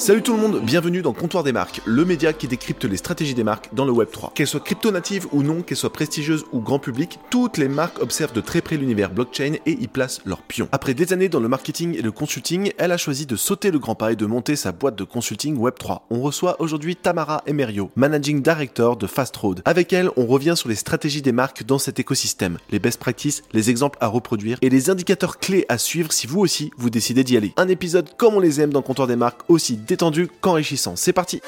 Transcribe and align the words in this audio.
Salut 0.00 0.22
tout 0.22 0.32
le 0.32 0.40
monde, 0.40 0.62
bienvenue 0.62 1.02
dans 1.02 1.12
Comptoir 1.12 1.44
des 1.44 1.52
marques, 1.52 1.82
le 1.84 2.06
média 2.06 2.32
qui 2.32 2.48
décrypte 2.48 2.86
les 2.86 2.96
stratégies 2.96 3.34
des 3.34 3.44
marques 3.44 3.68
dans 3.74 3.84
le 3.84 3.92
Web 3.92 4.08
3. 4.10 4.32
Qu'elles 4.34 4.46
soient 4.46 4.60
crypto-natives 4.60 5.26
ou 5.30 5.42
non, 5.42 5.60
qu'elles 5.60 5.76
soient 5.76 5.92
prestigieuses 5.92 6.46
ou 6.52 6.60
grand 6.60 6.78
public, 6.78 7.18
toutes 7.28 7.58
les 7.58 7.68
marques 7.68 8.00
observent 8.00 8.32
de 8.32 8.40
très 8.40 8.62
près 8.62 8.78
l'univers 8.78 9.10
blockchain 9.10 9.56
et 9.66 9.72
y 9.72 9.88
placent 9.88 10.22
leurs 10.24 10.40
pions. 10.40 10.70
Après 10.72 10.94
des 10.94 11.12
années 11.12 11.28
dans 11.28 11.38
le 11.38 11.48
marketing 11.48 11.98
et 11.98 12.00
le 12.00 12.12
consulting, 12.12 12.72
elle 12.78 12.92
a 12.92 12.96
choisi 12.96 13.26
de 13.26 13.36
sauter 13.36 13.70
le 13.70 13.78
grand 13.78 13.94
pas 13.94 14.10
et 14.10 14.16
de 14.16 14.24
monter 14.24 14.56
sa 14.56 14.72
boîte 14.72 14.96
de 14.96 15.04
consulting 15.04 15.58
Web 15.58 15.74
3. 15.78 16.06
On 16.08 16.22
reçoit 16.22 16.58
aujourd'hui 16.62 16.96
Tamara 16.96 17.42
Emerio, 17.44 17.90
Managing 17.94 18.40
Director 18.40 18.96
de 18.96 19.06
Fast 19.06 19.36
Road. 19.36 19.60
Avec 19.66 19.92
elle, 19.92 20.08
on 20.16 20.24
revient 20.24 20.54
sur 20.56 20.70
les 20.70 20.76
stratégies 20.76 21.20
des 21.20 21.32
marques 21.32 21.64
dans 21.64 21.78
cet 21.78 21.98
écosystème, 21.98 22.56
les 22.70 22.78
best 22.78 22.98
practices, 22.98 23.42
les 23.52 23.68
exemples 23.68 23.98
à 24.00 24.06
reproduire 24.06 24.56
et 24.62 24.70
les 24.70 24.88
indicateurs 24.88 25.38
clés 25.38 25.66
à 25.68 25.76
suivre 25.76 26.10
si 26.10 26.26
vous 26.26 26.40
aussi 26.40 26.70
vous 26.78 26.88
décidez 26.88 27.22
d'y 27.22 27.36
aller. 27.36 27.52
Un 27.58 27.68
épisode 27.68 28.08
comme 28.16 28.36
on 28.36 28.40
les 28.40 28.62
aime 28.62 28.72
dans 28.72 28.80
Comptoir 28.80 29.06
des 29.06 29.16
marques, 29.16 29.42
aussi 29.48 29.76
détendu 29.90 30.28
qu'enrichissant. 30.40 30.94
C'est 30.94 31.12
parti 31.12 31.40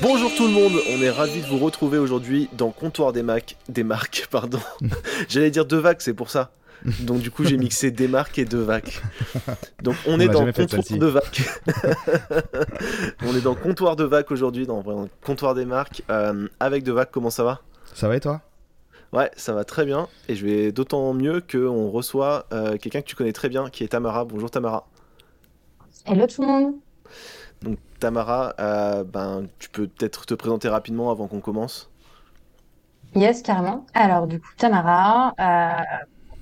Bonjour 0.00 0.32
tout 0.36 0.46
le 0.46 0.52
monde, 0.52 0.74
on 0.90 1.02
est 1.02 1.10
ravi 1.10 1.40
de 1.40 1.46
vous 1.46 1.58
retrouver 1.58 1.98
aujourd'hui 1.98 2.48
dans 2.52 2.70
Comptoir 2.70 3.12
des, 3.12 3.24
Macs, 3.24 3.56
des 3.68 3.82
marques. 3.82 4.28
Pardon. 4.30 4.60
J'allais 5.28 5.50
dire 5.50 5.64
deux 5.64 5.78
vagues, 5.78 5.96
c'est 5.98 6.14
pour 6.14 6.30
ça. 6.30 6.52
Donc 7.00 7.20
du 7.20 7.30
coup 7.30 7.44
j'ai 7.44 7.56
mixé 7.56 7.90
des 7.90 8.08
marques 8.08 8.38
et 8.38 8.44
deux 8.44 8.62
vagues. 8.62 8.92
Donc 9.82 9.96
on, 10.06 10.20
est 10.20 10.28
dans 10.28 10.44
comptoir 10.46 10.82
de 10.90 11.06
vac. 11.06 11.42
on 13.24 13.36
est 13.36 13.40
dans 13.40 13.54
comptoir 13.54 13.96
de 13.96 14.04
vac 14.04 14.30
aujourd'hui, 14.30 14.66
dans, 14.66 14.82
comptoir 15.24 15.54
des 15.54 15.64
marques 15.64 16.02
euh, 16.10 16.48
avec 16.60 16.84
de 16.84 16.92
vac. 16.92 17.10
Comment 17.10 17.30
ça 17.30 17.44
va? 17.44 17.60
Ça 17.94 18.08
va 18.08 18.16
et 18.16 18.20
toi? 18.20 18.40
Ouais, 19.12 19.30
ça 19.36 19.52
va 19.52 19.64
très 19.64 19.84
bien. 19.84 20.08
Et 20.28 20.34
je 20.34 20.44
vais 20.44 20.72
d'autant 20.72 21.12
mieux 21.14 21.40
qu'on 21.40 21.90
reçoit 21.90 22.46
euh, 22.52 22.76
quelqu'un 22.76 23.00
que 23.00 23.06
tu 23.06 23.16
connais 23.16 23.32
très 23.32 23.48
bien, 23.48 23.70
qui 23.70 23.84
est 23.84 23.88
Tamara. 23.88 24.24
Bonjour 24.24 24.50
Tamara. 24.50 24.86
Hello 26.04 26.26
tout 26.26 26.42
le 26.42 26.48
monde. 26.48 26.74
Donc 27.62 27.78
Tamara, 28.00 28.54
euh, 28.60 29.04
ben, 29.04 29.46
tu 29.58 29.70
peux 29.70 29.86
peut-être 29.86 30.26
te 30.26 30.34
présenter 30.34 30.68
rapidement 30.68 31.10
avant 31.10 31.26
qu'on 31.26 31.40
commence? 31.40 31.90
Yes, 33.14 33.42
carrément. 33.42 33.86
Alors 33.94 34.26
du 34.26 34.40
coup, 34.40 34.50
Tamara, 34.58 35.32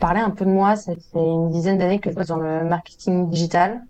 parler 0.05 0.21
un 0.21 0.29
peu 0.29 0.45
de 0.45 0.51
moi, 0.51 0.77
ça 0.77 0.93
fait 0.95 1.19
une 1.19 1.49
dizaine 1.49 1.79
d'années 1.79 1.99
que 1.99 2.11
je 2.11 2.15
bosse 2.15 2.27
dans 2.27 2.37
le 2.37 2.63
marketing 2.65 3.31
digital. 3.31 3.81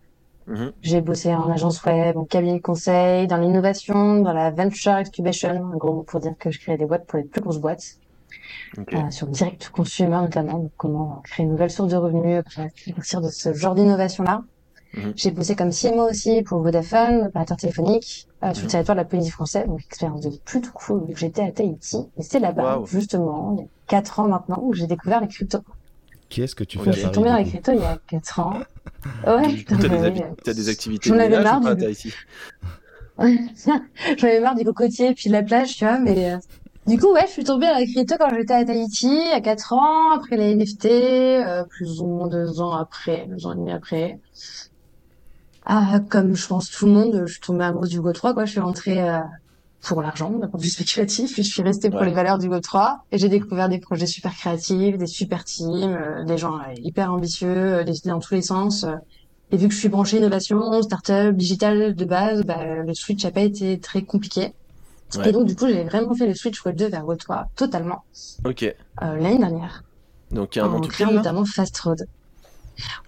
Mhm. 0.47 0.71
J'ai 0.81 1.01
bossé 1.01 1.35
en 1.35 1.51
agence 1.51 1.83
web, 1.85 2.17
en 2.17 2.25
cabinet 2.25 2.59
de 2.59 2.63
conseil, 2.63 3.27
dans 3.27 3.37
l'innovation, 3.37 4.21
dans 4.21 4.33
la 4.33 4.53
venture 4.53 4.93
incubation, 4.93 5.73
en 5.75 5.77
gros 5.77 6.05
pour 6.05 6.21
dire 6.21 6.35
que 6.39 6.53
je 6.53 6.61
crée 6.61 6.77
des 6.77 6.87
boîtes 6.87 7.05
pour 7.09 7.19
les 7.19 7.25
plus 7.25 7.41
grosses 7.41 7.59
boîtes, 7.59 7.99
euh, 8.79 9.11
sur 9.11 9.27
direct 9.27 9.71
consumer 9.71 10.21
notamment, 10.27 10.59
donc 10.59 10.71
comment 10.77 11.21
créer 11.25 11.47
une 11.47 11.51
nouvelle 11.51 11.73
source 11.73 11.91
de 11.91 11.97
revenus 11.97 12.45
à 12.59 12.93
partir 12.95 13.21
de 13.21 13.29
ce 13.29 13.53
genre 13.53 13.75
d'innovation-là. 13.75 14.45
Mhm. 14.97 15.15
J'ai 15.17 15.33
bossé 15.33 15.57
comme 15.57 15.73
CMO 15.73 16.09
aussi 16.09 16.43
pour 16.43 16.61
Vodafone, 16.61 17.25
opérateur 17.27 17.57
téléphonique, 17.57 18.29
euh, 18.45 18.55
sur 18.55 18.63
le 18.63 18.67
mhm. 18.67 18.71
territoire 18.71 18.95
de 18.95 19.01
la 19.01 19.05
Polynésie 19.05 19.33
française, 19.33 19.67
donc 19.67 19.81
expérience 19.81 20.21
de 20.21 20.31
plutôt 20.45 20.71
cool, 20.75 21.07
j'étais 21.17 21.43
à 21.43 21.51
Tahiti. 21.51 22.07
Et 22.17 22.23
c'est 22.23 22.39
là-bas, 22.39 22.83
justement, 22.85 23.57
il 23.59 23.63
y 23.63 23.65
a 23.65 23.69
4 23.89 24.21
ans 24.21 24.29
maintenant, 24.29 24.61
où 24.63 24.75
j'ai 24.75 24.87
découvert 24.87 25.21
les 25.21 25.27
cryptos. 25.27 25.65
Qu'est-ce 26.35 26.57
que 26.57 26.65
tu 26.65 26.81
fais 26.81 26.93
Je 26.93 26.99
suis 26.99 27.11
tombée 27.13 27.29
dans 27.29 27.37
les 27.37 27.45
cryptos 27.45 27.73
il 27.73 27.79
y 27.79 27.85
a 27.85 27.97
4 28.09 28.41
ans. 28.41 28.61
Ouais, 29.27 29.65
t'as 29.69 29.77
des, 29.77 30.23
as 30.51 30.55
des 30.55 30.69
activités 30.71 31.11
J'en 31.11 31.19
avais 31.19 31.43
marre 31.43 31.61
du... 31.61 31.85
J'en 33.19 34.27
avais 34.27 34.41
marre 34.41 34.55
du 34.55 34.65
cocotier 34.65 35.11
et 35.11 35.15
puis 35.15 35.29
de 35.29 35.33
la 35.33 35.43
plage, 35.43 35.77
tu 35.77 35.85
vois, 35.85 35.99
mais 35.99 36.33
euh, 36.33 36.39
du 36.87 36.99
coup, 36.99 37.13
ouais, 37.13 37.27
je 37.27 37.33
suis 37.33 37.45
tombée 37.45 37.67
dans 37.67 37.77
les 37.77 37.87
cryptos 37.87 38.17
quand 38.19 38.31
j'étais 38.35 38.55
à 38.55 38.65
Tahiti, 38.65 39.17
à 39.33 39.41
4 39.43 39.73
ans, 39.75 40.11
après 40.13 40.39
les 40.39 40.55
NFT, 40.55 40.87
euh, 40.87 41.65
plus 41.65 42.01
ou 42.01 42.07
moins 42.07 42.29
2 42.29 42.61
ans 42.61 42.73
après, 42.73 43.27
2 43.29 43.47
ans 43.47 43.53
et 43.53 43.57
demi 43.57 43.73
après. 43.73 44.19
Ah, 45.67 46.01
comme 46.09 46.35
je 46.35 46.47
pense 46.47 46.71
tout 46.71 46.87
le 46.87 46.93
monde, 46.93 47.25
je 47.27 47.33
suis 47.33 47.41
tombée 47.43 47.65
amoureuse 47.65 47.91
du 47.91 48.01
Go3, 48.01 48.33
quoi. 48.35 48.45
Je 48.47 48.53
suis 48.53 48.61
rentrée 48.61 49.07
euh, 49.07 49.19
pour 49.85 50.03
l'argent, 50.03 50.31
d'un 50.31 50.49
point 50.49 50.59
de 50.59 50.65
vue 50.65 50.71
spéculatif. 50.71 51.33
Puis 51.33 51.43
je 51.43 51.53
suis 51.53 51.63
restée 51.63 51.91
pour 51.91 52.01
les 52.01 52.13
valeurs 52.13 52.39
du 52.39 52.49
Go3 52.49 52.99
et 53.13 53.19
j'ai 53.19 53.29
découvert 53.29 53.69
des 53.69 53.79
projets 53.79 54.07
super 54.07 54.35
créatifs, 54.35 54.97
des 54.99 55.07
super 55.07 55.45
teams, 55.45 55.95
euh, 55.95 56.25
des 56.25 56.39
gens 56.39 56.57
euh, 56.59 56.75
hyper 56.83 57.13
ambitieux, 57.13 57.49
euh, 57.49 57.85
des 57.85 57.99
idées 57.99 58.11
dans 58.11 58.21
tous 58.21 58.35
les 58.35 58.43
sens. 58.43 58.87
Et 59.51 59.57
vu 59.57 59.69
que 59.69 59.75
je 59.75 59.79
suis 59.79 59.89
branchée 59.89 60.19
innovation, 60.19 60.83
startup, 60.83 61.37
digital 61.37 61.95
de 61.95 62.05
base, 62.05 62.43
bah, 62.45 62.65
le 62.65 62.95
switch 62.95 63.25
a 63.25 63.31
pas 63.31 63.43
été 63.43 63.79
très 63.79 64.03
compliqué. 64.03 64.53
Et 65.25 65.31
donc 65.31 65.47
du 65.47 65.55
coup, 65.55 65.69
j'ai 65.69 65.85
vraiment 65.85 66.13
fait 66.15 66.27
le 66.27 66.35
switch 66.35 66.65
Web 66.65 66.77
2 66.77 66.89
vers 66.89 67.05
Go3 67.05 67.45
totalement. 67.55 68.03
Ok. 68.45 68.75
L'année 69.01 69.39
dernière. 69.39 69.85
Donc 70.33 70.57
il 70.57 70.59
y 70.59 70.63
a 70.63 70.65
un 70.65 70.73
an 70.73 70.81
tout 70.81 71.13
notamment 71.13 71.45
Fast 71.45 71.79
Road. 71.79 72.05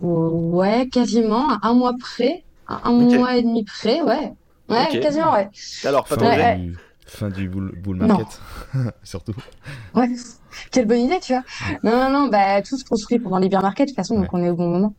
Ouais, 0.01 0.89
quasiment 0.89 1.59
un 1.65 1.75
mois 1.75 1.95
près, 1.99 2.45
un 2.69 2.93
mois 2.93 3.37
et 3.37 3.43
demi 3.43 3.65
près, 3.65 4.03
ouais. 4.03 4.35
Ouais, 4.69 5.01
quasiment, 5.01 5.33
ouais. 5.33 5.49
Alors, 5.85 6.05
pas 6.05 6.17
fin, 6.17 6.57
du, 6.57 6.77
fin 7.07 7.29
du 7.31 7.49
bull, 7.49 7.73
bull 7.77 7.97
market, 7.97 8.41
surtout. 9.03 9.35
Ouais, 9.95 10.09
quelle 10.71 10.87
bonne 10.87 11.01
idée, 11.01 11.21
tu 11.21 11.33
vois. 11.33 11.45
Non, 11.83 11.97
non, 11.97 12.11
non, 12.11 12.29
bah, 12.29 12.63
tout 12.63 12.77
se 12.79 12.85
construit 12.85 13.19
pendant 13.19 13.39
les 13.39 13.49
bear 13.49 13.63
market, 13.63 13.87
de 13.87 13.91
toute 13.91 13.97
façon, 13.97 14.19
donc 14.19 14.33
on 14.33 14.43
est 14.43 14.51
au 14.51 14.57
bon 14.57 14.69
moment. 14.69 14.95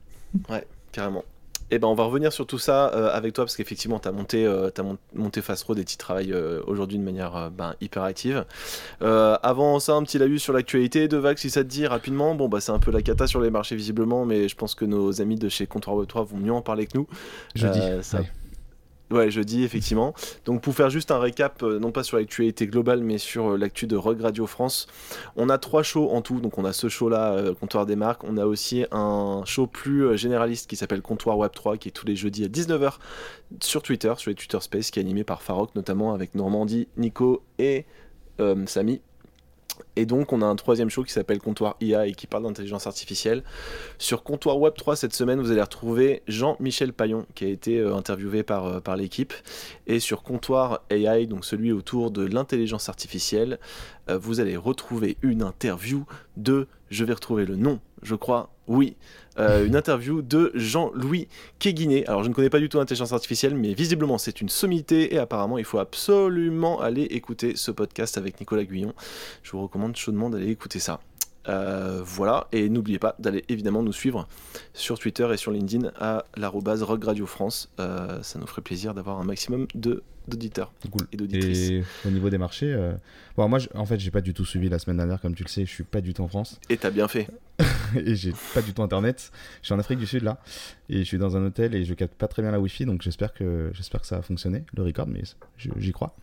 Ouais, 0.50 0.66
carrément. 0.92 1.24
Eh 1.70 1.80
ben, 1.80 1.88
on 1.90 1.96
va 1.96 2.06
revenir 2.06 2.32
sur 2.32 2.48
tout 2.48 2.60
ça 2.60 2.94
euh, 2.94 3.10
avec 3.12 3.34
toi 3.34 3.44
parce 3.44 3.58
qu'effectivement, 3.58 4.00
tu 4.00 4.08
as 4.08 4.14
monté, 4.14 4.46
euh, 4.46 4.70
as 4.70 4.84
monté 5.14 5.42
Fast 5.42 5.66
Road 5.66 5.78
et 5.80 5.84
tu 5.84 5.98
travailles 5.98 6.32
euh, 6.32 6.62
aujourd'hui 6.66 6.98
de 6.98 7.04
manière 7.04 7.52
ben, 7.52 7.76
hyper 7.82 8.04
active. 8.04 8.46
avant 9.02 9.80
ça, 9.80 9.96
un 9.96 10.04
petit 10.04 10.18
laïus 10.18 10.42
sur 10.42 10.54
l'actualité 10.54 11.10
de 11.10 11.18
Vague, 11.18 11.38
si 11.38 11.50
ça 11.50 11.64
te 11.64 11.70
dit 11.70 11.86
rapidement. 11.86 12.36
Bon, 12.36 12.48
bah, 12.48 12.62
c'est 12.62 12.72
un 12.72 12.80
peu 12.80 12.92
la 12.92 13.02
cata 13.02 13.28
sur 13.28 13.42
les 13.42 13.50
marchés 13.50 13.76
visiblement, 13.76 14.24
mais 14.24 14.48
je 14.48 14.56
pense 14.56 14.76
que 14.76 14.86
nos 14.86 15.22
amis 15.22 15.36
de 15.36 15.50
chez 15.50 15.68
Comptoir 15.68 15.98
Web 15.98 16.08
3 16.08 16.24
vont 16.24 16.38
mieux 16.38 16.54
en 16.54 16.62
parler 16.62 16.88
que 16.88 16.98
nous. 16.98 17.08
Je 17.54 17.68
dis. 17.68 17.82
Ça, 18.02 18.20
Ouais, 18.20 18.26
jeudi, 19.30 19.64
effectivement. 19.64 20.14
Donc, 20.46 20.62
pour 20.62 20.74
faire 20.74 20.90
juste 20.90 21.12
un 21.12 21.20
récap, 21.20 21.64
euh, 21.64 21.80
non 21.80 21.92
pas 21.92 22.04
sur 22.04 22.18
l'actualité 22.18 22.68
globale, 22.68 23.04
mais 23.04 23.18
sur 23.18 23.52
euh, 23.54 23.58
l'actu 23.58 23.88
de 23.88 23.96
Rogue 23.96 24.22
Radio 24.22 24.48
France, 24.48 24.88
on 25.36 25.50
a 25.50 25.58
trois 25.58 25.84
shows 25.84 26.10
en 26.12 26.22
tout. 26.22 26.40
Donc, 26.40 26.58
on 26.58 26.66
a 26.66 26.74
ce 26.74 26.90
show-là, 26.90 27.34
euh, 27.34 27.54
Comptoir 27.54 27.86
des 27.86 27.96
marques. 27.96 28.24
On 28.24 28.38
a 28.38 28.46
aussi 28.46 28.86
un 28.92 29.42
show 29.46 29.68
plus 29.68 30.18
généraliste 30.18 30.70
qui 30.70 30.76
s'appelle 30.76 31.02
Comptoir 31.02 31.38
Web 31.38 31.52
3, 31.54 31.78
qui 31.78 31.90
est 31.90 31.92
tous 31.92 32.06
les 32.06 32.16
jeudis 32.16 32.44
à 32.44 32.48
19h 32.48 32.98
sur 33.62 33.82
Twitter, 33.82 34.14
sur 34.18 34.30
les 34.30 34.36
Twitter 34.36 34.60
Space, 34.60 34.92
qui 34.92 35.00
est 35.00 35.04
animé 35.04 35.24
par 35.24 35.42
Farok, 35.42 35.74
notamment 35.76 36.14
avec 36.14 36.36
Normandie, 36.36 36.88
Nico 36.98 37.44
et 37.60 37.86
Samy. 38.68 39.02
Et 39.96 40.06
donc, 40.06 40.34
on 40.34 40.42
a 40.42 40.46
un 40.46 40.56
troisième 40.56 40.90
show 40.90 41.04
qui 41.04 41.12
s'appelle 41.12 41.40
Comptoir 41.40 41.76
IA 41.82 42.08
et 42.08 42.14
qui 42.14 42.28
parle 42.28 42.44
d'intelligence 42.44 42.88
artificielle. 42.88 43.44
Sur 43.98 44.24
Comptoir 44.24 44.60
Web 44.60 44.74
3, 44.76 44.96
cette 44.96 45.14
semaine, 45.14 45.40
vous 45.40 45.52
allez 45.52 45.62
retrouver 45.62 46.22
Jean-Michel 46.28 46.94
Payon, 46.94 47.26
qui 47.36 47.46
a 47.46 47.48
été 47.48 47.80
euh, 47.80 47.96
interviewé 47.96 48.44
par, 48.44 48.66
euh, 48.66 48.80
par 48.80 48.96
l'équipe. 48.96 49.34
Et 49.88 50.00
sur 50.00 50.24
Comptoir 50.24 50.82
AI, 50.90 51.26
donc 51.26 51.46
celui 51.46 51.72
autour 51.72 52.12
de 52.12 52.26
l'intelligence 52.26 52.90
artificielle, 52.90 53.60
euh, 54.10 54.18
vous 54.18 54.40
allez 54.40 54.58
retrouver 54.58 55.18
une 55.22 55.42
interview 55.42 56.06
de, 56.36 56.68
je 56.90 57.04
vais 57.04 57.14
retrouver 57.14 57.46
le 57.46 57.56
nom, 57.56 57.80
je 58.04 58.16
crois, 58.16 58.50
oui, 58.68 58.96
euh, 59.40 59.66
une 59.66 59.76
interview 59.76 60.22
de 60.22 60.52
Jean-Louis 60.56 61.28
Kéguiné. 61.60 62.06
Alors 62.08 62.24
je 62.24 62.30
ne 62.30 62.34
connais 62.34 62.50
pas 62.50 62.60
du 62.60 62.70
tout 62.70 62.78
l'intelligence 62.78 63.14
artificielle, 63.14 63.56
mais 63.56 63.74
visiblement 63.74 64.18
c'est 64.18 64.42
une 64.42 64.50
sommité 64.50 65.14
et 65.14 65.20
apparemment 65.20 65.58
il 65.58 65.66
faut 65.66 65.80
absolument 65.80 66.82
aller 66.82 67.04
écouter 67.04 67.56
ce 67.56 67.72
podcast 67.72 68.18
avec 68.18 68.40
Nicolas 68.40 68.64
Guyon. 68.64 68.94
Je 69.44 69.52
vous 69.52 69.62
recommande 69.62 69.96
chaudement 69.96 70.30
d'aller 70.30 70.50
écouter 70.50 70.80
ça. 70.80 71.00
Euh, 71.48 72.02
voilà, 72.04 72.48
et 72.52 72.70
n'oubliez 72.70 73.00
pas 73.00 73.16
d'aller 73.20 73.44
évidemment 73.50 73.82
nous 73.82 73.94
suivre 73.94 74.28
sur 74.74 75.00
Twitter 75.00 75.28
et 75.32 75.38
sur 75.38 75.52
LinkedIn 75.52 75.92
à 76.00 76.26
l'arrobase 76.36 76.84
Rock 76.84 77.06
Radio 77.06 77.26
France. 77.26 77.70
Euh, 77.80 78.22
ça 78.22 78.40
nous 78.40 78.48
ferait 78.48 78.62
plaisir 78.62 78.94
d'avoir 78.94 79.20
un 79.20 79.24
maximum 79.24 79.68
de 79.76 80.04
d'auditeurs 80.28 80.74
et 81.14 81.16
d'auditrices. 81.16 81.70
Et 81.70 81.84
au 82.06 82.10
niveau 82.10 82.30
des 82.30 82.38
marchés, 82.38 82.74
euh, 82.74 82.92
bon, 83.38 83.48
moi 83.48 83.60
en 83.76 83.86
fait 83.86 83.98
j'ai 83.98 84.12
pas 84.12 84.20
du 84.20 84.34
tout 84.34 84.44
suivi 84.44 84.68
la 84.68 84.78
semaine 84.78 84.98
dernière, 84.98 85.22
comme 85.22 85.36
tu 85.36 85.44
le 85.44 85.48
sais, 85.48 85.66
je 85.66 85.72
suis 85.72 85.86
pas 85.86 86.02
du 86.02 86.14
tout 86.14 86.22
en 86.22 86.28
France. 86.28 86.60
Et 86.70 86.76
t'as 86.76 86.90
bien 86.90 87.08
fait. 87.08 87.30
et 87.96 88.14
j'ai 88.14 88.34
pas 88.54 88.62
du 88.62 88.74
tout 88.74 88.84
internet. 88.84 89.32
Je 89.62 89.68
suis 89.68 89.74
en 89.74 89.80
Afrique 89.80 90.00
du 90.00 90.06
Sud 90.06 90.24
là, 90.24 90.42
et 90.90 91.00
je 91.00 91.04
suis 91.04 91.18
dans 91.18 91.38
un 91.38 91.46
hôtel 91.46 91.76
et 91.76 91.86
je 91.86 91.94
capte 91.94 92.16
pas 92.16 92.28
très 92.28 92.42
bien 92.42 92.52
la 92.52 92.60
Wi-Fi, 92.60 92.84
donc 92.84 93.04
j'espère 93.04 93.34
que 93.34 93.72
j'espère 93.74 94.02
que 94.02 94.08
ça 94.08 94.18
a 94.18 94.22
fonctionné 94.22 94.66
le 94.76 94.84
record, 94.84 95.08
mais 95.08 95.24
j'y 95.58 95.92
crois. 95.94 96.14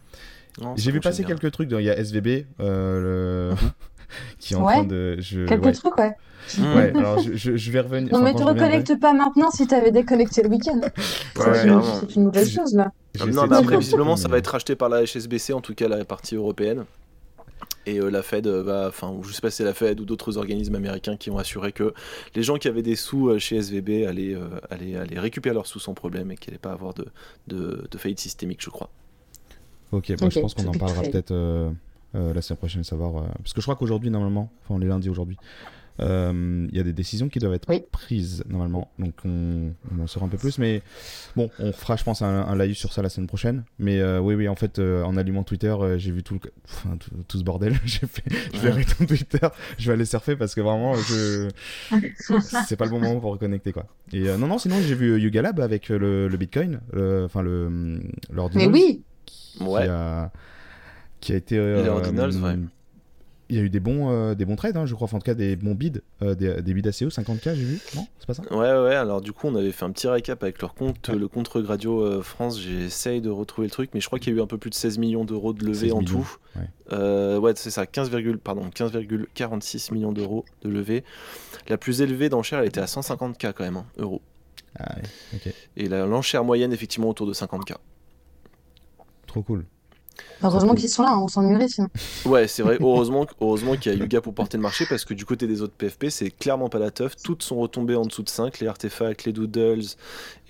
J'ai 0.76 0.93
vu 0.93 1.00
passer 1.00 1.25
quelques 1.25 1.50
trucs. 1.50 1.70
Il 1.72 1.81
y 1.81 1.90
a 1.90 1.99
SVB, 1.99 2.46
le... 2.58 3.54
Qui 4.38 4.54
est 4.54 4.56
en 4.56 4.66
train 4.66 4.84
de. 4.84 5.16
Je, 5.20 5.46
Quelques 5.46 5.74
trucs, 5.74 5.96
ouais. 5.98 6.14
Ouais, 6.58 6.92
alors 6.94 7.20
je, 7.20 7.56
je, 7.56 7.70
vais 7.70 7.80
revenir. 7.80 8.12
Non, 8.12 8.22
mais 8.22 8.34
tu 8.34 8.42
reconnectes 8.42 9.00
pas 9.00 9.14
maintenant 9.14 9.50
si 9.50 9.66
tu 9.66 9.74
avais 9.74 9.90
déconnecté 9.90 10.42
le 10.42 10.50
week-end. 10.50 10.80
c'est 11.34 12.16
une 12.16 12.24
nouvelle 12.24 12.48
chose, 12.48 12.74
là. 12.74 12.92
Non, 13.26 13.46
mais 13.46 13.56
après, 13.56 13.78
visiblement, 13.78 14.16
ça 14.16 14.28
va 14.28 14.38
être 14.38 14.48
racheté 14.48 14.76
par 14.76 14.88
la 14.88 15.04
HSBC, 15.04 15.52
en 15.52 15.60
tout 15.60 15.74
cas 15.74 15.88
la 15.88 16.04
partie 16.04 16.34
européenne. 16.34 16.84
Et 17.86 17.98
euh, 17.98 18.08
la 18.08 18.22
Fed 18.22 18.46
va, 18.46 18.88
enfin, 18.88 19.14
je 19.22 19.32
sais 19.32 19.40
pas 19.40 19.50
si 19.50 19.58
c'est 19.58 19.64
la 19.64 19.74
Fed 19.74 20.00
ou 20.00 20.04
d'autres 20.04 20.38
organismes 20.38 20.74
américains 20.74 21.16
qui 21.16 21.30
ont 21.30 21.38
assuré 21.38 21.72
que 21.72 21.92
les 22.34 22.42
gens 22.42 22.56
qui 22.56 22.68
avaient 22.68 22.82
des 22.82 22.96
sous 22.96 23.28
euh, 23.28 23.38
chez 23.38 23.56
SVB 23.56 24.06
allaient, 24.06 24.34
euh, 24.34 24.48
allaient, 24.70 24.96
allaient 24.96 25.18
récupérer 25.18 25.54
leurs 25.54 25.66
sous 25.66 25.80
sans 25.80 25.92
problème 25.92 26.30
et 26.30 26.36
qu'il 26.36 26.50
n'allait 26.50 26.58
pas 26.58 26.72
avoir 26.72 26.94
de, 26.94 27.06
de, 27.46 27.86
de 27.90 27.98
faillite 27.98 28.20
systémique, 28.20 28.62
je 28.62 28.70
crois. 28.70 28.88
Ok, 29.92 30.14
bah, 30.18 30.28
je 30.30 30.40
pense 30.40 30.54
qu'on 30.54 30.66
en 30.66 30.72
parlera 30.72 31.02
peut-être 31.02 31.34
la 32.14 32.43
semaine 32.43 32.58
prochaine, 32.58 32.84
savoir. 32.84 33.25
Parce 33.38 33.52
que 33.52 33.61
je 33.61 33.64
crois 33.64 33.76
qu'aujourd'hui, 33.76 34.11
normalement, 34.11 34.50
enfin, 34.62 34.75
on 34.75 34.81
est 34.81 34.88
lundi 34.88 35.08
aujourd'hui, 35.08 35.37
euh, 36.00 36.66
il 36.70 36.76
y 36.76 36.81
a 36.81 36.82
des 36.82 36.93
décisions 36.93 37.28
qui 37.28 37.38
doivent 37.38 37.55
être 37.55 37.66
prises 37.90 38.43
normalement, 38.49 38.90
donc 38.99 39.14
on, 39.25 39.72
en 40.00 40.06
saura 40.06 40.26
un 40.26 40.28
peu 40.28 40.38
plus. 40.38 40.58
Mais 40.58 40.82
bon, 41.37 41.50
on 41.58 41.72
fera, 41.72 41.96
je 41.96 42.05
pense, 42.05 42.22
un, 42.22 42.56
live 42.56 42.75
sur 42.75 42.93
ça 42.93 43.02
la 43.02 43.08
semaine 43.08 43.26
prochaine. 43.28 43.64
Mais 43.78 44.00
euh, 44.00 44.20
oui, 44.20 44.34
oui, 44.34 44.49
en 44.49 44.56
fait, 44.56 44.78
euh, 44.78 45.05
en 45.05 45.16
allumant 45.16 45.44
Twitter, 45.44 45.75
j'ai 45.96 46.11
vu 46.11 46.22
tout, 46.22 46.40
enfin, 46.64 46.96
tout, 47.28 47.38
ce 47.38 47.44
bordel. 47.44 47.78
j'ai 47.84 48.06
fait, 48.06 48.25
je 48.52 48.58
vais 48.58 48.70
arrêter 48.70 49.06
Twitter, 49.06 49.46
je 49.78 49.87
vais 49.87 49.93
aller 49.93 50.05
surfer 50.05 50.37
parce 50.37 50.55
que 50.55 50.61
vraiment, 50.61 50.94
je... 50.94 51.49
c'est 52.66 52.76
pas 52.76 52.87
le 52.87 52.90
bon 52.90 53.00
moment 53.00 53.20
pour 53.20 53.32
reconnecter 53.32 53.72
quoi. 53.72 53.87
Et 54.12 54.25
non, 54.37 54.49
non, 54.49 54.58
sinon 54.58 54.81
j'ai 54.81 54.94
vu 54.94 55.19
Yuga 55.20 55.43
Lab 55.43 55.61
avec 55.61 55.88
le, 55.88 56.28
Bitcoin, 56.37 56.81
enfin 57.25 57.43
le 57.43 58.00
l'ordinateur. 58.31 58.72
Mais 58.72 58.78
oui. 58.78 59.02
Qui 59.25 59.62
ouais. 59.62 59.88
A, 59.88 60.31
qui 61.25 61.32
a 61.32 61.37
été. 61.37 61.59
ouais 61.59 61.82
il 63.49 63.56
y 63.56 63.59
a 63.61 63.62
eu 63.62 63.71
des 63.71 63.81
bons, 63.81 64.11
euh, 64.11 64.35
des 64.35 64.44
bons 64.44 64.56
trades, 64.56 64.76
hein, 64.76 64.87
je 64.87 64.94
crois, 64.94 65.09
en 65.12 65.19
tout 65.19 65.25
cas 65.25 65.35
des 65.35 65.56
bons 65.56 65.75
bids, 65.75 66.00
euh, 66.23 66.35
des, 66.35 66.62
des 66.62 66.75
bids 66.75 66.88
hauts, 66.88 67.09
50K, 67.09 67.55
j'ai 67.55 67.65
vu, 67.65 67.81
non 67.94 68.06
C'est 68.19 68.26
pas 68.26 68.35
ça? 68.35 68.43
Ouais, 68.50 68.59
ouais, 68.59 68.94
alors 68.94 69.21
du 69.21 69.32
coup, 69.32 69.49
on 69.49 69.55
avait 69.55 69.73
fait 69.73 69.85
un 69.85 69.91
petit 69.91 70.09
récap 70.09 70.43
avec 70.43 70.61
leur 70.61 70.75
compte, 70.75 71.09
le 71.11 71.29
compte 71.29 71.49
Radio 71.49 72.00
euh, 72.00 72.23
France, 72.23 72.59
j'essaye 72.59 73.21
de 73.21 73.31
retrouver 73.31 73.67
le 73.67 73.71
truc, 73.71 73.91
mais 73.94 74.00
je 74.00 74.06
crois 74.06 74.19
qu'il 74.19 74.32
y 74.32 74.37
a 74.37 74.38
eu 74.38 74.43
un 74.43 74.47
peu 74.47 74.59
plus 74.59 74.71
de 74.71 74.75
16 74.75 74.99
millions 74.99 75.25
d'euros 75.25 75.53
de 75.53 75.65
levée 75.65 75.93
en 75.93 76.03
tout. 76.03 76.26
Ouais, 76.56 77.37
ouais 77.37 77.53
c'est 77.56 77.71
ça, 77.71 77.87
15, 77.87 78.11
pardon, 78.43 78.69
15,46 78.75 79.93
millions 79.93 80.12
d'euros 80.12 80.44
de 80.62 80.71
levée. 80.71 81.05
La 81.69 81.76
plus 81.76 82.00
élevée 82.00 82.29
d'enchère, 82.29 82.61
elle 82.61 82.69
était 82.69 82.81
à 82.81 82.87
150K 82.87 83.53
quand 83.53 83.65
même, 83.65 83.76
hein, 83.76 83.87
euros. 83.99 84.23
Ah, 84.79 84.97
ouais, 84.97 85.03
ok. 85.35 85.55
Et 85.76 85.88
l'enchère 85.88 86.44
moyenne, 86.44 86.73
effectivement, 86.73 87.09
autour 87.09 87.26
de 87.26 87.35
50K. 87.35 87.76
Trop 89.26 89.43
cool. 89.43 89.65
Heureusement 90.43 90.75
qu'ils 90.75 90.88
sont 90.88 91.02
là, 91.02 91.19
on 91.19 91.28
s'ennuierait 91.28 91.69
sinon. 91.69 91.88
Ouais, 92.26 92.46
c'est 92.49 92.62
vrai. 92.62 92.76
Heureusement, 92.81 93.26
heureusement 93.40 93.76
qu'il 93.76 93.93
y 93.93 93.94
a 93.94 93.99
Yuga 93.99 94.20
pour 94.20 94.34
porter 94.34 94.56
le 94.56 94.62
marché 94.62 94.84
parce 94.88 95.05
que 95.05 95.14
du 95.14 95.25
côté 95.25 95.46
des 95.46 95.62
autres 95.62 95.75
PFP, 95.75 96.08
c'est 96.11 96.31
clairement 96.31 96.69
pas 96.69 96.78
la 96.78 96.90
teuf. 96.90 97.16
Toutes 97.16 97.43
sont 97.43 97.56
retombées 97.56 97.96
en 97.96 98.05
dessous 98.05 98.22
de 98.22 98.28
5, 98.28 98.61
les 98.61 98.66
artefacts, 98.66 99.25
les 99.25 99.32
doodles 99.32 99.84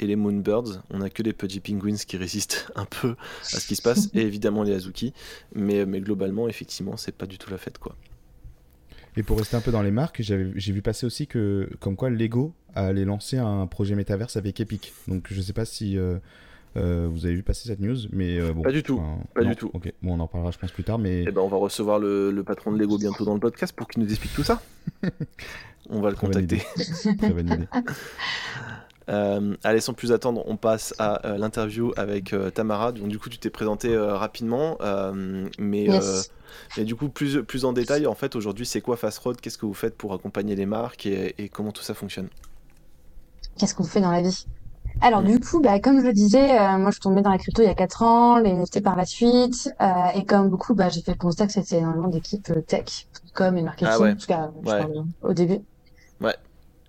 et 0.01 0.07
les 0.07 0.17
moonbirds. 0.17 0.83
On 0.91 1.01
a 1.01 1.11
que 1.11 1.23
les 1.23 1.33
Pudgy 1.33 1.61
Penguins 1.61 1.97
qui 1.97 2.17
résistent 2.17 2.71
un 2.77 2.87
peu 2.87 3.15
à 3.53 3.61
ce 3.61 3.67
qui 3.67 3.77
se 3.77 3.83
passe 3.83 4.09
et 4.15 4.23
évidemment 4.23 4.63
les 4.63 4.75
Azuki. 4.75 5.13
Mais, 5.55 5.87
mais 5.87 6.01
globalement, 6.01 6.49
effectivement, 6.49 6.97
c'est 6.97 7.15
pas 7.15 7.27
du 7.27 7.39
tout 7.39 7.51
la 7.51 7.59
fête 7.59 7.79
quoi. 7.79 7.95
Et 9.17 9.23
pour 9.23 9.39
rester 9.39 9.57
un 9.57 9.61
peu 9.61 9.71
dans 9.71 9.83
les 9.83 9.93
marques, 9.93 10.23
j'ai 10.23 10.73
vu 10.73 10.83
passer 10.83 11.07
aussi 11.07 11.29
que, 11.29 11.71
comme 11.79 11.95
quoi 11.95 12.11
Lego 12.11 12.53
allait 12.75 13.05
lancer 13.05 13.39
un 13.39 13.67
projet 13.69 13.95
métaverse 13.95 14.37
avec 14.37 14.59
Epic. 14.59 14.93
Donc 15.07 15.29
je 15.31 15.41
sais 15.41 15.53
pas 15.53 15.65
si. 15.65 15.97
Euh, 15.97 16.19
euh, 16.77 17.09
vous 17.11 17.25
avez 17.27 17.35
vu 17.35 17.43
passer 17.43 17.69
cette 17.69 17.81
news, 17.81 17.97
mais 18.13 18.39
euh, 18.39 18.53
bon. 18.53 18.63
Pas 18.63 18.73
du 18.73 18.83
tout. 18.83 19.01
pas 19.35 19.45
du 19.45 19.55
tout. 19.55 19.71
Ok, 19.73 19.93
bon, 20.03 20.15
on 20.15 20.21
en 20.21 20.27
parlera, 20.27 20.51
je 20.51 20.59
pense, 20.59 20.73
plus 20.73 20.85
tard. 20.85 20.99
Mais... 20.99 21.23
Eh 21.23 21.31
ben, 21.31 21.41
on 21.41 21.49
va 21.49 21.57
recevoir 21.57 21.99
le, 21.99 22.43
patron 22.45 22.73
de 22.73 22.79
Lego 22.79 22.99
bientôt 22.99 23.25
dans 23.25 23.35
le 23.35 23.41
podcast 23.41 23.75
pour 23.75 23.89
qu'il 23.89 24.03
nous 24.03 24.11
explique 24.11 24.35
tout 24.35 24.43
ça. 24.43 24.61
on 25.91 26.01
va 26.01 26.11
le 26.11 26.17
contacter. 26.17 26.63
Très 27.19 27.31
bonne 27.31 27.51
idée. 27.51 27.69
Euh, 29.11 29.55
allez, 29.63 29.81
sans 29.81 29.93
plus 29.93 30.13
attendre, 30.13 30.43
on 30.47 30.57
passe 30.57 30.95
à 30.99 31.37
l'interview 31.37 31.93
avec 31.95 32.35
Tamara. 32.55 32.91
Donc, 32.91 33.09
du 33.09 33.19
coup, 33.19 33.29
tu 33.29 33.37
t'es 33.37 33.51
présenté 33.51 33.95
rapidement, 33.95 34.79
mais, 35.59 35.89
mais 36.79 36.85
du 36.85 36.95
coup, 36.95 37.11
plus, 37.11 37.43
plus 37.43 37.67
en 37.67 37.75
détail, 37.75 38.07
en 38.07 38.15
fait, 38.15 38.35
aujourd'hui, 38.35 38.65
c'est 38.65 38.81
quoi 38.81 38.97
Fast 38.97 39.19
Road? 39.19 39.43
Qu'est-ce 39.43 39.59
que 39.59 39.67
vous 39.67 39.75
faites 39.75 39.95
pour 39.95 40.15
accompagner 40.15 40.57
les 40.57 40.65
marques 40.65 41.05
et, 41.05 41.35
et 41.37 41.51
comment 41.51 41.71
tout 41.71 41.83
ça 41.83 41.93
fonctionne? 41.93 42.29
Qu'est-ce 43.59 43.75
qu'on 43.75 43.85
fait 43.85 44.01
dans 44.01 44.11
la 44.11 44.23
vie? 44.23 44.47
Alors 45.01 45.23
du 45.23 45.39
coup, 45.41 45.61
bah, 45.61 45.79
comme 45.81 46.01
je 46.01 46.07
le 46.07 46.13
disais, 46.13 46.59
euh, 46.59 46.79
moi 46.79 46.91
je 46.91 46.95
suis 46.95 47.01
tombée 47.01 47.23
dans 47.23 47.31
la 47.31 47.39
crypto 47.39 47.63
il 47.63 47.67
y 47.67 47.71
a 47.71 47.75
4 47.75 48.03
ans, 48.03 48.39
les 48.39 48.53
NFT 48.53 48.83
par 48.83 48.97
la 48.97 49.05
suite, 49.05 49.73
euh, 49.81 49.87
et 50.15 50.25
comme 50.25 50.49
beaucoup, 50.49 50.75
bah, 50.75 50.89
j'ai 50.89 51.03
fait 51.03 51.13
le 51.13 51.19
constat 51.19 51.47
que 51.47 51.53
c'était 51.53 51.79
énormément 51.79 52.09
d'équipes 52.09 52.51
euh, 52.51 52.61
tech, 52.61 53.07
com 53.35 53.57
et 53.57 53.63
marketing, 53.63 53.89
ah 53.91 54.11
en 54.13 54.15
tout 54.15 54.27
cas 54.27 54.51
au 55.23 55.33
début. 55.33 55.61
Ouais. 56.21 56.35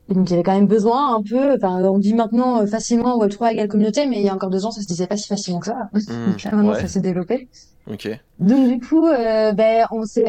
Et 0.07 0.13
donc 0.13 0.29
il 0.29 0.31
y 0.31 0.33
avait 0.35 0.43
quand 0.43 0.53
même 0.53 0.67
besoin 0.67 1.15
un 1.15 1.23
peu, 1.23 1.55
enfin 1.55 1.81
on 1.83 1.97
dit 1.97 2.13
maintenant 2.13 2.65
facilement 2.67 3.17
Web3 3.17 3.53
égale 3.53 3.67
communauté, 3.67 4.05
mais 4.05 4.17
il 4.17 4.25
y 4.25 4.29
a 4.29 4.35
encore 4.35 4.51
deux 4.51 4.65
ans 4.65 4.71
ça 4.71 4.81
se 4.81 4.87
disait 4.87 5.07
pas 5.07 5.17
si 5.17 5.27
facilement 5.27 5.59
que 5.59 5.65
ça. 5.65 5.89
Mmh, 5.93 6.35
maintenant 6.55 6.75
ça 6.75 6.87
s'est 6.87 7.01
développé. 7.01 7.49
Ok. 7.91 8.07
Donc 8.39 8.69
du 8.69 8.79
coup, 8.79 9.07
ben 9.07 9.87
on 9.91 10.05
s'est 10.05 10.25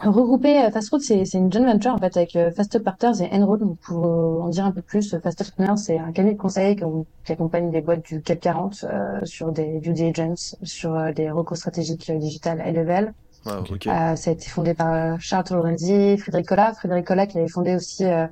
Regrouper 0.00 0.64
euh, 0.64 0.70
Fast 0.70 0.90
Food, 0.90 1.02
c'est 1.02 1.22
une 1.34 1.52
joint 1.52 1.64
venture 1.64 1.94
en 1.94 1.98
fait 1.98 2.16
avec 2.16 2.36
euh, 2.36 2.50
Fast 2.50 2.78
Partners 2.78 3.22
et 3.22 3.34
Enroll. 3.34 3.60
Donc 3.60 3.78
pour 3.78 4.06
euh, 4.06 4.42
en 4.42 4.48
dire 4.48 4.64
un 4.64 4.72
peu 4.72 4.82
plus, 4.82 5.16
Fast 5.22 5.38
Partners 5.38 5.76
c'est 5.76 5.98
un 5.98 6.12
cabinet 6.12 6.34
de 6.34 6.38
conseil 6.38 6.76
qui 6.76 7.32
accompagne 7.32 7.70
des 7.70 7.80
boîtes 7.80 8.04
du 8.04 8.20
CAC 8.20 8.40
40 8.40 8.84
sur 9.24 9.52
des 9.52 9.78
due 9.80 9.92
diligence, 9.92 10.56
sur 10.62 11.12
des 11.14 11.30
recours 11.30 11.56
stratégiques 11.56 12.10
digital 12.10 12.62
high 12.66 12.74
level. 12.74 13.14
ça 13.44 14.30
a 14.30 14.30
été 14.30 14.48
fondé 14.48 14.74
par 14.74 15.20
Charles 15.20 15.44
Lorenzi, 15.50 16.16
Frédéric 16.18 16.48
Collat, 16.48 16.74
Frédéric 16.74 17.06
Collat 17.06 17.26
qui 17.26 17.38
avait 17.38 17.48
fondé 17.48 17.74
aussi 17.76 18.04
euh, 18.04 18.26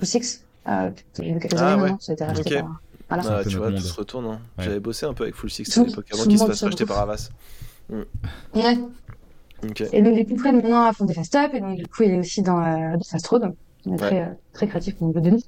Full6. 0.00 0.40
Euh, 0.68 0.90
il 1.18 1.28
y 1.28 1.32
a 1.32 1.40
quelques 1.40 1.60
ah, 1.60 1.72
années 1.72 1.82
ouais. 1.82 1.96
ça 1.98 2.12
a 2.12 2.14
été 2.14 2.24
racheté 2.24 2.62
par 3.08 3.20
voilà. 3.20 3.40
Ah, 3.40 3.42
tu 3.46 3.58
vois, 3.58 3.70
tout 3.70 3.78
se 3.78 3.94
retourne. 3.94 4.26
Hein. 4.26 4.40
J'avais 4.58 4.80
bossé 4.80 5.04
un 5.04 5.12
peu 5.12 5.24
avec 5.24 5.34
Full 5.34 5.50
Six 5.50 5.76
à 5.76 5.84
l'époque, 5.84 6.06
avant 6.12 6.24
qu'il 6.24 6.38
se 6.38 6.46
fasse 6.46 6.62
racheter 6.62 6.86
par 6.86 7.00
Avas. 7.00 7.28
Mm. 7.90 8.02
Ouais. 8.54 8.78
Et 9.92 10.02
donc, 10.02 10.14
du 10.14 10.26
coup, 10.26 10.36
Fred, 10.36 10.54
maintenant, 10.54 10.84
a 10.84 10.92
fondé 10.92 11.14
Fast 11.14 11.34
Up, 11.36 11.50
et 11.54 11.60
donc, 11.60 11.76
du 11.76 11.86
coup, 11.86 12.02
il 12.02 12.12
est 12.12 12.18
aussi 12.18 12.42
dans, 12.42 12.60
euh, 12.60 12.96
Fast 13.08 13.26
Road. 13.28 13.54
On 13.86 13.94
est 13.94 13.96
très, 13.96 14.22
euh, 14.22 14.26
très 14.52 14.66
créatif 14.66 14.94
au 15.00 15.06
niveau 15.06 15.20
de 15.20 15.30
nous. 15.30 15.40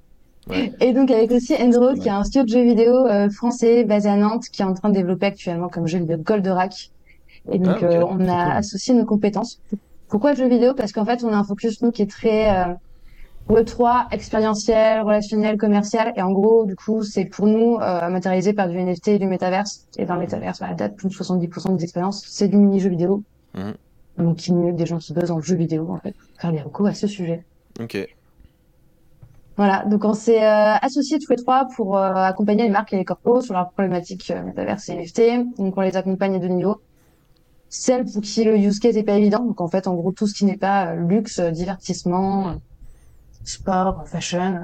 Ouais. 0.49 0.73
Et 0.81 0.93
donc, 0.93 1.11
avec 1.11 1.31
aussi 1.31 1.55
Endro, 1.55 1.95
qui 1.95 2.09
est 2.09 2.13
un 2.13 2.23
studio 2.25 2.45
de 2.45 2.49
jeux 2.49 2.65
vidéo 2.65 3.07
euh, 3.07 3.31
français 3.31 3.85
basé 3.85 4.09
à 4.09 4.17
Nantes, 4.17 4.45
qui 4.53 4.63
est 4.63 4.65
en 4.65 4.75
train 4.75 4.91
de 4.91 4.95
développer 4.95 5.27
actuellement 5.27 5.69
comme 5.69 5.87
jeu 5.87 5.99
vidéo 5.99 6.19
Goldorak. 6.19 6.91
Et 7.51 7.59
donc, 7.59 7.79
ah, 7.81 7.85
euh, 7.85 8.05
on 8.09 8.29
a 8.29 8.55
associé 8.55 8.95
nos 8.95 9.05
compétences. 9.05 9.61
Pourquoi 10.09 10.35
jeu 10.35 10.49
vidéo? 10.49 10.75
Parce 10.75 10.93
qu'en 10.93 11.05
fait, 11.05 11.25
on 11.25 11.29
a 11.29 11.37
un 11.37 11.45
focus, 11.45 11.83
nous, 11.83 11.91
qui 11.91 12.03
est 12.03 12.11
très 12.11 12.77
Web3, 13.49 14.07
expérientiel, 14.11 15.03
relationnel, 15.03 15.59
commercial. 15.59 16.13
Et 16.17 16.23
en 16.23 16.33
gros, 16.33 16.65
du 16.65 16.77
coup, 16.77 17.03
c'est 17.03 17.27
pour 17.27 17.47
nous 17.47 17.77
euh, 17.77 18.09
matérialisé 18.09 18.55
par 18.55 18.69
du 18.69 18.79
NFT 18.79 19.09
et 19.09 19.19
du 19.19 19.27
métaverse. 19.27 19.87
Et 19.99 20.07
dans 20.07 20.15
le 20.15 20.21
métaverse, 20.21 20.63
à 20.63 20.69
la 20.69 20.75
date, 20.75 20.97
plus 20.97 21.09
de 21.09 21.15
70% 21.15 21.77
des 21.77 21.85
expériences, 21.85 22.25
c'est 22.27 22.49
du 22.49 22.57
mini-jeu 22.57 22.89
vidéo. 22.89 23.23
Mmh. 23.55 23.73
Donc, 24.19 24.37
qui 24.37 24.53
mieux 24.53 24.73
que 24.73 24.77
des 24.77 24.87
gens 24.87 24.99
qui 24.99 25.13
bossent 25.13 25.29
dans 25.29 25.37
le 25.37 25.43
jeu 25.43 25.57
vidéo, 25.57 25.91
en 25.91 25.99
fait, 25.99 26.15
faire 26.39 26.53
des 26.53 26.61
recours 26.61 26.87
à 26.87 26.95
ce 26.95 27.07
sujet. 27.07 27.45
Ok. 27.81 28.07
Voilà, 29.57 29.85
donc 29.85 30.05
on 30.05 30.15
s'est 30.15 30.43
euh, 30.43 30.75
associés 30.83 31.19
tous 31.21 31.31
les 31.31 31.37
trois 31.37 31.69
pour 31.77 31.97
euh, 31.97 32.13
accompagner 32.13 32.65
les 32.65 32.71
marques 32.71 32.93
et 32.93 32.97
les 32.97 33.05
corpos 33.05 33.41
sur 33.41 33.55
leurs 33.55 33.71
problématiques 33.71 34.33
euh, 34.33 34.43
métaverse 34.43 34.89
et 34.89 34.97
NFT. 34.97 35.57
Donc 35.59 35.77
on 35.77 35.81
les 35.81 35.97
accompagne 35.97 36.35
à 36.35 36.39
deux 36.41 36.49
niveaux. 36.49 36.81
Celle 37.69 38.05
pour 38.05 38.21
qui 38.21 38.43
le 38.43 38.57
use 38.57 38.81
case 38.81 38.97
n'est 38.97 39.05
pas 39.05 39.17
évident, 39.17 39.45
donc 39.45 39.61
en 39.61 39.69
fait 39.69 39.87
en 39.87 39.95
gros 39.95 40.11
tout 40.11 40.27
ce 40.27 40.35
qui 40.35 40.45
n'est 40.45 40.57
pas 40.57 40.95
luxe, 40.95 41.39
divertissement, 41.39 42.57
sport, 43.45 44.07
fashion. 44.09 44.59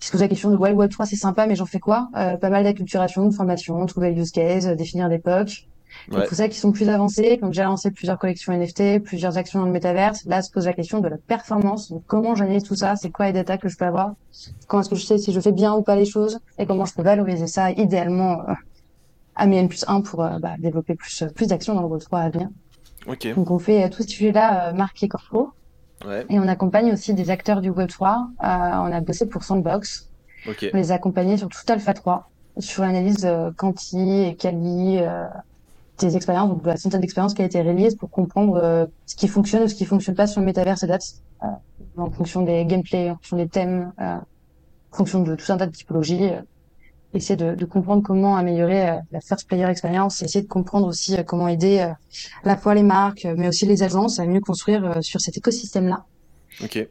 Qui 0.00 0.08
se 0.08 0.12
pose 0.12 0.20
la 0.20 0.28
question 0.28 0.50
de 0.50 0.56
ouais, 0.56 0.72
Web3 0.72 1.06
c'est 1.06 1.16
sympa 1.16 1.46
mais 1.46 1.54
j'en 1.54 1.66
fais 1.66 1.78
quoi? 1.78 2.08
Pas 2.12 2.50
mal 2.50 2.64
d'acculturation, 2.64 3.26
de 3.26 3.34
formation, 3.34 3.84
trouver 3.86 4.12
le 4.12 4.20
use 4.20 4.32
case, 4.32 4.66
définir 4.68 5.08
des 5.08 5.18
POC. 6.08 6.18
Ouais. 6.18 6.26
Pour 6.26 6.36
ça 6.36 6.48
qui 6.48 6.58
sont 6.58 6.72
plus 6.72 6.88
avancés, 6.88 7.38
qui 7.38 7.44
ont 7.44 7.48
déjà 7.48 7.64
lancé 7.64 7.90
plusieurs 7.90 8.18
collections 8.18 8.52
NFT, 8.52 9.02
plusieurs 9.02 9.38
actions 9.38 9.60
dans 9.60 9.66
le 9.66 9.72
métaverse, 9.72 10.24
là 10.26 10.42
se 10.42 10.50
pose 10.50 10.66
la 10.66 10.72
question 10.72 11.00
de 11.00 11.08
la 11.08 11.16
performance. 11.16 11.90
Donc, 11.90 12.02
comment 12.06 12.34
j'analyse 12.34 12.64
tout 12.64 12.76
ça? 12.76 12.96
C'est 12.96 13.10
quoi 13.10 13.26
les 13.26 13.32
data 13.32 13.58
que 13.58 13.68
je 13.68 13.76
peux 13.76 13.84
avoir? 13.84 14.14
Comment 14.66 14.82
est-ce 14.82 14.90
que 14.90 14.96
je 14.96 15.04
sais 15.04 15.18
si 15.18 15.32
je 15.32 15.40
fais 15.40 15.52
bien 15.52 15.74
ou 15.74 15.82
pas 15.82 15.96
les 15.96 16.04
choses? 16.04 16.40
Et 16.58 16.66
comment 16.66 16.84
je 16.84 16.94
peux 16.94 17.02
valoriser 17.02 17.46
ça 17.46 17.70
idéalement 17.70 18.40
euh, 18.48 18.54
à 19.36 19.46
mes 19.46 19.56
N 19.56 19.68
plus 19.68 19.84
1 19.86 20.00
pour 20.02 20.24
euh, 20.24 20.38
bah, 20.38 20.54
développer 20.58 20.94
plus, 20.94 21.24
plus 21.34 21.46
d'actions 21.46 21.74
dans 21.74 21.82
le 21.82 21.88
Web3 21.88 22.20
à 22.20 22.30
venir. 22.30 22.48
Okay. 23.06 23.34
Donc 23.34 23.50
on 23.50 23.58
fait 23.58 23.84
euh, 23.84 23.88
tout 23.88 24.02
ce 24.02 24.08
sujet-là 24.08 24.72
euh, 24.72 24.86
et 25.02 25.08
corpo. 25.08 25.52
Ouais. 26.06 26.26
Et 26.28 26.38
on 26.38 26.48
accompagne 26.48 26.92
aussi 26.92 27.14
des 27.14 27.30
acteurs 27.30 27.60
du 27.60 27.70
Web3. 27.70 28.04
Euh, 28.04 28.26
on 28.42 28.92
a 28.92 29.00
bossé 29.00 29.26
pour 29.26 29.44
Sandbox. 29.44 30.08
Okay. 30.48 30.70
On 30.74 30.76
les 30.76 30.90
a 30.90 30.96
accompagnés 30.96 31.36
sur 31.36 31.48
tout 31.48 31.60
Alpha 31.68 31.94
3, 31.94 32.28
sur 32.58 32.82
l'analyse 32.82 33.24
euh, 33.24 33.50
quanti 33.56 34.24
et 34.24 34.34
quali, 34.34 34.98
euh, 34.98 35.26
des 35.98 36.16
expériences, 36.16 36.48
donc 36.48 36.64
la 36.66 36.76
centaine 36.76 37.00
d'expériences 37.00 37.34
qui 37.34 37.42
a 37.42 37.44
été 37.44 37.60
réalisée 37.60 37.96
pour 37.96 38.10
comprendre 38.10 38.56
euh, 38.56 38.86
ce 39.06 39.14
qui 39.14 39.28
fonctionne 39.28 39.64
ou 39.64 39.68
ce 39.68 39.74
qui 39.74 39.84
fonctionne 39.84 40.14
pas 40.14 40.26
sur 40.26 40.40
le 40.40 40.46
métaverse 40.46 40.82
et 40.82 40.86
dates, 40.86 41.22
euh, 41.42 41.46
en 41.96 42.10
fonction 42.10 42.42
des 42.42 42.64
gameplays, 42.64 43.10
en 43.10 43.14
fonction 43.16 43.36
des 43.36 43.48
thèmes, 43.48 43.92
euh, 44.00 44.16
en 44.16 44.96
fonction 44.96 45.22
de 45.22 45.34
tout 45.34 45.52
un 45.52 45.56
tas 45.56 45.66
de 45.66 45.72
typologies. 45.72 46.24
Euh, 46.24 46.40
essayer 47.14 47.36
de, 47.36 47.54
de, 47.54 47.64
comprendre 47.66 48.02
comment 48.02 48.36
améliorer 48.36 48.98
la 49.10 49.20
first 49.20 49.46
player 49.46 49.66
expérience, 49.66 50.22
essayer 50.22 50.42
de 50.42 50.48
comprendre 50.48 50.86
aussi 50.86 51.14
comment 51.26 51.46
aider 51.46 51.80
à 51.80 51.98
la 52.42 52.56
fois 52.56 52.74
les 52.74 52.82
marques, 52.82 53.28
mais 53.36 53.48
aussi 53.48 53.66
les 53.66 53.82
agences 53.82 54.18
à 54.18 54.24
mieux 54.24 54.40
construire 54.40 55.04
sur 55.04 55.20
cet 55.20 55.36
écosystème-là. 55.36 56.06
Ok. 56.64 56.88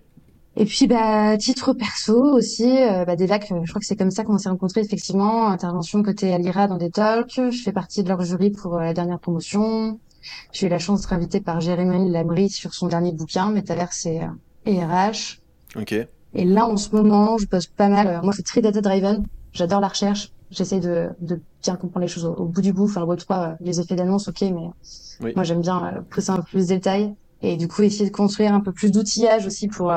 Et 0.57 0.65
puis, 0.65 0.85
bah, 0.87 1.37
titre 1.37 1.73
perso 1.73 2.21
aussi, 2.21 2.83
euh, 2.83 3.05
bah, 3.05 3.15
des 3.15 3.25
lacs, 3.25 3.47
je 3.47 3.69
crois 3.69 3.79
que 3.79 3.85
c'est 3.85 3.95
comme 3.95 4.11
ça 4.11 4.23
qu'on 4.23 4.37
s'est 4.37 4.49
rencontrés, 4.49 4.81
effectivement. 4.81 5.47
Intervention 5.47 6.03
côté 6.03 6.33
Alira 6.33 6.67
dans 6.67 6.77
des 6.77 6.89
talks. 6.89 7.39
Je 7.49 7.61
fais 7.63 7.71
partie 7.71 8.03
de 8.03 8.09
leur 8.09 8.21
jury 8.21 8.51
pour 8.51 8.75
euh, 8.75 8.81
la 8.81 8.93
dernière 8.93 9.19
promotion. 9.19 9.99
J'ai 10.51 10.67
eu 10.67 10.69
la 10.69 10.77
chance 10.77 11.01
d'être 11.01 11.13
invitée 11.13 11.39
par 11.39 11.61
Jérémy 11.61 12.11
Labrie 12.11 12.49
sur 12.49 12.73
son 12.73 12.87
dernier 12.87 13.13
bouquin, 13.13 13.49
Metaverse 13.49 14.05
et, 14.05 14.21
et 14.65 14.83
RH. 14.83 15.39
Ok. 15.77 15.93
Et 16.33 16.45
là, 16.45 16.67
en 16.67 16.77
ce 16.77 16.93
moment, 16.95 17.37
je 17.37 17.45
pose 17.45 17.67
pas 17.67 17.87
mal. 17.87 18.07
Euh, 18.07 18.21
moi, 18.21 18.31
je 18.31 18.35
suis 18.35 18.43
très 18.43 18.61
data 18.61 18.81
driven. 18.81 19.23
J'adore 19.53 19.79
la 19.79 19.87
recherche. 19.87 20.33
j'essaie 20.49 20.81
de, 20.81 21.09
de 21.21 21.39
bien 21.63 21.77
comprendre 21.77 22.05
les 22.05 22.11
choses 22.11 22.25
au, 22.25 22.45
bout 22.45 22.61
du 22.61 22.73
bout. 22.73 22.85
Enfin, 22.85 22.99
le 22.99 23.07
Web 23.07 23.19
3, 23.19 23.55
les 23.61 23.79
effets 23.79 23.95
d'annonce, 23.95 24.27
ok, 24.27 24.41
mais 24.41 25.33
moi 25.35 25.43
j'aime 25.43 25.61
bien 25.61 26.03
pousser 26.09 26.31
un 26.31 26.37
peu 26.37 26.43
plus 26.43 26.67
de 26.67 26.73
détails 26.73 27.13
et 27.43 27.55
du 27.55 27.67
coup 27.67 27.83
essayer 27.83 28.09
de 28.09 28.15
construire 28.15 28.53
un 28.53 28.59
peu 28.59 28.71
plus 28.71 28.91
d'outillage 28.91 29.45
aussi 29.45 29.67
pour 29.67 29.93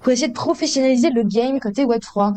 pour 0.00 0.12
essayer 0.12 0.28
de 0.28 0.34
professionnaliser 0.34 1.10
le 1.10 1.22
game 1.22 1.60
côté 1.60 1.84
Web 1.84 2.00
3. 2.00 2.34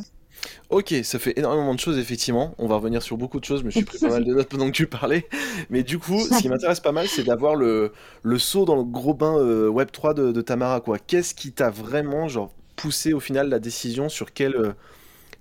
Ok, 0.69 0.93
ça 1.03 1.19
fait 1.19 1.37
énormément 1.37 1.75
de 1.75 1.79
choses, 1.79 1.97
effectivement. 1.97 2.55
On 2.57 2.67
va 2.67 2.75
revenir 2.75 3.03
sur 3.03 3.17
beaucoup 3.17 3.39
de 3.39 3.45
choses, 3.45 3.63
mais 3.63 3.71
je 3.71 3.77
suis 3.77 3.85
pris 3.85 3.99
pas 3.99 4.09
mal 4.09 4.23
de 4.23 4.33
notes 4.33 4.49
pendant 4.49 4.67
que 4.67 4.71
tu 4.71 4.87
parlais. 4.87 5.27
Mais 5.69 5.83
du 5.83 5.99
coup, 5.99 6.19
ce 6.19 6.41
qui 6.41 6.49
m'intéresse 6.49 6.79
pas 6.79 6.91
mal, 6.91 7.07
c'est 7.07 7.23
d'avoir 7.23 7.55
le, 7.55 7.91
le 8.23 8.39
saut 8.39 8.65
dans 8.65 8.75
le 8.75 8.83
gros 8.83 9.13
bain 9.13 9.37
euh, 9.37 9.69
Web3 9.69 10.13
de, 10.13 10.41
Tamara. 10.41 10.81
quoi. 10.81 10.97
Qu'est-ce 10.97 11.35
qui 11.35 11.51
t'a 11.51 11.69
vraiment 11.69 12.27
genre, 12.27 12.51
poussé 12.75 13.13
au 13.13 13.19
final 13.19 13.49
la 13.49 13.59
décision 13.59 14.09
sur 14.09 14.33
quel. 14.33 14.55
Euh, 14.55 14.73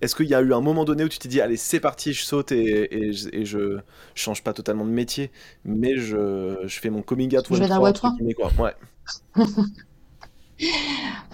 est-ce 0.00 0.14
qu'il 0.14 0.26
y 0.26 0.34
a 0.34 0.40
eu 0.40 0.52
un 0.52 0.62
moment 0.62 0.84
donné 0.84 1.04
où 1.04 1.08
tu 1.08 1.18
t'es 1.18 1.28
dit, 1.28 1.40
allez, 1.40 1.58
c'est 1.58 1.80
parti, 1.80 2.12
je 2.12 2.24
saute 2.24 2.52
et, 2.52 3.08
et, 3.08 3.12
je, 3.12 3.28
je 3.44 3.78
change 4.14 4.42
pas 4.42 4.54
totalement 4.54 4.86
de 4.86 4.90
métier, 4.90 5.30
mais 5.64 5.98
je, 5.98 6.56
je 6.64 6.80
fais 6.80 6.88
mon 6.88 7.02
coming 7.02 7.36
out 7.36 7.50
Web3, 7.50 7.92
Web3 7.92 8.34
quoi. 8.34 8.50
Ouais. 8.58 9.44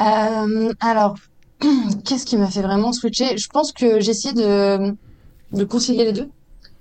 euh, 0.01 0.73
alors, 0.81 1.17
Qu'est-ce 2.05 2.27
qui 2.27 2.37
m'a 2.37 2.49
fait 2.49 2.63
vraiment 2.63 2.93
switcher? 2.93 3.37
Je 3.37 3.49
pense 3.49 3.73
que 3.73 4.01
j'ai 4.01 4.11
essayé 4.11 4.35
de, 4.35 4.95
de 5.53 5.65
concilier 5.65 6.05
les 6.05 6.13
deux, 6.13 6.29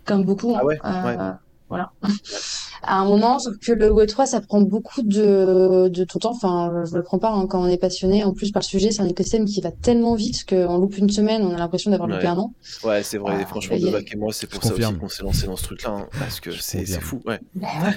comme 0.05 0.23
beaucoup. 0.23 0.55
Hein. 0.55 0.59
Ah 0.61 0.65
ouais, 0.65 0.79
euh, 0.83 1.31
Voilà. 1.69 1.91
à 2.83 2.99
un 2.99 3.05
moment, 3.05 3.39
sauf 3.39 3.57
que 3.57 3.71
le 3.71 3.89
Web3, 3.89 4.27
ça 4.27 4.41
prend 4.41 4.61
beaucoup 4.61 5.01
de, 5.01 5.87
de 5.87 6.03
ton 6.03 6.19
temps. 6.19 6.31
Enfin, 6.31 6.83
je 6.85 6.95
le 6.95 7.03
prends 7.03 7.19
pas 7.19 7.31
hein, 7.31 7.47
quand 7.47 7.61
on 7.61 7.67
est 7.67 7.77
passionné. 7.77 8.23
En 8.23 8.33
plus, 8.33 8.51
par 8.51 8.61
le 8.61 8.65
sujet, 8.65 8.91
c'est 8.91 9.01
un 9.01 9.07
écosystème 9.07 9.45
qui 9.45 9.61
va 9.61 9.71
tellement 9.71 10.15
vite 10.15 10.45
qu'on 10.47 10.77
loupe 10.77 10.97
une 10.97 11.09
semaine, 11.09 11.43
on 11.43 11.53
a 11.53 11.57
l'impression 11.57 11.91
d'avoir 11.91 12.09
loupé 12.09 12.27
un 12.27 12.37
an. 12.37 12.53
Ouais, 12.83 13.01
c'est 13.01 13.17
vrai. 13.17 13.37
Ah, 13.41 13.45
franchement, 13.45 13.77
de 13.77 13.87
et 13.87 14.15
moi, 14.17 14.33
c'est 14.33 14.47
pour 14.47 14.63
ça 14.63 14.73
aussi 14.73 14.93
qu'on 14.95 15.09
s'est 15.09 15.23
lancé 15.23 15.47
dans 15.47 15.55
ce 15.55 15.63
truc-là. 15.63 15.91
Hein, 15.91 16.07
parce 16.19 16.39
que 16.39 16.51
c'est 16.51 16.85
fou. 16.99 17.21
Ouais. 17.25 17.39
Bah 17.55 17.67
ouais. 17.85 17.95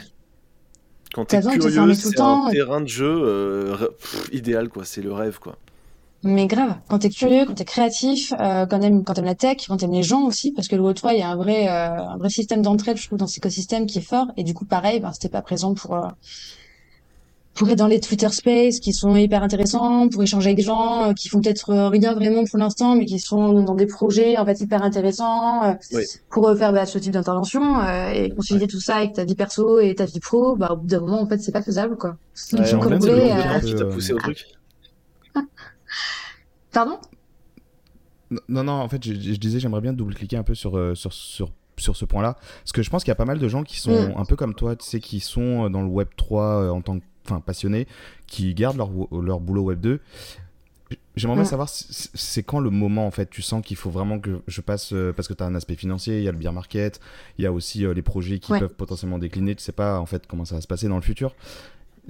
Quand 1.14 1.24
t'es 1.24 1.40
curieux, 1.40 1.94
c'est 1.94 2.20
un 2.20 2.50
terrain 2.50 2.80
de 2.80 2.86
jeu 2.86 3.20
euh, 3.24 3.88
idéal, 4.32 4.68
quoi. 4.68 4.84
C'est 4.84 5.02
le 5.02 5.12
rêve, 5.12 5.38
quoi. 5.38 5.56
Mais 6.24 6.48
grave, 6.48 6.74
quand 6.88 6.98
t'es 6.98 7.10
curieux, 7.10 7.44
quand 7.46 7.54
t'es 7.54 7.64
créatif, 7.64 8.32
euh, 8.40 8.66
quand 8.66 8.80
t'aimes 8.80 9.04
quand 9.04 9.14
t'aimes 9.14 9.24
la 9.24 9.36
tech, 9.36 9.58
quand 9.68 9.76
t'aimes 9.76 9.92
les 9.92 10.02
gens 10.02 10.22
aussi, 10.22 10.50
parce 10.50 10.66
que 10.66 10.74
le 10.74 10.82
Web3 10.82 11.12
il 11.12 11.20
y 11.20 11.22
a 11.22 11.28
un 11.28 11.36
vrai 11.36 11.68
euh, 11.68 11.96
un 11.96 12.16
vrai 12.16 12.28
système 12.28 12.60
d'entraide, 12.60 12.96
je 12.96 13.06
trouve, 13.06 13.18
dans 13.18 13.28
cet 13.28 13.38
écosystème 13.38 13.86
qui 13.86 13.98
est 13.98 14.02
fort. 14.02 14.26
Et 14.36 14.42
du 14.42 14.52
coup, 14.52 14.64
pareil, 14.64 14.98
ben, 14.98 15.12
c'était 15.12 15.28
pas 15.28 15.42
présent 15.42 15.74
pour 15.74 15.94
euh, 15.94 16.08
pour 17.58 17.68
être 17.68 17.78
dans 17.78 17.86
les 17.86 18.00
Twitter 18.00 18.28
Space 18.30 18.80
qui 18.80 18.92
sont 18.92 19.16
hyper 19.16 19.42
intéressants, 19.42 20.08
pour 20.08 20.22
échanger 20.22 20.48
avec 20.48 20.56
des 20.56 20.62
gens 20.62 21.10
euh, 21.10 21.12
qui 21.12 21.28
font 21.28 21.40
peut-être 21.40 21.74
rien 21.88 22.14
vraiment 22.14 22.44
pour 22.44 22.58
l'instant, 22.58 22.94
mais 22.94 23.04
qui 23.04 23.18
sont 23.18 23.62
dans 23.62 23.74
des 23.74 23.86
projets 23.86 24.38
en 24.38 24.46
fait 24.46 24.60
hyper 24.60 24.82
intéressants, 24.82 25.76
pour 26.30 26.56
faire 26.56 26.72
bah, 26.72 26.86
ce 26.86 26.98
type 26.98 27.12
d'intervention 27.12 27.82
et 28.12 28.30
concilier 28.30 28.66
tout 28.66 28.80
ça 28.80 28.96
avec 28.96 29.14
ta 29.14 29.24
vie 29.24 29.34
perso 29.34 29.80
et 29.80 29.94
ta 29.94 30.04
vie 30.04 30.20
pro. 30.20 30.56
Bah, 30.56 30.70
au 30.72 30.76
bout 30.76 30.86
d'un 30.86 31.00
moment, 31.00 31.20
en 31.20 31.26
fait, 31.26 31.38
c'est 31.38 31.52
pas 31.52 31.62
faisable, 31.62 31.96
quoi. 31.96 32.16
Ouais, 32.52 32.74
en 32.74 33.60
qui 33.60 33.74
t'a 33.74 33.84
poussé 33.86 34.12
au 34.12 34.18
truc. 34.18 34.44
Pardon? 36.72 36.98
Non, 38.48 38.64
non, 38.64 38.72
en 38.72 38.88
fait, 38.88 39.02
je, 39.04 39.12
disais, 39.12 39.58
j'aimerais 39.58 39.80
bien 39.80 39.92
double-cliquer 39.92 40.36
un 40.36 40.42
peu 40.42 40.54
sur, 40.54 40.76
euh, 40.76 40.94
sur, 40.94 41.12
sur, 41.12 41.50
sur 41.76 41.96
ce 41.96 42.04
point-là. 42.04 42.36
Parce 42.62 42.72
que 42.72 42.82
je 42.82 42.90
pense 42.90 43.04
qu'il 43.04 43.10
y 43.10 43.12
a 43.12 43.16
pas 43.16 43.24
mal 43.24 43.38
de 43.38 43.48
gens 43.48 43.62
qui 43.62 43.80
sont 43.80 44.08
mm. 44.08 44.14
un 44.16 44.24
peu 44.24 44.36
comme 44.36 44.54
toi, 44.54 44.76
tu 44.76 44.86
sais, 44.86 45.00
qui 45.00 45.20
sont 45.20 45.64
euh, 45.64 45.68
dans 45.68 45.82
le 45.82 45.88
Web 45.88 46.08
3 46.16 46.44
euh, 46.44 46.70
en 46.70 46.82
tant 46.82 46.98
que 46.98 47.04
enfin, 47.30 47.40
passionnés, 47.40 47.86
qui 48.26 48.54
gardent 48.54 48.76
leur, 48.76 48.90
leur 49.22 49.40
boulot 49.40 49.62
Web 49.62 49.80
2. 49.80 50.00
J'aimerais 51.16 51.36
bien 51.36 51.44
savoir, 51.44 51.68
c'est 51.68 52.42
quand 52.44 52.60
le 52.60 52.70
moment, 52.70 53.06
en 53.06 53.10
fait, 53.10 53.28
tu 53.28 53.42
sens 53.42 53.64
qu'il 53.64 53.76
faut 53.76 53.90
vraiment 53.90 54.20
que 54.20 54.40
je 54.46 54.60
passe, 54.60 54.94
parce 55.16 55.26
que 55.28 55.34
tu 55.34 55.42
as 55.42 55.46
un 55.46 55.54
aspect 55.54 55.74
financier, 55.74 56.18
il 56.18 56.24
y 56.24 56.28
a 56.28 56.32
le 56.32 56.38
beer 56.38 56.52
market, 56.52 57.00
il 57.38 57.44
y 57.44 57.46
a 57.46 57.52
aussi 57.52 57.80
les 57.92 58.02
projets 58.02 58.38
qui 58.38 58.52
peuvent 58.52 58.74
potentiellement 58.74 59.18
décliner, 59.18 59.54
tu 59.54 59.62
sais 59.62 59.72
pas, 59.72 59.98
en 59.98 60.06
fait, 60.06 60.26
comment 60.26 60.44
ça 60.44 60.54
va 60.54 60.60
se 60.60 60.68
passer 60.68 60.88
dans 60.88 60.96
le 60.96 61.02
futur. 61.02 61.34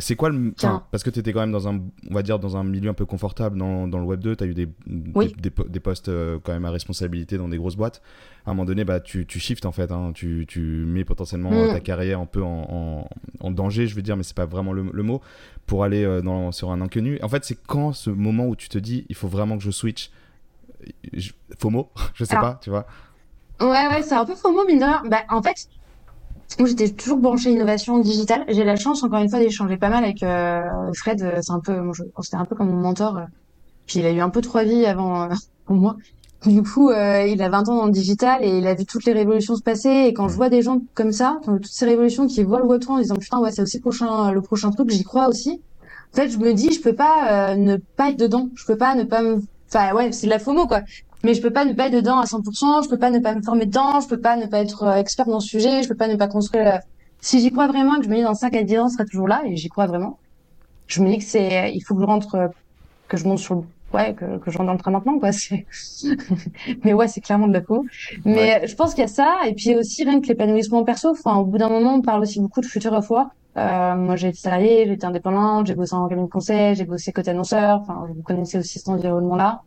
C'est 0.00 0.14
quoi 0.14 0.30
le. 0.30 0.54
parce 0.92 1.02
que 1.02 1.10
tu 1.10 1.18
étais 1.18 1.32
quand 1.32 1.40
même 1.40 1.50
dans 1.50 1.66
un, 1.66 1.80
on 2.08 2.14
va 2.14 2.22
dire, 2.22 2.38
dans 2.38 2.56
un 2.56 2.62
milieu 2.62 2.88
un 2.88 2.94
peu 2.94 3.04
confortable 3.04 3.58
dans, 3.58 3.88
dans 3.88 3.98
le 3.98 4.04
Web 4.04 4.20
2, 4.20 4.36
tu 4.36 4.44
as 4.44 4.46
eu 4.46 4.54
des, 4.54 4.68
des, 4.86 5.50
des, 5.68 5.80
postes 5.80 6.08
euh, 6.08 6.38
quand 6.40 6.52
même 6.52 6.64
à 6.64 6.70
responsabilité 6.70 7.36
dans 7.36 7.48
des 7.48 7.56
grosses 7.56 7.74
boîtes. 7.74 8.00
À 8.46 8.50
un 8.50 8.54
moment 8.54 8.64
donné, 8.64 8.84
bah, 8.84 9.00
tu, 9.00 9.26
tu 9.26 9.40
shifts 9.40 9.66
en 9.66 9.72
fait, 9.72 9.90
hein. 9.90 10.12
tu, 10.14 10.46
tu, 10.46 10.60
mets 10.60 11.04
potentiellement 11.04 11.50
mm. 11.50 11.72
ta 11.72 11.80
carrière 11.80 12.20
un 12.20 12.26
peu 12.26 12.44
en, 12.44 13.08
en, 13.40 13.50
danger, 13.50 13.88
je 13.88 13.96
veux 13.96 14.02
dire, 14.02 14.16
mais 14.16 14.22
c'est 14.22 14.36
pas 14.36 14.46
vraiment 14.46 14.72
le, 14.72 14.84
le, 14.92 15.02
mot, 15.02 15.20
pour 15.66 15.82
aller 15.82 16.04
euh, 16.04 16.22
dans, 16.22 16.52
sur 16.52 16.70
un 16.70 16.80
inconnu. 16.80 17.18
En 17.22 17.28
fait, 17.28 17.44
c'est 17.44 17.58
quand 17.66 17.92
ce 17.92 18.10
moment 18.10 18.46
où 18.46 18.54
tu 18.54 18.68
te 18.68 18.78
dis, 18.78 19.04
il 19.08 19.16
faut 19.16 19.28
vraiment 19.28 19.58
que 19.58 19.64
je 19.64 19.72
switch 19.72 20.12
FOMO, 21.58 21.90
je 22.14 22.24
sais 22.24 22.36
pas, 22.36 22.60
tu 22.62 22.70
vois. 22.70 22.86
Ouais, 23.60 23.88
ouais, 23.88 24.02
c'est 24.02 24.14
un 24.14 24.24
peu 24.24 24.36
FOMO, 24.36 24.64
mine 24.64 24.78
de 24.78 24.84
rien. 24.84 25.02
Bah, 25.10 25.24
en 25.28 25.42
fait, 25.42 25.68
moi, 26.58 26.68
j'étais 26.68 26.88
toujours 26.88 27.18
branchée 27.18 27.50
innovation 27.50 27.98
digitale. 27.98 28.44
J'ai 28.48 28.64
la 28.64 28.76
chance, 28.76 29.04
encore 29.04 29.20
une 29.20 29.28
fois, 29.28 29.38
d'échanger 29.38 29.76
pas 29.76 29.90
mal 29.90 30.02
avec 30.02 30.22
euh, 30.22 30.62
Fred. 30.94 31.40
C'est 31.40 31.52
un 31.52 31.60
peu, 31.60 31.78
c'était 32.22 32.36
un 32.36 32.44
peu 32.44 32.56
comme 32.56 32.70
mon 32.70 32.80
mentor. 32.80 33.20
Puis 33.86 34.00
il 34.00 34.06
a 34.06 34.10
eu 34.10 34.20
un 34.20 34.30
peu 34.30 34.40
trois 34.40 34.64
vies 34.64 34.86
avant 34.86 35.24
euh, 35.24 35.34
pour 35.66 35.76
moi. 35.76 35.96
Du 36.46 36.62
coup, 36.62 36.90
euh, 36.90 37.26
il 37.26 37.42
a 37.42 37.48
20 37.48 37.68
ans 37.68 37.76
dans 37.76 37.86
le 37.86 37.92
digital 37.92 38.44
et 38.44 38.58
il 38.58 38.66
a 38.66 38.74
vu 38.74 38.86
toutes 38.86 39.04
les 39.04 39.12
révolutions 39.12 39.56
se 39.56 39.62
passer. 39.62 40.06
Et 40.06 40.14
quand 40.14 40.28
je 40.28 40.36
vois 40.36 40.48
des 40.48 40.62
gens 40.62 40.80
comme 40.94 41.12
ça, 41.12 41.40
toutes 41.44 41.66
ces 41.66 41.84
révolutions 41.84 42.26
qui 42.26 42.42
voient 42.44 42.60
le 42.60 42.66
Web3 42.66 42.88
en 42.90 42.98
disant 42.98 43.16
putain 43.16 43.40
ouais 43.40 43.50
c'est 43.50 43.62
aussi 43.62 43.78
le 43.78 43.82
prochain, 43.82 44.30
le 44.30 44.40
prochain 44.40 44.70
truc, 44.70 44.88
j'y 44.90 45.02
crois 45.02 45.28
aussi. 45.28 45.60
En 46.12 46.16
fait, 46.16 46.28
je 46.28 46.38
me 46.38 46.54
dis 46.54 46.72
je 46.72 46.80
peux 46.80 46.94
pas 46.94 47.56
ne 47.56 47.76
pas 47.76 48.10
être 48.10 48.18
dedans. 48.18 48.50
Je 48.54 48.64
peux 48.66 48.76
pas 48.76 48.94
ne 48.94 49.02
pas 49.02 49.20
me, 49.20 49.42
enfin 49.68 49.92
ouais 49.94 50.12
c'est 50.12 50.26
de 50.26 50.30
la 50.30 50.38
FOMO 50.38 50.68
quoi 50.68 50.82
mais 51.24 51.34
je 51.34 51.42
peux 51.42 51.50
pas 51.50 51.64
ne 51.64 51.72
pas 51.72 51.86
être 51.86 51.94
dedans 51.94 52.18
à 52.18 52.24
100%, 52.24 52.84
je 52.84 52.88
peux 52.88 52.98
pas 52.98 53.10
ne 53.10 53.18
pas 53.18 53.34
me 53.34 53.42
former 53.42 53.66
dedans, 53.66 54.00
je 54.00 54.08
peux 54.08 54.20
pas 54.20 54.36
ne 54.36 54.46
pas 54.46 54.60
être 54.60 54.82
euh, 54.84 54.96
expert 54.96 55.26
dans 55.26 55.40
ce 55.40 55.48
sujet, 55.48 55.82
je 55.82 55.88
peux 55.88 55.96
pas 55.96 56.08
ne 56.08 56.16
pas 56.16 56.28
construire. 56.28 56.66
Euh, 56.66 56.78
si 57.20 57.40
j'y 57.40 57.50
crois 57.50 57.66
vraiment, 57.66 57.96
que 57.98 58.04
je 58.04 58.08
me 58.08 58.16
dis 58.16 58.22
dans 58.22 58.34
5 58.34 58.54
à 58.54 58.62
10 58.62 58.78
ans, 58.78 58.88
je 58.88 58.94
serai 58.94 59.04
toujours 59.04 59.28
là, 59.28 59.42
et 59.44 59.56
j'y 59.56 59.68
crois 59.68 59.86
vraiment. 59.86 60.18
Je 60.86 61.02
me 61.02 61.10
dis 61.10 61.18
que 61.18 61.24
c'est, 61.24 61.72
il 61.74 61.80
faut 61.80 61.94
que 61.94 62.00
je 62.00 62.06
rentre, 62.06 62.34
euh, 62.36 62.48
que 63.08 63.16
je 63.16 63.24
monte 63.26 63.38
sur 63.38 63.56
le, 63.56 63.62
ouais, 63.92 64.14
que, 64.14 64.38
que 64.38 64.50
je 64.50 64.58
rentre 64.58 64.68
dans 64.68 64.72
le 64.74 64.78
train 64.78 64.92
maintenant, 64.92 65.18
quoi. 65.18 65.32
C'est, 65.32 65.66
mais 66.84 66.92
ouais, 66.92 67.08
c'est 67.08 67.20
clairement 67.20 67.48
de 67.48 67.52
la 67.52 67.62
peau. 67.62 67.84
Mais 68.24 68.66
je 68.66 68.74
pense 68.76 68.94
qu'il 68.94 69.02
y 69.02 69.04
a 69.04 69.08
ça, 69.08 69.40
et 69.46 69.54
puis 69.54 69.74
aussi 69.74 70.04
rien 70.04 70.20
que 70.20 70.28
l'épanouissement 70.28 70.84
perso. 70.84 71.10
Enfin, 71.10 71.36
au 71.36 71.44
bout 71.44 71.58
d'un 71.58 71.68
moment, 71.68 71.94
on 71.94 72.02
parle 72.02 72.22
aussi 72.22 72.40
beaucoup 72.40 72.60
de 72.60 72.66
futur 72.66 72.92
of 72.92 73.10
work. 73.10 73.30
Euh, 73.58 73.96
moi, 73.96 74.16
j'ai 74.16 74.28
été 74.28 74.38
salarié, 74.38 74.84
j'ai 74.86 74.92
été 74.92 75.06
indépendante, 75.06 75.66
j'ai 75.66 75.74
bossé 75.74 75.94
en 75.94 76.06
cabinet 76.06 76.26
de 76.26 76.30
conseil, 76.30 76.74
j'ai 76.76 76.84
bossé 76.84 77.12
côté 77.12 77.30
annonceur. 77.30 77.80
Enfin, 77.80 78.06
vous 78.14 78.22
connaissez 78.22 78.58
aussi 78.58 78.78
cet 78.78 78.88
environnement-là. 78.88 79.62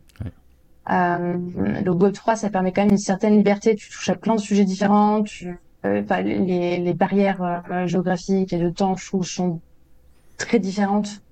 Euh, 0.90 1.36
le 1.84 1.90
Web 1.90 2.12
3, 2.12 2.36
ça 2.36 2.50
permet 2.50 2.72
quand 2.72 2.82
même 2.82 2.90
une 2.90 2.98
certaine 2.98 3.36
liberté. 3.36 3.74
Tu 3.76 3.88
touches 3.88 4.08
à 4.08 4.16
plein 4.16 4.34
de 4.34 4.40
sujets 4.40 4.64
différents. 4.64 5.22
Tu, 5.22 5.58
euh, 5.84 6.02
les, 6.22 6.78
les, 6.78 6.94
barrières 6.94 7.64
euh, 7.70 7.86
géographiques 7.86 8.52
et 8.52 8.58
de 8.58 8.70
temps, 8.70 8.96
je 8.96 9.06
trouve, 9.06 9.24
sont 9.24 9.60
très 10.38 10.58
différentes. 10.58 11.22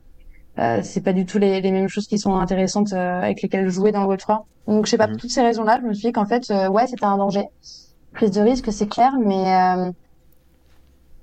Euh, 0.59 0.81
c'est 0.83 1.01
pas 1.01 1.13
du 1.13 1.27
tout 1.27 1.39
les, 1.39 1.61
les, 1.61 1.71
mêmes 1.71 1.89
choses 1.89 2.07
qui 2.07 2.19
sont 2.19 2.37
intéressantes 2.37 2.93
euh, 2.93 3.23
avec 3.23 3.43
lesquelles 3.43 3.69
jouer 3.69 3.93
dans 3.93 4.03
le 4.03 4.09
Web 4.09 4.19
3. 4.19 4.47
Donc, 4.67 4.87
je 4.87 4.91
sais 4.91 4.99
pas, 4.99 5.07
pour 5.07 5.15
mhm. 5.15 5.21
toutes 5.21 5.31
ces 5.31 5.43
raisons-là, 5.43 5.79
je 5.83 5.87
me 5.87 5.95
suis 5.95 6.09
dit 6.09 6.13
qu'en 6.13 6.27
fait, 6.27 6.53
ouais, 6.71 6.87
c'était 6.87 7.05
un 7.05 7.17
danger. 7.17 7.45
Prise 8.13 8.33
de 8.33 8.41
risque, 8.41 8.73
c'est 8.73 8.89
clair, 8.89 9.13
mais 9.25 9.93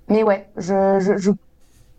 mais 0.10 0.24
ouais, 0.24 0.48
je, 0.56 1.00
je, 1.02 1.18
je 1.18 1.32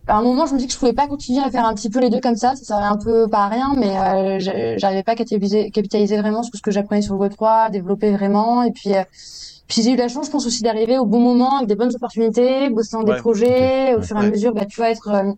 à 0.09 0.17
un 0.17 0.23
moment, 0.23 0.47
je 0.47 0.55
me 0.55 0.59
dis 0.59 0.67
que 0.67 0.73
je 0.73 0.79
pouvais 0.79 0.95
pas 0.95 1.07
continuer 1.07 1.43
à 1.43 1.51
faire 1.51 1.67
un 1.67 1.75
petit 1.75 1.91
peu 1.91 2.01
les 2.01 2.09
deux 2.09 2.21
comme 2.21 2.35
ça. 2.35 2.57
Ça 2.57 2.65
servait 2.65 2.87
un 2.87 2.97
peu 2.97 3.29
pas 3.29 3.45
à 3.45 3.49
rien, 3.49 3.75
mais 3.77 3.97
euh, 3.97 4.77
j'arrivais 4.79 5.03
pas 5.03 5.13
à 5.13 5.15
capitaliser, 5.15 5.71
capitaliser 5.71 6.17
vraiment 6.17 6.43
sur 6.43 6.55
ce 6.57 6.63
que 6.63 6.71
j'apprenais 6.71 7.03
sur 7.03 7.15
le 7.15 7.29
Web3, 7.29 7.71
développer 7.71 8.11
vraiment. 8.13 8.63
Et 8.63 8.73
puis, 8.73 8.95
euh, 8.95 9.03
puis 9.69 9.83
j'ai 9.83 9.93
eu 9.93 9.97
la 9.97 10.09
chance, 10.09 10.27
je 10.27 10.31
pense 10.31 10.47
aussi 10.47 10.63
d'arriver 10.63 10.99
au 10.99 11.05
bon 11.05 11.21
moment 11.21 11.57
avec 11.57 11.69
des 11.69 11.77
bonnes 11.77 11.95
opportunités, 11.95 12.71
bosser 12.71 12.97
dans 12.97 13.03
des 13.03 13.17
projets. 13.17 13.95
Au 13.95 14.03
fur 14.03 14.17
et 14.17 14.25
à 14.25 14.31
mesure, 14.31 14.55
bah, 14.55 14.65
tu 14.65 14.81
vas 14.81 14.91
être 14.91 15.09
euh, 15.09 15.33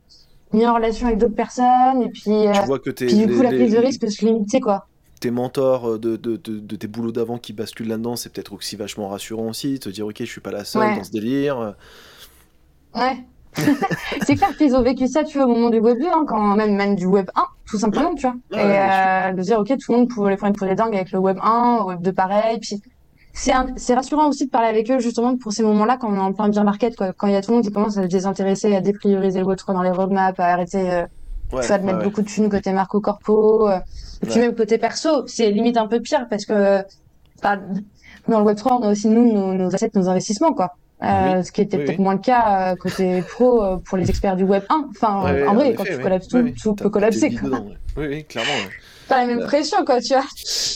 mis 0.53 0.65
en 0.65 0.75
relation 0.75 1.09
avec 1.09 1.19
d'autres 1.19 1.35
personnes. 1.35 2.03
Et 2.03 2.09
puis, 2.09 2.47
euh, 2.47 2.53
vois 2.65 2.79
que 2.79 2.91
puis 2.91 3.13
du 3.13 3.27
coup, 3.27 3.43
la 3.43 3.51
prise 3.51 3.73
de 3.73 3.79
risque 3.79 4.01
peut 4.01 4.09
se 4.09 4.25
limiter, 4.25 4.61
quoi 4.61 4.87
tes 5.19 5.31
mentors 5.31 5.99
de, 5.99 6.17
de, 6.17 6.37
de, 6.37 6.61
de 6.61 6.77
tes 6.77 6.87
boulots 6.87 7.13
d'avant 7.13 7.37
qui 7.37 7.53
basculent 7.53 7.89
là-dedans, 7.89 8.17
c'est 8.17 8.33
peut-être 8.33 8.55
aussi 8.55 8.77
vachement 8.77 9.09
rassurant 9.09 9.49
aussi, 9.49 9.79
te 9.79 9.91
dire 9.91 10.07
ok, 10.07 10.17
je 10.21 10.25
suis 10.25 10.41
pas 10.41 10.51
la 10.51 10.65
seule 10.65 10.97
dans 10.97 11.05
ce 11.05 11.11
délire. 11.11 11.75
Ouais, 12.95 13.23
c'est 14.27 14.37
clair 14.37 14.57
qu'ils 14.57 14.77
ont 14.77 14.83
vécu 14.83 15.09
ça, 15.09 15.25
tu 15.25 15.39
vois, 15.39 15.47
au 15.47 15.51
moment 15.51 15.71
du 15.71 15.79
Web 15.79 15.99
2, 15.99 16.07
hein, 16.07 16.25
quand 16.27 16.55
même, 16.57 16.77
même 16.77 16.95
du 16.95 17.07
Web 17.07 17.31
1, 17.35 17.43
tout 17.69 17.79
simplement, 17.79 18.15
tu 18.15 18.27
vois. 18.27 18.37
et 18.53 18.59
euh, 18.59 19.33
de 19.33 19.43
dire, 19.43 19.59
ok, 19.59 19.69
tout 19.79 19.93
le 19.93 19.99
monde 19.99 20.09
pouvait 20.09 20.31
les 20.31 20.37
prendre 20.37 20.57
pour 20.57 20.67
des 20.67 20.75
dingues 20.75 20.95
avec 20.95 21.11
le 21.13 21.19
Web 21.19 21.39
1, 21.43 21.83
Web 21.85 22.01
2 22.03 22.13
pareil, 22.13 22.59
puis 22.61 22.81
c'est 23.33 23.53
c'est 23.77 23.95
rassurant 23.95 24.29
aussi 24.29 24.47
de 24.47 24.51
parler 24.51 24.69
avec 24.69 24.91
eux 24.91 24.99
justement 24.99 25.37
pour 25.37 25.53
ces 25.53 25.63
moments-là 25.63 25.97
quand 25.99 26.11
on 26.11 26.17
est 26.17 26.21
en 26.21 26.33
plein 26.33 26.49
beer 26.49 26.65
market 26.65 26.97
quoi. 26.97 27.13
Quand 27.13 27.27
il 27.27 27.33
y 27.33 27.37
a 27.37 27.43
tout 27.43 27.51
le 27.51 27.57
monde 27.57 27.65
qui 27.65 27.73
commence 27.73 27.97
à 27.97 28.03
se 28.03 28.09
désintéresser 28.09 28.75
à 28.75 28.81
déprioriser 28.81 29.41
le 29.41 29.47
Web 29.47 29.59
3 29.59 29.75
dans 29.75 29.83
les 29.83 29.91
roadmaps 29.91 30.39
à 30.41 30.47
arrêter 30.47 30.91
euh, 30.91 31.05
tu 31.49 31.57
vois, 31.57 31.79
de 31.79 31.85
mettre 31.85 32.03
beaucoup 32.03 32.23
de 32.23 32.27
thunes 32.27 32.49
côté 32.49 32.73
marco 32.73 33.01
corpo 33.01 33.69
euh, 33.69 33.79
et 34.23 34.27
puis 34.27 34.41
même 34.41 34.55
côté 34.55 34.79
perso 34.79 35.27
c'est 35.27 35.51
limite 35.51 35.77
un 35.77 35.87
peu 35.87 36.01
pire 36.01 36.27
parce 36.29 36.45
que 36.45 36.83
dans 37.43 38.41
le 38.41 38.43
Web 38.43 38.57
3 38.57 38.79
on 38.81 38.83
a 38.83 38.91
aussi 38.91 39.09
nous 39.09 39.33
nos, 39.33 39.55
nos 39.55 39.75
assets 39.75 39.93
nos 39.95 40.09
investissements 40.09 40.53
quoi 40.53 40.75
euh, 41.03 41.43
ce 41.43 41.51
qui 41.51 41.63
était 41.63 41.79
peut-être 41.79 41.99
moins 41.99 42.15
le 42.15 42.21
cas 42.21 42.73
euh, 42.73 42.77
côté 42.77 43.23
pro 43.23 43.65
euh, 43.65 43.77
pour 43.79 43.97
les 43.97 44.11
experts 44.11 44.37
du 44.37 44.45
web 44.45 44.63
1. 44.69 44.89
Enfin, 44.91 45.47
en 45.47 45.55
vrai, 45.55 45.75
quand 45.75 45.85
tu 45.85 45.99
collapses 45.99 46.29
tout, 46.29 46.51
tout 46.63 46.75
peut 46.75 46.91
collapser. 46.91 47.35
Oui, 47.97 48.07
oui, 48.07 48.25
clairement. 48.25 48.53
pas 49.09 49.25
la 49.25 49.27
même 49.27 49.47
pression, 49.47 49.85
quoi, 49.85 50.01
tu 50.01 50.13
vois. 50.13 50.25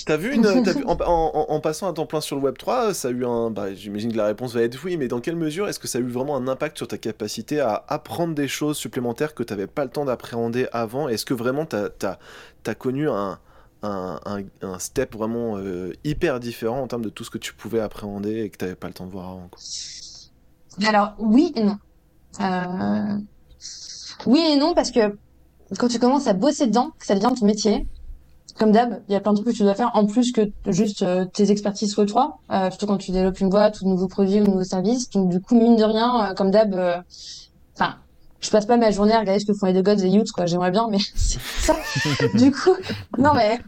T'as 0.07 0.17
vu, 0.17 0.35
une, 0.35 0.47
as 0.47 0.53
vu 0.73 0.85
en, 0.87 1.61
passant 1.61 1.89
à 1.89 1.93
temps 1.93 2.07
plein 2.07 2.21
sur 2.21 2.37
le 2.37 2.43
Web 2.43 2.57
3, 2.57 2.95
ça 2.95 3.09
a 3.09 3.11
eu 3.11 3.25
un. 3.25 3.51
Bah, 3.51 3.75
J'imagine 3.75 4.13
que 4.13 4.17
la 4.17 4.27
réponse 4.27 4.55
va 4.55 4.63
être 4.63 4.79
oui, 4.83 4.97
mais 4.97 5.09
dans 5.09 5.21
quelle 5.21 5.37
mesure 5.37 5.69
est-ce 5.69 5.79
que 5.79 5.89
ça 5.89 5.99
a 5.99 6.01
eu 6.01 6.09
vraiment 6.09 6.37
un 6.37 6.49
impact 6.49 6.79
sur 6.79 6.89
ta 6.89 6.97
capacité 6.97 7.61
à 7.61 7.85
apprendre 7.89 8.35
des 8.35 8.49
choses 8.49 8.79
supplémentaires 8.79 9.35
que 9.35 9.43
tu 9.43 9.53
n'avais 9.53 9.67
pas 9.67 9.85
le 9.85 9.91
temps 9.91 10.07
d'appréhender 10.07 10.67
avant? 10.73 11.09
Est-ce 11.09 11.27
que 11.27 11.35
vraiment 11.35 11.67
tu 11.67 11.77
as, 11.77 12.19
as, 12.67 12.75
connu 12.75 13.09
un, 13.11 13.39
un, 13.83 14.19
un, 14.63 14.79
step 14.79 15.15
vraiment 15.15 15.59
euh, 15.59 15.93
hyper 16.05 16.41
différent 16.41 16.81
en 16.81 16.87
termes 16.87 17.05
de 17.05 17.11
tout 17.11 17.25
ce 17.25 17.31
que 17.31 17.39
tu 17.39 17.55
pouvais 17.55 17.81
appréhender 17.81 18.41
et 18.41 18.51
que 18.51 18.57
tu 18.57 18.65
n'avais 18.65 18.77
pas 18.77 18.89
le 18.89 18.95
temps 18.95 19.07
de 19.07 19.13
voir 19.13 19.31
avant 19.31 19.51
Alors, 20.83 21.15
oui 21.19 21.53
et 21.55 21.63
non. 21.63 21.79
Euh... 22.41 23.19
Oui 24.27 24.41
et 24.41 24.57
non, 24.57 24.75
parce 24.75 24.91
que 24.91 25.17
quand 25.79 25.89
tu 25.89 25.99
commences 25.99 26.27
à 26.27 26.33
bosser 26.33 26.67
dedans, 26.67 26.91
que 26.99 27.07
ça 27.07 27.15
devient 27.15 27.33
ton 27.39 27.47
métier, 27.47 27.87
comme 28.59 28.73
d'hab, 28.73 29.03
il 29.09 29.13
y 29.13 29.17
a 29.17 29.21
plein 29.21 29.33
de 29.33 29.39
trucs 29.39 29.53
que 29.53 29.57
tu 29.57 29.63
dois 29.63 29.75
faire 29.75 29.91
en 29.95 30.07
plus 30.07 30.33
que 30.33 30.43
juste 30.67 31.03
euh, 31.03 31.25
tes 31.25 31.51
expertises 31.51 31.97
Web 31.99 32.09
3, 32.09 32.41
euh, 32.51 32.71
surtout 32.71 32.87
quand 32.87 32.99
tu 32.99 33.11
développes 33.11 33.41
une 33.41 33.49
boîte 33.51 33.81
ou 33.81 33.85
de 33.85 33.89
nouveaux 33.89 34.09
produits 34.09 34.41
ou 34.41 34.45
de 34.45 34.51
nouveaux 34.51 34.65
services. 34.65 35.11
Donc 35.11 35.29
du 35.29 35.41
coup, 35.41 35.57
mine 35.57 35.77
de 35.77 35.83
rien, 35.83 36.31
euh, 36.31 36.35
comme 36.35 36.51
d'hab, 36.51 36.75
enfin, 37.75 37.97
je 38.45 38.51
passe 38.51 38.67
pas 38.67 38.77
ma 38.77 38.91
journée 38.91 39.13
à 39.13 39.21
regarder 39.21 39.41
ce 39.41 39.47
que 39.47 39.55
font 39.55 39.67
les 39.67 39.73
deux 39.73 39.83
gods 39.83 40.05
et 40.05 40.09
Youth, 40.09 40.31
quoi. 40.31 40.45
J'aimerais 40.45 40.71
bien, 40.71 40.87
mais 40.91 40.99
c'est 41.15 41.41
ça. 41.41 41.75
du 42.35 42.53
coup, 42.53 42.75
non, 43.17 43.33
mais, 43.35 43.59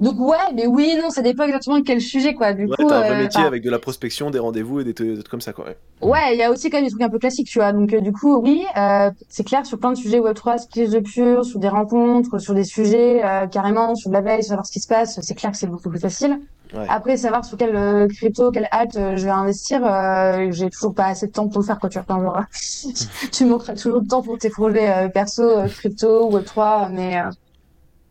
donc 0.00 0.18
ouais, 0.18 0.36
mais 0.54 0.66
oui, 0.66 0.96
non, 1.00 1.10
ça 1.10 1.22
dépend 1.22 1.44
exactement 1.44 1.78
de 1.78 1.84
quel 1.84 2.00
sujet, 2.00 2.34
quoi. 2.34 2.52
Du 2.52 2.66
ouais, 2.66 2.76
coup, 2.76 2.84
t'as 2.88 2.98
un 2.98 3.08
vrai 3.08 3.22
métier 3.22 3.44
avec 3.44 3.62
de 3.62 3.70
la 3.70 3.78
prospection, 3.78 4.30
des 4.30 4.40
rendez-vous 4.40 4.80
et 4.80 4.84
des 4.84 4.94
trucs 4.94 5.28
comme 5.28 5.40
ça, 5.40 5.52
quoi. 5.52 5.66
Ouais, 6.02 6.34
il 6.34 6.38
y 6.38 6.42
a 6.42 6.50
aussi 6.50 6.70
quand 6.70 6.78
même 6.78 6.84
des 6.84 6.90
trucs 6.90 7.02
un 7.02 7.08
peu 7.08 7.18
classiques, 7.18 7.46
tu 7.46 7.60
vois. 7.60 7.72
Donc, 7.72 7.92
euh, 7.94 8.00
du 8.00 8.12
coup, 8.12 8.36
oui, 8.36 8.64
euh, 8.76 9.10
c'est 9.28 9.44
clair 9.44 9.64
sur 9.64 9.78
plein 9.78 9.92
de 9.92 9.96
sujets 9.96 10.18
Web3, 10.18 10.58
skills 10.58 10.90
de 10.90 10.98
pure, 10.98 11.44
sur 11.44 11.60
des 11.60 11.68
rencontres, 11.68 12.38
sur 12.40 12.54
des 12.54 12.64
sujets, 12.64 13.24
euh, 13.24 13.46
carrément, 13.46 13.94
sur 13.94 14.10
de 14.10 14.14
la 14.14 14.20
veille, 14.20 14.42
savoir 14.42 14.66
ce 14.66 14.72
qui 14.72 14.80
se 14.80 14.88
passe, 14.88 15.20
c'est 15.22 15.34
clair 15.34 15.52
que 15.52 15.56
c'est 15.56 15.68
beaucoup 15.68 15.88
plus 15.88 16.00
facile. 16.00 16.40
Après, 16.88 17.16
savoir 17.16 17.44
sur 17.44 17.56
quel 17.56 17.74
euh, 17.76 18.08
crypto, 18.08 18.50
quelle 18.50 18.68
halte 18.70 18.96
euh, 18.96 19.16
je 19.16 19.24
vais 19.24 19.30
investir, 19.30 19.84
euh, 19.84 20.50
j'ai 20.50 20.70
toujours 20.70 20.94
pas 20.94 21.06
assez 21.06 21.28
de 21.28 21.32
temps 21.32 21.48
pour 21.48 21.60
le 21.60 21.66
faire, 21.66 21.78
quoi. 21.78 21.88
Tu 21.88 21.98
vois, 22.00 22.20
genre, 22.20 22.42
tu 23.32 23.44
manqueras 23.46 23.74
toujours 23.74 24.02
de 24.02 24.08
temps 24.08 24.22
pour 24.22 24.38
tes 24.38 24.50
projets 24.50 25.08
perso, 25.10 25.42
crypto, 25.68 26.30
Web3, 26.30 26.92
mais. 26.92 27.22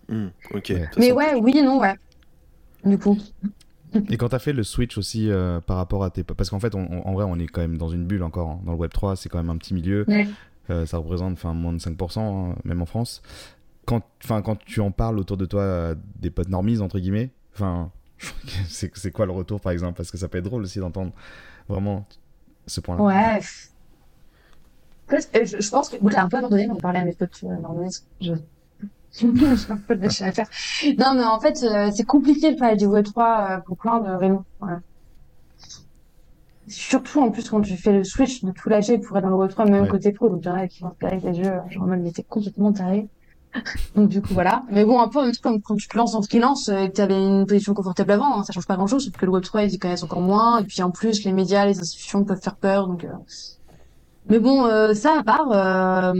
Hmm, 0.09 0.27
ok. 0.53 0.73
Mais 0.97 1.11
ouais, 1.11 1.35
oui 1.35 1.57
et 1.57 1.61
non, 1.61 1.79
ouais. 1.79 1.95
Du 2.85 2.97
coup. 2.97 3.17
Et 4.09 4.17
quand 4.17 4.29
tu 4.29 4.35
as 4.35 4.39
fait 4.39 4.53
le 4.53 4.63
switch 4.63 4.97
aussi 4.97 5.29
par 5.67 5.77
rapport 5.77 6.03
à 6.03 6.09
tes... 6.09 6.23
Parce 6.23 6.49
qu'en 6.49 6.59
fait, 6.59 6.73
on, 6.73 7.07
en 7.07 7.13
vrai, 7.13 7.25
on 7.27 7.37
est 7.37 7.47
quand 7.47 7.61
même 7.61 7.77
dans 7.77 7.89
une 7.89 8.05
bulle 8.05 8.23
encore. 8.23 8.49
Hein. 8.49 8.59
Dans 8.65 8.73
le 8.73 8.77
Web3, 8.79 9.15
c'est 9.15 9.29
quand 9.29 9.37
même 9.37 9.51
un 9.51 9.57
petit 9.57 9.73
milieu. 9.73 10.05
ça 10.67 10.97
représente 10.97 11.33
enfin, 11.33 11.53
moins 11.53 11.73
de 11.73 11.77
5%, 11.77 12.19
hein, 12.19 12.55
même 12.63 12.81
en 12.81 12.85
France. 12.85 13.21
Quand, 13.85 14.01
quand 14.27 14.57
tu 14.65 14.79
en 14.79 14.91
parles 14.91 15.19
autour 15.19 15.37
de 15.37 15.45
toi 15.45 15.93
des 16.19 16.29
potes 16.29 16.49
normies, 16.49 16.79
entre 16.79 16.99
guillemets, 16.99 17.31
enfin, 17.53 17.91
c'est 18.69 19.11
quoi 19.11 19.25
le 19.25 19.31
retour, 19.31 19.59
par 19.61 19.71
exemple? 19.71 19.97
Parce 19.97 20.11
que 20.11 20.17
ça 20.17 20.27
peut 20.27 20.37
être 20.37 20.45
drôle 20.45 20.63
aussi 20.63 20.79
d'entendre 20.79 21.11
vraiment 21.67 22.05
ce 22.67 22.81
point-là. 22.81 23.03
Ouais. 23.03 23.39
Je, 25.09 25.59
je 25.59 25.69
pense 25.69 25.89
que, 25.89 25.97
j'ai 26.09 26.17
un 26.17 26.29
peu 26.29 26.37
abandonné 26.37 26.67
de 26.67 26.73
parler 26.73 26.99
à 26.99 27.05
mes 27.05 27.13
potes 27.13 27.43
euh, 27.43 27.89
Je... 28.21 28.33
J'ai 29.19 29.27
un 29.71 29.77
peu 29.77 29.95
de 29.95 30.07
à 30.07 30.31
faire. 30.31 30.47
Non, 30.97 31.13
mais 31.13 31.23
en 31.23 31.39
fait, 31.39 31.61
euh, 31.63 31.91
c'est 31.93 32.03
compliqué 32.03 32.51
de 32.51 32.57
parler 32.57 32.77
du 32.77 32.85
Web3 32.85 33.57
euh, 33.57 33.57
pour 33.59 33.77
plein 33.77 33.99
de 33.99 34.09
raisons. 34.09 34.43
Surtout, 36.67 37.21
en 37.21 37.29
plus, 37.29 37.47
quand 37.47 37.61
tu 37.61 37.77
fais 37.77 37.91
le 37.91 38.03
switch 38.03 38.43
de 38.43 38.51
tout 38.51 38.69
lâcher 38.69 38.97
pour 38.97 39.17
être 39.17 39.29
dans 39.29 39.37
le 39.37 39.45
Web3, 39.45 39.69
même 39.69 39.87
côté 39.87 40.13
pro. 40.13 40.29
Donc, 40.29 40.41
il 40.43 40.47
y 40.47 40.49
en 40.49 40.55
a 40.55 40.67
qui 40.67 40.81
vont 40.81 40.95
se 40.99 41.27
les 41.27 41.43
jeux, 41.43 41.51
genre, 41.69 41.85
même, 41.85 42.03
il 42.03 42.09
était 42.09 42.23
complètement 42.23 42.73
taré. 42.73 43.07
Donc 43.95 44.09
du 44.09 44.21
coup 44.21 44.33
voilà. 44.33 44.63
Mais 44.71 44.85
bon, 44.85 44.99
un 44.99 45.07
peu 45.07 45.31
comme 45.41 45.61
quand 45.61 45.75
tu 45.75 45.87
te 45.87 45.97
lances 45.97 46.15
en 46.15 46.21
freelance 46.21 46.69
et 46.69 46.89
que 46.89 46.95
tu 46.95 47.01
avais 47.01 47.15
une 47.15 47.45
position 47.45 47.73
confortable 47.73 48.11
avant, 48.11 48.39
hein, 48.39 48.43
ça 48.43 48.53
change 48.53 48.67
pas 48.67 48.75
grand 48.75 48.87
chose, 48.87 49.05
sauf 49.05 49.13
que 49.13 49.25
le 49.25 49.31
Web3 49.31 49.65
ils 49.65 49.73
y 49.73 49.79
connaissent 49.79 50.03
encore 50.03 50.21
moins. 50.21 50.59
Et 50.59 50.63
puis 50.63 50.81
en 50.81 50.91
plus, 50.91 51.23
les 51.23 51.31
médias, 51.31 51.65
les 51.65 51.79
institutions 51.79 52.23
peuvent 52.23 52.41
faire 52.41 52.55
peur. 52.55 52.87
Donc, 52.87 53.03
euh... 53.03 53.09
Mais 54.29 54.39
bon, 54.39 54.65
euh, 54.65 54.93
ça 54.93 55.19
à 55.19 55.23
part, 55.23 55.51
euh... 55.51 56.13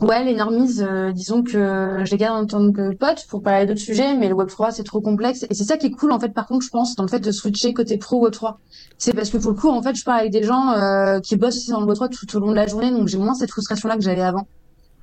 ouais, 0.00 0.24
les 0.24 0.34
normies, 0.34 0.80
euh, 0.80 1.10
disons 1.12 1.42
que 1.42 2.02
je 2.04 2.10
les 2.10 2.16
garde 2.16 2.44
en 2.44 2.46
tant 2.46 2.72
que 2.72 2.94
pote 2.94 3.26
pour 3.28 3.42
parler 3.42 3.66
d'autres 3.66 3.80
sujets, 3.80 4.14
mais 4.14 4.28
le 4.28 4.34
Web3 4.34 4.72
c'est 4.72 4.84
trop 4.84 5.00
complexe. 5.00 5.44
Et 5.50 5.54
c'est 5.54 5.64
ça 5.64 5.76
qui 5.76 5.86
est 5.86 5.90
cool 5.90 6.12
en 6.12 6.20
fait, 6.20 6.30
par 6.30 6.46
contre, 6.46 6.64
je 6.64 6.70
pense, 6.70 6.94
dans 6.96 7.04
le 7.04 7.08
fait 7.08 7.20
de 7.20 7.32
switcher 7.32 7.72
côté 7.72 7.96
pro 7.98 8.26
Web3. 8.28 8.56
C'est 8.98 9.14
parce 9.14 9.30
que 9.30 9.38
pour 9.38 9.52
le 9.52 9.56
coup, 9.56 9.70
en 9.70 9.82
fait, 9.82 9.94
je 9.94 10.04
parle 10.04 10.20
avec 10.20 10.32
des 10.32 10.42
gens 10.44 10.70
euh, 10.72 11.18
qui 11.20 11.36
bossent 11.36 11.56
aussi 11.56 11.70
dans 11.70 11.80
le 11.80 11.92
Web3 11.92 12.10
tout 12.10 12.36
au 12.36 12.40
long 12.40 12.50
de 12.50 12.56
la 12.56 12.66
journée, 12.66 12.90
donc 12.90 13.08
j'ai 13.08 13.18
moins 13.18 13.34
cette 13.34 13.50
frustration-là 13.50 13.96
que 13.96 14.02
j'avais 14.02 14.22
avant 14.22 14.46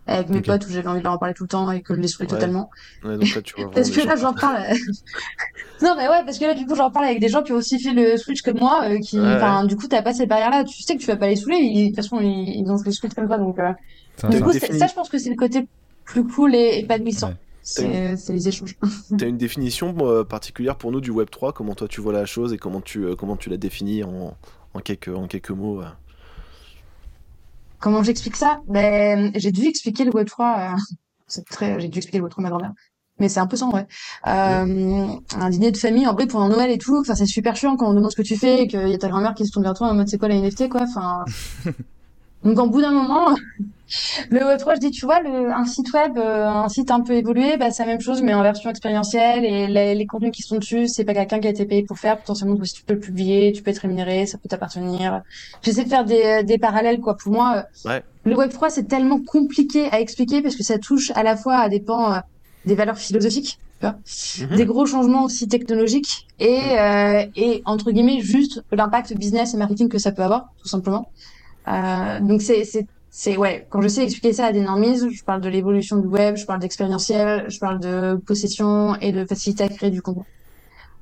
avec 0.07 0.29
mes 0.29 0.41
potes 0.41 0.65
où 0.65 0.69
j'avais 0.69 0.87
envie 0.87 0.99
de 0.99 1.03
leur 1.03 1.13
en 1.13 1.17
parler 1.17 1.33
tout 1.33 1.43
le 1.43 1.49
temps 1.49 1.71
et 1.71 1.81
que 1.81 1.95
je 1.95 1.99
les 1.99 2.07
saoulais 2.07 2.27
totalement. 2.27 2.69
Ouais, 3.03 3.17
donc 3.17 3.35
là, 3.35 3.41
tu 3.41 3.55
vois 3.57 3.71
parce 3.71 3.89
que 3.89 4.05
là, 4.05 4.15
j'en 4.15 4.33
parle. 4.33 4.57
non, 5.81 5.95
mais 5.95 6.07
ouais, 6.07 6.23
parce 6.25 6.39
que 6.39 6.45
là, 6.45 6.53
du 6.53 6.65
coup, 6.65 6.75
j'en 6.75 6.91
parle 6.91 7.05
avec 7.05 7.19
des 7.19 7.29
gens 7.29 7.43
qui 7.43 7.51
ont 7.51 7.57
aussi 7.57 7.79
fait 7.79 7.93
le 7.93 8.17
switch 8.17 8.41
que 8.41 8.51
moi, 8.51 8.81
euh, 8.83 8.99
qui, 8.99 9.19
enfin, 9.19 9.65
du 9.65 9.75
coup, 9.75 9.87
t'as 9.87 10.01
pas 10.01 10.13
ces 10.13 10.25
barrières-là. 10.25 10.63
Tu 10.63 10.81
sais 10.81 10.95
que 10.95 11.01
tu 11.01 11.07
vas 11.07 11.15
pas 11.15 11.27
les 11.27 11.35
saouler. 11.35 11.59
de 11.59 11.87
toute 11.87 11.95
façon, 11.95 12.19
ils, 12.19 12.65
ont 12.69 12.77
fait 12.77 12.89
le 12.89 12.91
switch 12.91 13.13
comme 13.13 13.29
ça, 13.29 13.37
donc. 13.37 13.59
Euh... 13.59 13.73
Du 14.29 14.41
coup, 14.41 14.51
ça, 14.51 14.87
je 14.87 14.93
pense 14.93 15.09
que 15.09 15.17
c'est 15.17 15.29
le 15.29 15.35
côté 15.35 15.67
plus 16.05 16.25
cool 16.25 16.55
et 16.55 16.79
épanouissant. 16.79 17.29
Ouais. 17.29 17.35
C'est 17.63 18.29
les 18.29 18.47
échanges. 18.47 18.75
tu 19.17 19.23
as 19.23 19.27
une 19.27 19.37
définition 19.37 19.95
euh, 20.01 20.23
particulière 20.23 20.77
pour 20.77 20.91
nous 20.91 20.99
du 20.99 21.11
Web 21.11 21.29
3 21.29 21.53
Comment 21.53 21.75
toi 21.75 21.87
tu 21.87 22.01
vois 22.01 22.13
la 22.13 22.25
chose 22.25 22.53
et 22.53 22.57
comment 22.57 22.81
tu, 22.81 23.05
euh, 23.05 23.15
comment 23.15 23.35
tu 23.35 23.49
la 23.49 23.57
définis 23.57 24.03
en, 24.03 24.35
en, 24.73 24.79
quelques, 24.79 25.09
en 25.15 25.27
quelques 25.27 25.51
mots 25.51 25.81
Comment 27.81 28.03
j'explique 28.03 28.37
ça? 28.37 28.61
Ben, 28.67 29.31
j'ai 29.35 29.51
dû 29.51 29.65
expliquer 29.65 30.05
le 30.05 30.11
Web3. 30.11 30.73
Euh, 30.73 30.77
c'est 31.27 31.45
très, 31.45 31.79
j'ai 31.81 31.87
dû 31.87 31.97
expliquer 31.97 32.19
le 32.19 32.25
Web3 32.25 32.35
à 32.37 32.41
ma 32.41 32.49
grand-mère. 32.49 32.73
Mais 33.19 33.27
c'est 33.27 33.39
un 33.39 33.47
peu 33.47 33.57
ça 33.57 33.65
en 33.65 33.69
vrai. 33.69 33.87
Euh, 34.27 35.07
un 35.35 35.49
dîner 35.49 35.71
de 35.71 35.77
famille 35.77 36.07
en 36.07 36.13
vrai 36.13 36.27
pendant 36.27 36.47
Noël 36.47 36.71
et 36.71 36.77
tout. 36.77 36.97
Enfin, 36.99 37.15
c'est 37.15 37.25
super 37.25 37.55
chiant 37.55 37.75
quand 37.75 37.89
on 37.89 37.93
demande 37.93 38.11
ce 38.11 38.15
que 38.15 38.21
tu 38.21 38.37
fais 38.37 38.63
et 38.63 38.67
qu'il 38.67 38.87
y 38.87 38.93
a 38.93 38.97
ta 38.97 39.09
grand-mère 39.09 39.33
qui 39.33 39.45
se 39.45 39.51
tourne 39.51 39.63
vers 39.63 39.73
toi 39.73 39.89
en 39.89 39.95
mode 39.95 40.07
c'est 40.07 40.17
quoi 40.17 40.27
la 40.27 40.35
NFT 40.35 40.69
quoi. 40.69 40.81
Enfin, 40.83 41.25
Donc, 42.43 42.59
en 42.59 42.67
bout 42.67 42.81
d'un 42.81 42.91
moment, 42.91 43.35
le 44.29 44.39
Web3, 44.39 44.75
je 44.75 44.79
dis, 44.79 44.91
tu 44.91 45.05
vois, 45.05 45.21
le, 45.21 45.51
un 45.51 45.65
site 45.65 45.93
web, 45.93 46.17
euh, 46.17 46.47
un 46.47 46.69
site 46.69 46.91
un 46.91 47.01
peu 47.01 47.13
évolué, 47.13 47.57
bah, 47.57 47.71
c'est 47.71 47.83
la 47.83 47.91
même 47.91 48.01
chose, 48.01 48.21
mais 48.21 48.33
en 48.33 48.41
version 48.41 48.69
expérientielle. 48.69 49.45
Et 49.45 49.67
les, 49.67 49.95
les 49.95 50.05
contenus 50.05 50.31
qui 50.31 50.41
sont 50.41 50.57
dessus, 50.57 50.87
c'est 50.87 51.03
pas 51.03 51.13
quelqu'un 51.13 51.39
qui 51.39 51.47
a 51.47 51.51
été 51.51 51.65
payé 51.65 51.83
pour 51.83 51.99
faire. 51.99 52.17
Potentiellement, 52.17 52.57
si 52.63 52.73
tu 52.73 52.83
peux 52.83 52.93
le 52.93 52.99
publier, 52.99 53.51
tu 53.51 53.61
peux 53.61 53.71
être 53.71 53.79
rémunéré, 53.79 54.25
ça 54.25 54.37
peut 54.37 54.49
t'appartenir. 54.49 55.21
J'essaie 55.61 55.83
de 55.83 55.89
faire 55.89 56.05
des, 56.05 56.43
des 56.43 56.57
parallèles, 56.57 56.99
quoi. 56.99 57.15
Pour 57.17 57.31
moi, 57.31 57.65
euh, 57.85 57.89
ouais. 57.89 58.03
le 58.25 58.35
Web3, 58.35 58.69
c'est 58.69 58.87
tellement 58.87 59.21
compliqué 59.21 59.87
à 59.91 59.99
expliquer 59.99 60.41
parce 60.41 60.55
que 60.55 60.63
ça 60.63 60.79
touche 60.79 61.11
à 61.15 61.23
la 61.23 61.35
fois 61.35 61.57
à 61.57 61.69
des 61.69 61.79
pans 61.79 62.13
euh, 62.13 62.19
des 62.65 62.75
valeurs 62.75 62.97
philosophiques, 62.97 63.59
tu 63.79 63.87
vois, 63.87 63.95
mhm. 64.39 64.57
des 64.57 64.65
gros 64.65 64.85
changements 64.85 65.23
aussi 65.23 65.47
technologiques 65.47 66.27
et, 66.39 66.59
euh, 66.79 67.25
et 67.35 67.61
entre 67.65 67.91
guillemets, 67.91 68.21
juste 68.21 68.63
l'impact 68.71 69.15
business 69.17 69.53
et 69.53 69.57
marketing 69.57 69.89
que 69.89 69.97
ça 69.97 70.11
peut 70.11 70.23
avoir, 70.23 70.49
tout 70.61 70.67
simplement. 70.67 71.09
Euh, 71.67 72.19
donc 72.19 72.41
c'est 72.41 72.63
c'est 72.63 72.87
c'est 73.11 73.37
ouais 73.37 73.67
quand 73.69 73.81
je 73.81 73.87
sais 73.87 74.03
expliquer 74.03 74.33
ça 74.33 74.45
à 74.45 74.51
des 74.51 74.61
normies 74.61 74.97
je 75.11 75.23
parle 75.23 75.41
de 75.41 75.49
l'évolution 75.49 75.97
du 75.97 76.07
web 76.07 76.37
je 76.37 76.45
parle 76.45 76.59
d'expérientiel 76.59 77.45
je 77.49 77.59
parle 77.59 77.79
de 77.79 78.15
possession 78.15 78.95
et 78.95 79.11
de 79.11 79.25
facilité 79.25 79.65
à 79.65 79.67
créer 79.67 79.91
du 79.91 80.01
contenu 80.01 80.23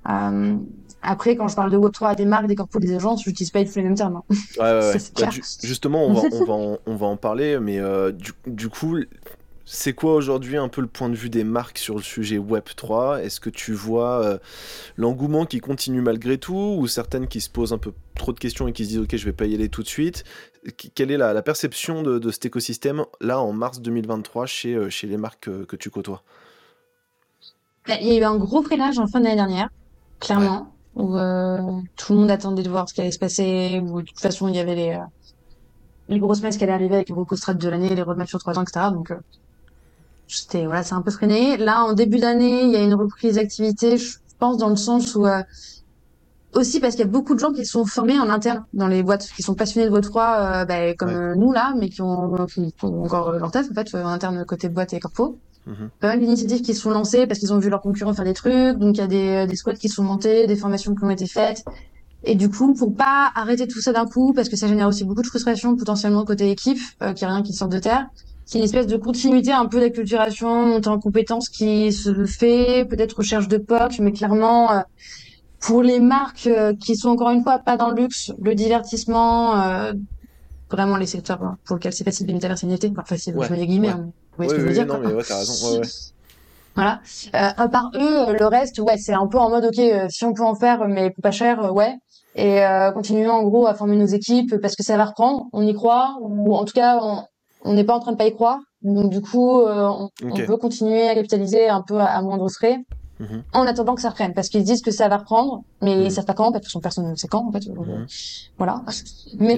euh, 0.10 0.56
après 1.02 1.38
quand 1.38 1.48
je 1.48 1.56
parle 1.56 1.72
de 1.72 1.78
Web3 1.78 2.08
à 2.08 2.16
des 2.16 2.26
marques 2.26 2.48
des 2.48 2.56
corpos 2.56 2.80
des 2.80 2.94
agences 2.94 3.24
j'utilise 3.24 3.52
pas 3.52 3.62
les 3.64 3.84
mêmes 3.84 3.96
termes 3.96 4.18
hein. 4.18 4.36
ouais, 4.58 4.64
ouais, 4.64 4.94
ouais. 4.96 5.00
Bah, 5.18 5.30
justement 5.64 6.06
on 6.06 6.14
va 6.14 6.22
on 6.34 6.44
va 6.44 6.54
en, 6.54 6.78
on 6.86 6.96
va 6.96 7.08
en 7.08 7.16
parler 7.16 7.58
mais 7.62 7.80
euh, 7.80 8.12
du, 8.12 8.34
du 8.48 8.68
coup 8.68 8.98
c'est 9.72 9.94
quoi 9.94 10.16
aujourd'hui 10.16 10.58
un 10.58 10.68
peu 10.68 10.82
le 10.82 10.88
point 10.88 11.10
de 11.10 11.16
vue 11.16 11.30
des 11.30 11.44
marques 11.44 11.78
sur 11.78 11.96
le 11.96 12.02
sujet 12.02 12.40
Web3 12.40 13.20
Est-ce 13.20 13.40
que 13.40 13.52
tu 13.52 13.72
vois 13.72 14.24
euh, 14.24 14.40
l'engouement 14.98 15.46
qui 15.46 15.60
continue 15.60 16.02
malgré 16.02 16.40
tout 16.40 16.76
ou 16.80 16.88
certaines 16.88 17.28
qui 17.28 17.40
se 17.40 17.52
posent 17.52 17.72
un 17.72 17.78
peu 17.78 17.94
trop 18.16 18.34
de 18.34 18.40
questions 18.40 18.68
et 18.68 18.74
qui 18.74 18.84
se 18.84 18.90
disent 18.90 19.00
ok 19.02 19.16
je 19.16 19.26
vais 19.26 19.32
pas 19.32 19.46
y 19.46 19.54
aller 19.54 19.70
tout 19.70 19.84
de 19.84 19.88
suite? 19.88 20.24
Quelle 20.96 21.12
est 21.12 21.18
la, 21.18 21.40
perception 21.44 22.02
de, 22.02 22.32
cet 22.32 22.48
écosystème 22.48 23.06
là 23.22 23.40
en 23.40 23.54
mars 23.54 23.80
2023 23.80 24.48
chez, 24.48 24.74
euh, 24.74 24.90
chez 24.90 25.06
les 25.06 25.18
marques 25.18 25.48
que, 25.68 25.76
tu 25.76 25.92
côtoies? 25.92 26.24
Bah, 27.88 27.94
Il 28.02 28.08
y 28.08 28.12
a 28.14 28.20
eu 28.22 28.24
un 28.24 28.38
gros 28.38 28.64
freinage 28.64 28.98
en 28.98 29.06
fin 29.06 29.22
d'année 29.22 29.36
dernière, 29.36 29.70
clairement, 30.20 30.74
où 30.96 31.16
euh, 31.16 31.60
tout 31.96 32.14
le 32.14 32.20
monde 32.22 32.32
attendait 32.32 32.64
de 32.64 32.70
voir 32.72 32.90
ce 32.90 32.96
qui 32.96 33.02
allait 33.02 33.12
se 33.12 33.20
passer, 33.20 33.80
où 33.84 34.02
de 34.02 34.08
toute 34.08 34.20
façon 34.20 34.48
il 34.48 34.56
y 34.56 34.60
avait 34.60 34.76
les, 34.76 35.00
les 36.08 36.18
grosses 36.18 36.42
messes 36.42 36.58
qui 36.58 36.64
allaient 36.64 36.74
arriver 36.74 36.96
avec 36.96 37.10
les 37.10 37.14
gros 37.14 37.26
de 37.26 37.70
l'année, 37.70 37.94
les 37.94 38.02
roadmaps 38.02 38.30
sur 38.30 38.40
trois 38.40 38.58
ans, 38.58 38.64
etc. 38.64 38.88
Donc 38.92 39.14
c'était 40.38 40.66
voilà, 40.66 40.84
c'est 40.84 40.94
un 40.94 41.02
peu 41.02 41.12
freiné. 41.12 41.58
Là, 41.58 41.84
en 41.84 41.94
début 41.94 42.20
d'année, 42.20 42.64
il 42.64 42.72
y 42.72 42.76
a 42.76 42.84
une 42.84 42.94
reprise 42.94 43.36
d'activité, 43.36 43.98
je 43.98 44.18
pense 44.38 44.58
dans 44.58 44.70
le 44.70 44.76
sens 44.76 45.16
où 45.16 45.26
euh, 45.26 45.42
aussi 46.54 46.80
parce 46.80 46.96
qu'il 46.96 47.06
y 47.06 47.08
a 47.08 47.12
beaucoup 47.12 47.36
de 47.36 47.40
gens 47.40 47.52
qui 47.52 47.66
sont 47.66 47.86
formés 47.86 48.20
en 48.20 48.30
interne 48.30 48.66
dans 48.74 48.88
les 48.88 49.04
boîtes, 49.04 49.30
qui 49.36 49.44
sont 49.44 49.56
passionnés 49.56 49.88
de 49.88 49.92
votre 49.92 50.16
euh, 50.18 50.66
bah, 50.66 50.94
comme 50.96 51.10
euh, 51.10 51.36
nous 51.36 51.52
là, 51.52 51.74
mais 51.78 51.90
qui 51.90 52.02
ont, 52.02 52.46
qui 52.48 52.74
ont 52.84 53.04
encore 53.04 53.32
leur 53.34 53.52
taf 53.52 53.70
en 53.70 53.74
fait 53.74 53.96
en 53.96 54.08
interne 54.08 54.46
côté 54.46 54.70
boîte 54.70 54.94
et 54.94 55.00
corpo. 55.00 55.38
Mm-hmm. 55.68 55.90
Pas 56.00 56.08
mal 56.08 56.20
d'initiatives 56.20 56.62
qui 56.62 56.74
sont 56.74 56.90
lancées 56.90 57.28
parce 57.28 57.40
qu'ils 57.40 57.54
ont 57.54 57.60
vu 57.60 57.70
leurs 57.70 57.82
concurrents 57.82 58.14
faire 58.14 58.26
des 58.26 58.34
trucs, 58.34 58.78
donc 58.78 58.98
il 58.98 59.00
y 59.00 59.04
a 59.04 59.08
des, 59.08 59.48
des 59.48 59.56
squads 59.56 59.76
qui 59.76 59.90
sont 59.90 60.04
montés, 60.04 60.48
des 60.48 60.56
formations 60.56 60.96
qui 60.96 61.04
ont 61.04 61.10
été 61.10 61.28
faites. 61.28 61.64
Et 62.24 62.36
du 62.36 62.50
coup, 62.50 62.74
pour 62.74 62.94
pas 62.96 63.32
arrêter 63.36 63.68
tout 63.68 63.82
ça 63.82 63.94
d'un 63.94 64.06
coup, 64.06 64.34
parce 64.34 64.50
que 64.50 64.58
ça 64.58 64.68
génère 64.68 64.88
aussi 64.88 65.06
beaucoup 65.06 65.22
de 65.22 65.28
frustration 65.28 65.76
potentiellement 65.76 66.26
côté 66.26 66.52
équipe, 66.52 66.80
euh, 67.02 67.14
qui 67.14 67.24
a 67.24 67.30
rien 67.30 67.42
qui 67.44 67.54
sort 67.54 67.70
de 67.70 67.80
terre, 67.80 68.08
c'est 68.50 68.58
une 68.58 68.64
espèce 68.64 68.88
de 68.88 68.98
continuité 68.98 69.52
un 69.52 69.68
peu 69.68 69.80
d'acculturation, 69.80 70.66
montée 70.66 70.88
en 70.88 71.00
compétences 71.00 71.50
qui 71.50 71.94
se 71.94 72.26
fait, 72.26 72.84
peut-être 72.90 73.18
recherche 73.18 73.48
de 73.48 73.58
POC, 73.58 74.00
mais 74.00 74.12
clairement, 74.12 74.72
euh, 74.72 74.80
pour 75.60 75.84
les 75.84 76.00
marques 76.00 76.48
euh, 76.48 76.74
qui 76.74 76.96
sont 76.96 77.10
encore 77.10 77.30
une 77.30 77.44
fois 77.44 77.60
pas 77.60 77.78
dans 77.78 77.92
le 77.92 78.02
luxe, 78.02 78.32
le 78.42 78.56
divertissement, 78.56 79.62
euh, 79.62 79.94
vraiment 80.72 80.98
les 80.98 81.06
secteurs 81.06 81.44
hein, 81.44 81.58
pour 81.64 81.76
lesquels 81.76 81.94
c'est 81.94 82.04
facile 82.04 82.26
de 82.26 82.34
métaverse 82.34 82.64
NFT, 82.64 82.88
enfin 82.90 83.04
facile, 83.06 83.36
je 83.40 83.52
mets 83.52 83.60
les 83.60 83.68
guillemets, 83.68 83.90
hein, 83.90 84.10
vous 84.32 84.38
voyez 84.38 84.50
ce 84.50 84.56
que 84.56 84.62
je 84.62 84.66
veux 84.66 84.74
dire. 84.74 84.88
Non, 84.88 84.98
mais 84.98 85.14
ouais, 85.14 85.24
t'as 85.28 85.38
raison. 85.38 85.82
Voilà. 86.76 87.02
Euh, 87.36 87.50
à 87.58 87.68
part 87.68 87.92
eux, 87.96 88.38
le 88.40 88.46
reste, 88.46 88.80
ouais, 88.80 88.98
c'est 88.98 89.14
un 89.14 89.28
peu 89.28 89.38
en 89.38 89.50
mode, 89.50 89.66
ok, 89.66 90.10
si 90.10 90.24
on 90.24 90.34
peut 90.34 90.44
en 90.44 90.56
faire, 90.56 90.88
mais 90.88 91.14
pas 91.22 91.32
cher, 91.32 91.74
ouais. 91.74 91.94
Et 92.36 92.64
euh, 92.64 92.92
continuons 92.92 93.32
en 93.32 93.44
gros 93.44 93.68
à 93.68 93.74
former 93.74 93.98
nos 93.98 94.06
équipes 94.06 94.56
parce 94.62 94.76
que 94.76 94.84
ça 94.84 94.96
va 94.96 95.06
reprendre, 95.06 95.48
on 95.52 95.68
y 95.68 95.74
croit, 95.74 96.18
ou 96.22 96.56
en 96.56 96.64
tout 96.64 96.74
cas, 96.74 97.00
on, 97.02 97.24
on 97.64 97.74
n'est 97.74 97.84
pas 97.84 97.96
en 97.96 98.00
train 98.00 98.12
de 98.12 98.18
pas 98.18 98.28
y 98.28 98.34
croire. 98.34 98.60
Donc 98.82 99.10
du 99.12 99.22
coup, 99.22 99.62
euh, 99.62 99.90
on, 100.24 100.36
peut 100.46 100.58
continuer 100.58 101.08
à 101.08 101.16
capitaliser 101.16 101.68
un 101.68 101.82
peu 101.82 102.00
à, 102.00 102.22
moindre 102.22 102.50
frais 102.50 102.78
mhm. 103.20 103.44
en 103.54 103.68
attendant 103.68 103.96
que 103.96 104.02
ça 104.02 104.10
reprenne. 104.10 104.34
Parce 104.34 104.50
qu'ils 104.50 104.64
disent 104.64 104.82
que 104.82 104.92
ça 104.92 105.10
va 105.10 105.18
reprendre, 105.18 105.64
mais 105.82 105.94
ils 105.94 106.04
mhm. 106.04 106.10
savent 106.10 106.26
pas 106.26 106.34
quand, 106.34 106.52
parce 106.52 106.72
que 106.72 106.80
personne 106.80 107.10
ne 107.10 107.16
sait 107.16 107.28
quand, 107.28 107.46
en 107.48 107.52
fait. 107.52 107.68
Mhm. 107.68 108.06
Voilà. 108.58 108.84
Mais 109.40 109.58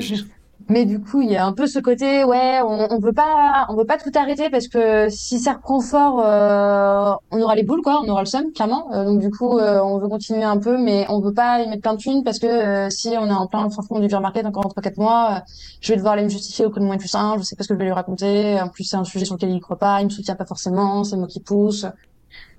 mais 0.72 0.86
du 0.86 1.02
coup, 1.02 1.22
il 1.22 1.30
y 1.30 1.36
a 1.36 1.46
un 1.46 1.52
peu 1.52 1.68
ce 1.68 1.80
côté, 1.80 2.24
ouais, 2.24 2.62
on, 2.62 2.88
on 2.92 3.00
veut 3.00 3.12
pas, 3.12 3.66
on 3.68 3.76
veut 3.76 3.86
pas 3.86 3.98
tout 3.98 4.12
arrêter 4.16 4.50
parce 4.50 4.70
que 4.70 5.10
si 5.10 5.38
ça 5.38 5.54
reprend 5.54 5.82
fort, 5.82 6.22
euh, 6.26 7.12
on 7.30 7.42
aura 7.42 7.56
les 7.56 7.64
boules, 7.64 7.82
quoi, 7.82 8.02
on 8.02 8.08
aura 8.08 8.22
le 8.22 8.26
seum, 8.26 8.54
clairement. 8.54 8.90
Euh, 8.94 9.04
donc 9.04 9.20
du 9.20 9.30
coup, 9.30 9.60
euh, 9.60 9.82
on 9.82 9.98
veut 9.98 10.08
continuer 10.08 10.46
un 10.46 10.58
peu, 10.58 10.78
mais 10.78 11.06
on 11.10 11.20
veut 11.20 11.34
pas 11.34 11.60
y 11.60 11.68
mettre 11.68 11.82
plein 11.82 11.96
de 11.96 12.00
thunes 12.00 12.24
parce 12.24 12.40
que 12.40 12.90
si 12.90 13.10
on 13.20 13.28
est 13.28 13.34
en 13.34 13.48
plein 13.48 13.70
fond 13.70 14.00
du 14.00 14.08
bear 14.08 14.22
market 14.22 14.46
encore 14.46 14.66
en 14.66 14.70
3-4 14.70 14.98
mois, 14.98 15.44
je 15.82 15.92
vais 15.92 15.98
devoir 15.98 16.14
aller 16.14 16.24
me 16.24 16.30
justifier 16.30 16.66
auprès 16.66 16.80
de 16.80 16.86
mon 16.86 16.98
plus 16.98 17.14
1, 17.14 17.40
je 17.40 17.44
sais 17.44 17.58
pas 17.58 17.64
ce 17.64 17.68
que 17.68 17.74
je 17.74 17.80
vais 17.80 17.86
lui 17.86 17.92
raconter. 17.92 18.62
En 18.62 18.70
plus, 18.70 18.86
c'est 18.86 18.96
un 18.96 19.04
sujet 19.04 19.26
sur 19.26 19.36
lequel 19.36 19.50
il 19.50 19.60
croit 19.60 19.78
pas, 19.78 20.00
il 20.00 20.06
me 20.06 20.10
soutient 20.10 20.36
pas 20.36 20.46
forcément, 20.46 21.04
c'est 21.04 21.18
moi 21.18 21.28
qui 21.28 21.42
pousse. 21.42 21.86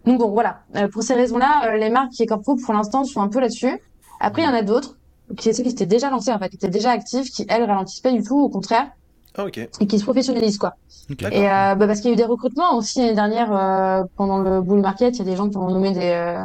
Donc 0.05 0.19
bon, 0.19 0.29
voilà. 0.33 0.59
pour 0.93 1.03
ces 1.03 1.15
raisons-là, 1.15 1.79
les 1.79 1.89
marques 1.89 2.11
qui 2.11 2.27
Corpo 2.27 2.57
pour 2.57 2.75
l'instant 2.75 3.05
sont 3.05 3.23
un 3.23 3.29
peu 3.29 3.41
là-dessus. 3.41 3.81
Après, 4.21 4.43
il 4.43 4.45
y 4.45 4.49
en 4.49 4.55
a 4.55 4.63
d'autres 4.63 4.97
qui, 5.37 5.51
qui 5.51 5.69
étaient 5.69 5.87
déjà 5.87 6.11
lancés 6.11 6.33
en 6.33 6.39
fait, 6.39 6.49
qui 6.49 6.57
étaient 6.57 6.69
déjà 6.69 6.91
actifs, 6.91 7.31
qui 7.31 7.47
elles 7.49 7.65
ralentissent 7.65 8.01
pas 8.01 8.13
du 8.13 8.23
tout, 8.23 8.39
au 8.39 8.49
contraire. 8.49 8.89
Ah, 9.37 9.47
ok. 9.47 9.59
Et 9.81 9.87
qui 9.87 9.99
se 9.99 10.05
professionnalisent 10.05 10.59
quoi. 10.59 10.75
Et 11.11 11.49
euh, 11.49 11.75
bah, 11.75 11.87
parce 11.87 12.01
qu'il 12.01 12.09
y 12.09 12.13
a 12.13 12.15
eu 12.15 12.17
des 12.17 12.25
recrutements 12.25 12.77
aussi 12.77 13.01
l'année 13.01 13.15
dernière 13.15 13.53
euh, 13.53 14.05
pendant 14.17 14.39
le 14.39 14.61
bull 14.61 14.81
market, 14.81 15.17
il 15.17 15.19
y 15.19 15.23
a 15.23 15.31
des 15.31 15.37
gens 15.37 15.49
qui 15.49 15.57
ont 15.57 15.69
nommé 15.69 15.93
des 15.93 16.11
euh, 16.11 16.45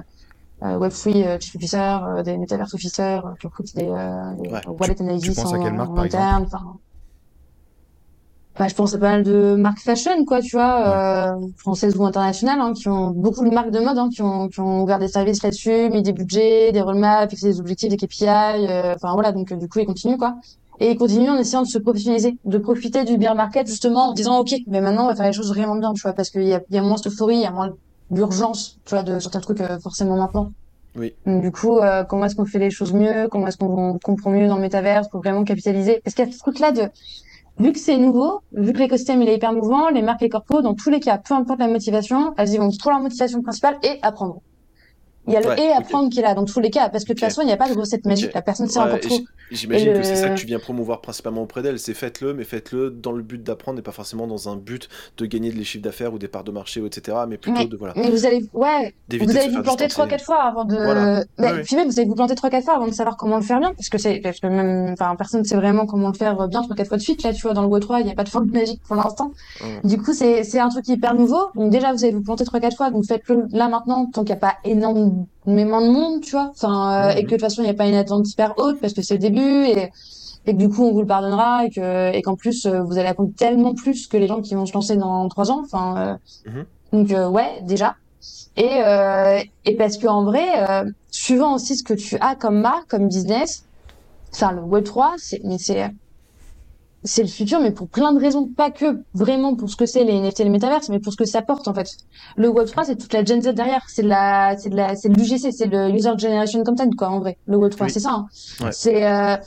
euh 0.64 0.80
Web3 0.80 1.40
chief 1.42 1.56
officers, 1.56 2.24
des 2.24 2.38
metaverse 2.38 2.74
officers, 2.74 3.22
qui 3.40 3.48
recrutent 3.48 3.76
des, 3.76 3.84
des 3.84 4.50
ouais. 4.50 4.62
wallet 4.68 5.00
analysis 5.02 5.38
en, 5.40 5.54
en 5.54 5.98
interne. 5.98 6.48
Bah, 8.60 8.68
je 8.68 8.74
pense 8.74 8.96
à 8.96 8.98
pas 8.98 9.12
mal 9.12 9.24
de 9.24 9.56
marques 9.56 9.80
fashion, 9.80 10.26
quoi, 10.26 10.42
tu 10.42 10.56
vois, 10.56 11.36
euh, 11.36 11.48
françaises 11.58 11.96
ou 11.96 12.04
internationales, 12.06 12.60
hein, 12.60 12.74
qui 12.74 12.90
ont 12.90 13.12
beaucoup 13.12 13.48
de 13.48 13.54
marques 13.54 13.70
de 13.70 13.80
mode, 13.80 13.98
hein, 14.00 14.10
qui 14.12 14.24
ont, 14.24 14.48
qui 14.48 14.60
ont 14.60 14.82
ouvert 14.82 14.98
des 14.98 15.08
services 15.08 15.44
là-dessus, 15.44 15.90
mis 15.92 16.02
des 16.02 16.12
budgets, 16.12 16.72
des 16.72 16.82
roadmaps, 16.82 17.30
fixé 17.30 17.50
des 17.50 17.60
objectifs, 17.60 17.90
des 17.90 17.98
KPI, 17.98 18.26
euh, 18.26 18.96
enfin 18.96 19.14
voilà, 19.14 19.32
donc 19.32 19.54
du 19.54 19.70
coup 19.70 19.78
ils 19.80 19.86
continuent, 19.86 20.18
quoi. 20.18 20.38
Et 20.80 20.92
ils 20.92 20.98
continuent 20.98 21.30
en 21.30 21.38
essayant 21.38 21.62
de 21.62 21.68
se 21.68 21.78
professionnaliser, 21.78 22.38
de 22.46 22.58
profiter 22.58 23.04
du 23.04 23.18
bear 23.18 23.36
market 23.36 23.68
justement 23.68 24.10
en 24.10 24.14
disant 24.14 24.40
ok, 24.40 24.56
mais 24.66 24.82
maintenant 24.82 25.06
on 25.06 25.08
va 25.08 25.16
faire 25.16 25.28
les 25.28 25.34
choses 25.34 25.50
vraiment 25.50 25.76
bien, 25.76 25.94
tu 25.94 26.02
vois, 26.02 26.14
parce 26.14 26.32
qu'il 26.32 26.44
y 26.44 26.54
a, 26.54 26.62
y 26.72 26.78
a 26.78 26.82
moins 26.82 26.98
d'euphorie, 27.04 27.36
il 27.36 27.42
y 27.42 27.46
a 27.46 27.52
moins 27.52 27.70
d'urgence, 28.10 28.80
tu 28.86 28.96
vois, 28.96 29.04
de 29.04 29.20
certains 29.20 29.40
trucs 29.40 29.62
euh, 29.62 29.80
forcément 29.80 30.18
maintenant. 30.18 30.52
Oui. 30.96 31.14
Donc, 31.28 31.44
du 31.44 31.52
coup, 31.52 31.78
euh, 31.78 32.04
comment 32.04 32.26
est-ce 32.26 32.36
qu'on 32.36 32.46
fait 32.46 32.60
les 32.60 32.72
choses 32.72 32.94
mieux 32.94 33.28
Comment 33.30 33.48
est-ce 33.48 33.58
qu'on 33.58 34.00
comprend 34.04 34.32
mieux 34.32 34.48
dans 34.48 34.56
le 34.56 34.62
métaverse 34.62 35.08
pour 35.10 35.22
vraiment 35.22 35.44
capitaliser? 35.44 36.02
Parce 36.04 36.16
qu'il 36.16 36.26
y 36.26 36.30
a 36.30 36.32
ce 36.32 36.40
truc-là 36.40 36.72
de 36.72 36.90
vu 37.60 37.72
que 37.72 37.80
c'est 37.80 37.98
nouveau, 37.98 38.42
vu 38.52 38.74
que 38.74 38.80
l'écosystème 38.80 39.22
il 39.22 39.30
est 39.30 39.36
hyper 39.36 39.54
mouvant, 39.54 39.90
les 39.90 40.02
marques, 40.02 40.22
les 40.22 40.30
corpos, 40.30 40.62
dans 40.62 40.76
tous 40.76 40.90
les 40.90 41.00
cas, 41.00 41.18
peu 41.18 41.34
importe 41.34 41.60
la 41.60 41.68
motivation, 41.68 42.34
elles 42.38 42.54
y 42.54 42.58
vont 42.58 42.70
trouver 42.70 42.94
leur 42.94 43.04
motivation 43.04 43.42
principale 43.42 43.78
et 43.84 44.00
apprendre. 44.02 44.42
Il 45.28 45.34
y 45.34 45.38
a 45.38 45.42
le 45.42 45.60
et 45.60 45.72
apprendre 45.72 46.10
qui 46.10 46.20
est 46.20 46.24
là 46.24 46.34
dans 46.34 46.46
tous 46.46 46.60
les 46.60 46.70
cas, 46.70 46.90
parce 46.90 47.04
que 47.04 47.10
de 47.10 47.14
toute 47.14 47.26
façon, 47.26 47.42
il 47.42 47.46
n'y 47.46 47.52
a 47.52 47.58
pas 47.58 47.70
de 47.70 47.78
recette 47.78 48.06
magique, 48.06 48.34
la 48.34 48.42
personne 48.42 48.68
sait 48.68 48.80
encore 48.80 49.00
trop. 49.00 49.20
J'imagine 49.52 49.94
que 49.94 50.04
c'est 50.04 50.16
ça 50.16 50.30
que 50.30 50.36
tu 50.40 50.46
viens 50.46 50.60
promouvoir 50.60 51.02
principalement 51.02 51.42
auprès 51.42 51.62
d'elle, 51.62 51.80
c'est 51.80 51.94
faites-le, 51.94 52.34
mais 52.34 52.44
faites-le 52.44 52.90
dans 52.90 53.12
le 53.12 53.24
but 53.24 53.42
d'apprendre 53.42 53.80
et 53.80 53.82
pas 53.82 53.92
forcément 53.92 54.28
dans 54.28 54.50
un 54.50 54.58
but 54.58 54.90
de 55.18 55.26
gagner 55.26 55.52
des 55.52 55.64
chiffres 55.64 55.84
d'affaires 55.84 56.14
ou 56.14 56.20
des 56.20 56.28
parts 56.28 56.44
de 56.44 56.52
marché, 56.52 56.84
etc. 56.86 57.18
Mais 57.28 57.38
plutôt 57.38 57.64
de 57.64 57.78
voilà. 57.78 57.94
Mais 57.96 58.10
vous 58.10 58.26
allez, 58.26 58.46
ouais, 58.54 58.94
vous 59.10 59.38
allez 59.38 59.50
vous 59.50 59.62
planter 59.62 59.88
trois 59.88 60.08
quatre 60.08 60.26
fois 60.26 60.44
avant 60.44 60.66
de. 60.66 60.76
Voilà. 60.76 61.24
Mais, 61.38 61.62
Puis 61.64 61.76
même, 61.76 61.88
vous 61.88 62.00
allez 62.00 62.08
vous 62.08 62.16
planter 62.16 62.36
trois 62.36 62.50
quatre 62.50 62.66
fois 62.66 62.76
avant 62.76 62.88
de 62.88 62.94
savoir 62.94 63.16
comment 63.18 63.38
le 63.38 63.44
faire 63.44 63.60
bien, 63.60 63.74
parce 63.74 63.90
que 63.90 63.98
c'est, 63.98 64.20
parce 64.20 64.40
que 64.40 64.48
même, 64.48 64.94
enfin, 64.94 65.16
personne 65.16 65.42
ne 65.42 65.46
sait 65.46 65.56
vraiment 65.56 65.86
comment 65.86 66.10
le 66.10 66.14
faire 66.14 66.48
bien 66.48 66.62
trois 66.62 66.76
quatre 66.76 66.88
fois 66.88 66.98
de 66.98 67.02
suite. 67.04 67.24
Là, 67.24 67.34
tu 67.34 67.42
vois, 67.42 67.54
dans 67.54 67.62
le 67.62 67.68
Web 67.68 67.84
3, 67.84 68.02
il 68.02 68.06
n'y 68.06 68.12
a 68.12 68.16
pas 68.16 68.24
de 68.24 68.30
formule 68.30 68.52
magique 68.52 68.82
pour 68.84 68.96
l'instant. 68.96 69.32
Du 69.84 69.98
coup, 69.98 70.14
c'est, 70.14 70.44
c'est 70.44 70.60
un 70.60 70.70
truc 70.70 70.88
hyper 70.88 71.14
nouveau. 71.14 71.50
Donc 71.56 71.72
déjà, 71.72 71.94
vous 71.94 72.04
allez 72.04 72.14
vous 72.14 72.22
planter 72.22 72.44
trois 72.44 72.60
quatre 72.60 72.76
fois, 72.76 72.92
donc 72.92 73.06
faites-le 73.06 73.46
là 73.52 73.70
maintenant, 73.70 74.08
tant 74.08 74.24
qu'il 74.24 74.36
n'y 74.36 74.40
a 74.40 74.42
pas 74.42 74.56
énorme 74.66 75.17
énormément 75.46 75.82
de 75.82 75.88
monde, 75.88 76.22
tu 76.22 76.32
vois. 76.32 76.52
Enfin, 76.52 77.10
euh, 77.10 77.16
et 77.16 77.24
que 77.24 77.28
de 77.28 77.32
toute 77.32 77.42
façon, 77.42 77.62
il 77.62 77.66
n'y 77.66 77.72
a 77.72 77.74
pas 77.74 77.88
une 77.88 77.96
attente 77.96 78.30
hyper 78.30 78.54
haute 78.58 78.80
parce 78.80 78.94
que 78.94 79.02
c'est 79.02 79.16
le 79.16 79.20
début 79.20 79.66
et, 79.66 79.92
et 80.46 80.54
que 80.54 80.58
du 80.58 80.70
coup, 80.70 80.84
on 80.84 80.92
vous 80.92 81.02
le 81.02 81.08
pardonnera 81.08 81.66
et 81.66 81.70
que 81.70 82.14
et 82.14 82.22
qu'en 82.22 82.36
plus, 82.36 82.66
euh, 82.66 82.82
vous 82.82 82.98
allez 82.98 83.08
apprendre 83.08 83.32
tellement 83.38 83.74
plus 83.74 84.08
que 84.08 84.18
les 84.18 84.28
gens 84.28 84.42
qui 84.42 84.56
vont 84.56 84.66
se 84.66 84.74
lancer 84.74 84.98
dans 84.98 85.28
trois 85.30 85.52
ans. 85.52 85.62
Enfin, 85.64 86.20
euh, 86.46 86.52
mhm. 86.52 86.66
donc 86.94 87.34
ouais, 87.34 87.62
déjà. 87.64 87.96
Et 88.56 88.82
et 89.66 89.76
parce 89.76 89.98
que 89.98 90.08
en 90.08 90.24
vrai, 90.24 90.48
suivant 91.12 91.56
aussi 91.56 91.78
ce 91.78 91.84
que 91.84 91.94
tu 91.94 92.18
as 92.20 92.36
comme 92.36 92.60
marque, 92.60 92.88
comme 92.88 93.08
business, 93.08 93.66
enfin 94.34 94.52
le 94.52 94.62
Web 94.62 94.84
3, 94.84 95.16
c'est 95.18 95.42
mais 95.44 95.60
c'est 95.60 95.92
c'est 97.04 97.22
le 97.22 97.28
futur, 97.28 97.60
mais 97.60 97.72
pour 97.72 97.88
plein 97.88 98.14
de 98.14 98.20
raisons, 98.20 98.48
pas 98.48 98.72
que 98.72 99.02
vraiment 99.14 99.56
pour 99.56 99.70
ce 99.70 99.76
que 99.76 99.86
c'est 99.86 100.04
les 100.04 100.20
NFT 100.20 100.42
et 100.42 100.44
les 100.44 100.50
métaverses, 100.50 100.90
mais 100.90 101.00
pour 101.00 101.14
ce 101.14 101.18
que 101.18 101.26
ça 101.26 101.42
porte 101.42 101.68
en 101.68 101.74
fait. 101.74 101.90
Le 102.36 102.50
Web3, 102.50 102.86
c'est 102.86 102.98
toute 102.98 103.14
la 103.14 103.24
Gen 103.24 103.42
Z 103.42 103.54
derrière, 103.54 103.84
c'est 103.88 104.04
la, 104.04 104.58
c'est 104.58 104.70
de 104.70 104.76
la, 104.76 104.96
c'est 104.96 105.10
l'UGC, 105.10 105.52
c'est 105.52 105.68
le 105.68 105.90
User 105.90 106.12
Generation 106.18 106.64
Content 106.64 106.90
quoi 106.98 107.10
en 107.10 107.20
vrai. 107.20 107.38
Le 107.46 107.58
Web3, 107.58 107.90
c'est 107.90 108.00
ça. 108.00 108.12
Hein. 108.12 108.28
C'est, 108.72 109.06
euh, 109.06 109.38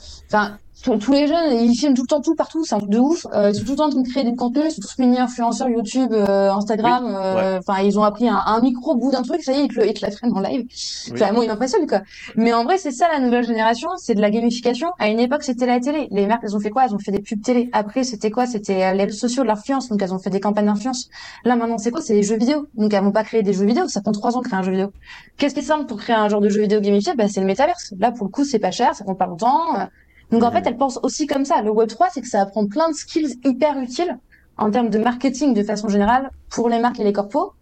enfin, 0.81 0.97
tous 0.97 1.11
les 1.13 1.27
jeunes, 1.27 1.53
ils 1.53 1.75
filment 1.75 1.93
tout 1.93 2.03
le 2.03 2.07
temps 2.07 2.21
tout 2.21 2.35
partout, 2.35 2.63
c'est 2.65 2.75
un 2.75 2.79
truc 2.79 2.91
de 2.91 2.99
ouf. 2.99 3.25
Euh, 3.33 3.49
ils 3.49 3.55
sont 3.55 3.63
tout 3.63 3.71
le 3.71 3.77
temps 3.77 3.85
en 3.85 3.89
train 3.89 4.01
de 4.01 4.07
créer 4.07 4.23
des 4.23 4.35
contenus, 4.35 4.65
ils 4.67 4.71
sont 4.71 4.81
tous 4.81 4.97
mini 4.99 5.19
influenceurs 5.19 5.69
YouTube, 5.69 6.11
euh, 6.11 6.51
Instagram. 6.51 7.05
Euh, 7.07 7.59
enfin, 7.59 7.81
ils 7.81 7.97
ont 7.97 8.03
appris 8.03 8.27
un, 8.27 8.41
un 8.45 8.61
micro 8.61 8.95
bout 8.95 9.11
d'un 9.11 9.21
truc, 9.21 9.43
ça 9.43 9.53
y 9.53 9.59
est, 9.59 9.65
ils 9.65 9.67
te, 9.67 9.79
le, 9.79 9.87
ils 9.87 9.93
te 9.93 10.05
la 10.05 10.11
freinent 10.11 10.33
en 10.35 10.39
live. 10.39 10.65
Oui. 11.11 11.17
Vraiment, 11.17 11.41
ils 11.41 11.47
m'impressionnent 11.47 11.87
quoi. 11.87 12.01
Mais 12.35 12.53
en 12.53 12.63
vrai, 12.63 12.77
c'est 12.77 12.91
ça 12.91 13.07
la 13.11 13.19
nouvelle 13.19 13.45
génération, 13.45 13.89
c'est 13.97 14.15
de 14.15 14.21
la 14.21 14.29
gamification. 14.29 14.89
À 14.99 15.09
une 15.09 15.19
époque, 15.19 15.43
c'était 15.43 15.65
la 15.65 15.79
télé. 15.79 16.07
Les 16.11 16.27
marques, 16.27 16.43
elles 16.43 16.55
ont 16.55 16.59
fait 16.59 16.69
quoi? 16.69 16.85
Elles 16.85 16.95
ont 16.95 16.99
fait 16.99 17.11
des 17.11 17.21
pubs 17.21 17.41
télé. 17.41 17.69
Après, 17.73 18.03
c'était 18.03 18.31
quoi? 18.31 18.45
C'était 18.45 18.93
les 18.93 19.03
réseaux 19.03 19.17
sociaux, 19.17 19.43
l'influence. 19.43 19.89
Donc, 19.89 20.01
elles 20.01 20.13
ont 20.13 20.19
fait 20.19 20.29
des 20.29 20.39
campagnes 20.39 20.65
d'influence. 20.65 21.09
Là, 21.45 21.55
maintenant, 21.55 21.77
c'est 21.77 21.91
quoi? 21.91 22.01
C'est 22.01 22.13
les 22.13 22.23
jeux 22.23 22.37
vidéo. 22.37 22.67
Donc, 22.75 22.93
elles 22.93 23.03
vont 23.03 23.11
pas 23.11 23.23
créer 23.23 23.43
des 23.43 23.53
jeux 23.53 23.65
vidéo. 23.65 23.87
Ça 23.87 24.01
prend 24.01 24.11
trois 24.11 24.35
ans 24.37 24.41
de 24.41 24.47
créer 24.47 24.59
un 24.59 24.63
jeu 24.63 24.71
vidéo. 24.71 24.91
Qu'est-ce 25.37 25.53
qui 25.53 25.59
est 25.59 25.63
simple 25.63 25.85
pour 25.85 25.97
créer 25.97 26.15
un 26.15 26.29
genre 26.29 26.41
de 26.41 26.49
jeu 26.49 26.61
vidéo 26.61 26.81
gamifié? 26.81 27.13
Bah, 27.15 27.27
c'est 27.27 27.39
le 27.39 27.45
métaverse. 27.45 27.93
Là, 27.99 28.11
pour 28.11 28.25
le 28.25 28.31
coup, 28.31 28.45
c'est 28.45 28.59
pas 28.59 28.71
cher, 28.71 28.95
ça 28.95 29.03
prend 29.03 29.15
pas 29.15 29.27
longtemps. 29.27 29.87
Donc 30.31 30.43
en 30.43 30.51
fait, 30.51 30.63
elle 30.65 30.77
pense 30.77 30.99
aussi 31.03 31.27
comme 31.27 31.45
ça. 31.45 31.61
Le 31.61 31.71
Web 31.71 31.89
3, 31.89 32.09
c'est 32.13 32.21
que 32.21 32.27
ça 32.27 32.41
apprend 32.41 32.65
plein 32.65 32.89
de 32.89 32.95
skills 32.95 33.39
hyper 33.43 33.77
utiles 33.79 34.17
en 34.57 34.71
termes 34.71 34.89
de 34.89 34.97
marketing 34.97 35.53
de 35.53 35.63
façon 35.63 35.89
générale 35.89 36.29
pour 36.49 36.69
les 36.69 36.79
marques 36.79 36.99
et 36.99 37.03
les 37.03 37.13
corpos. 37.13 37.53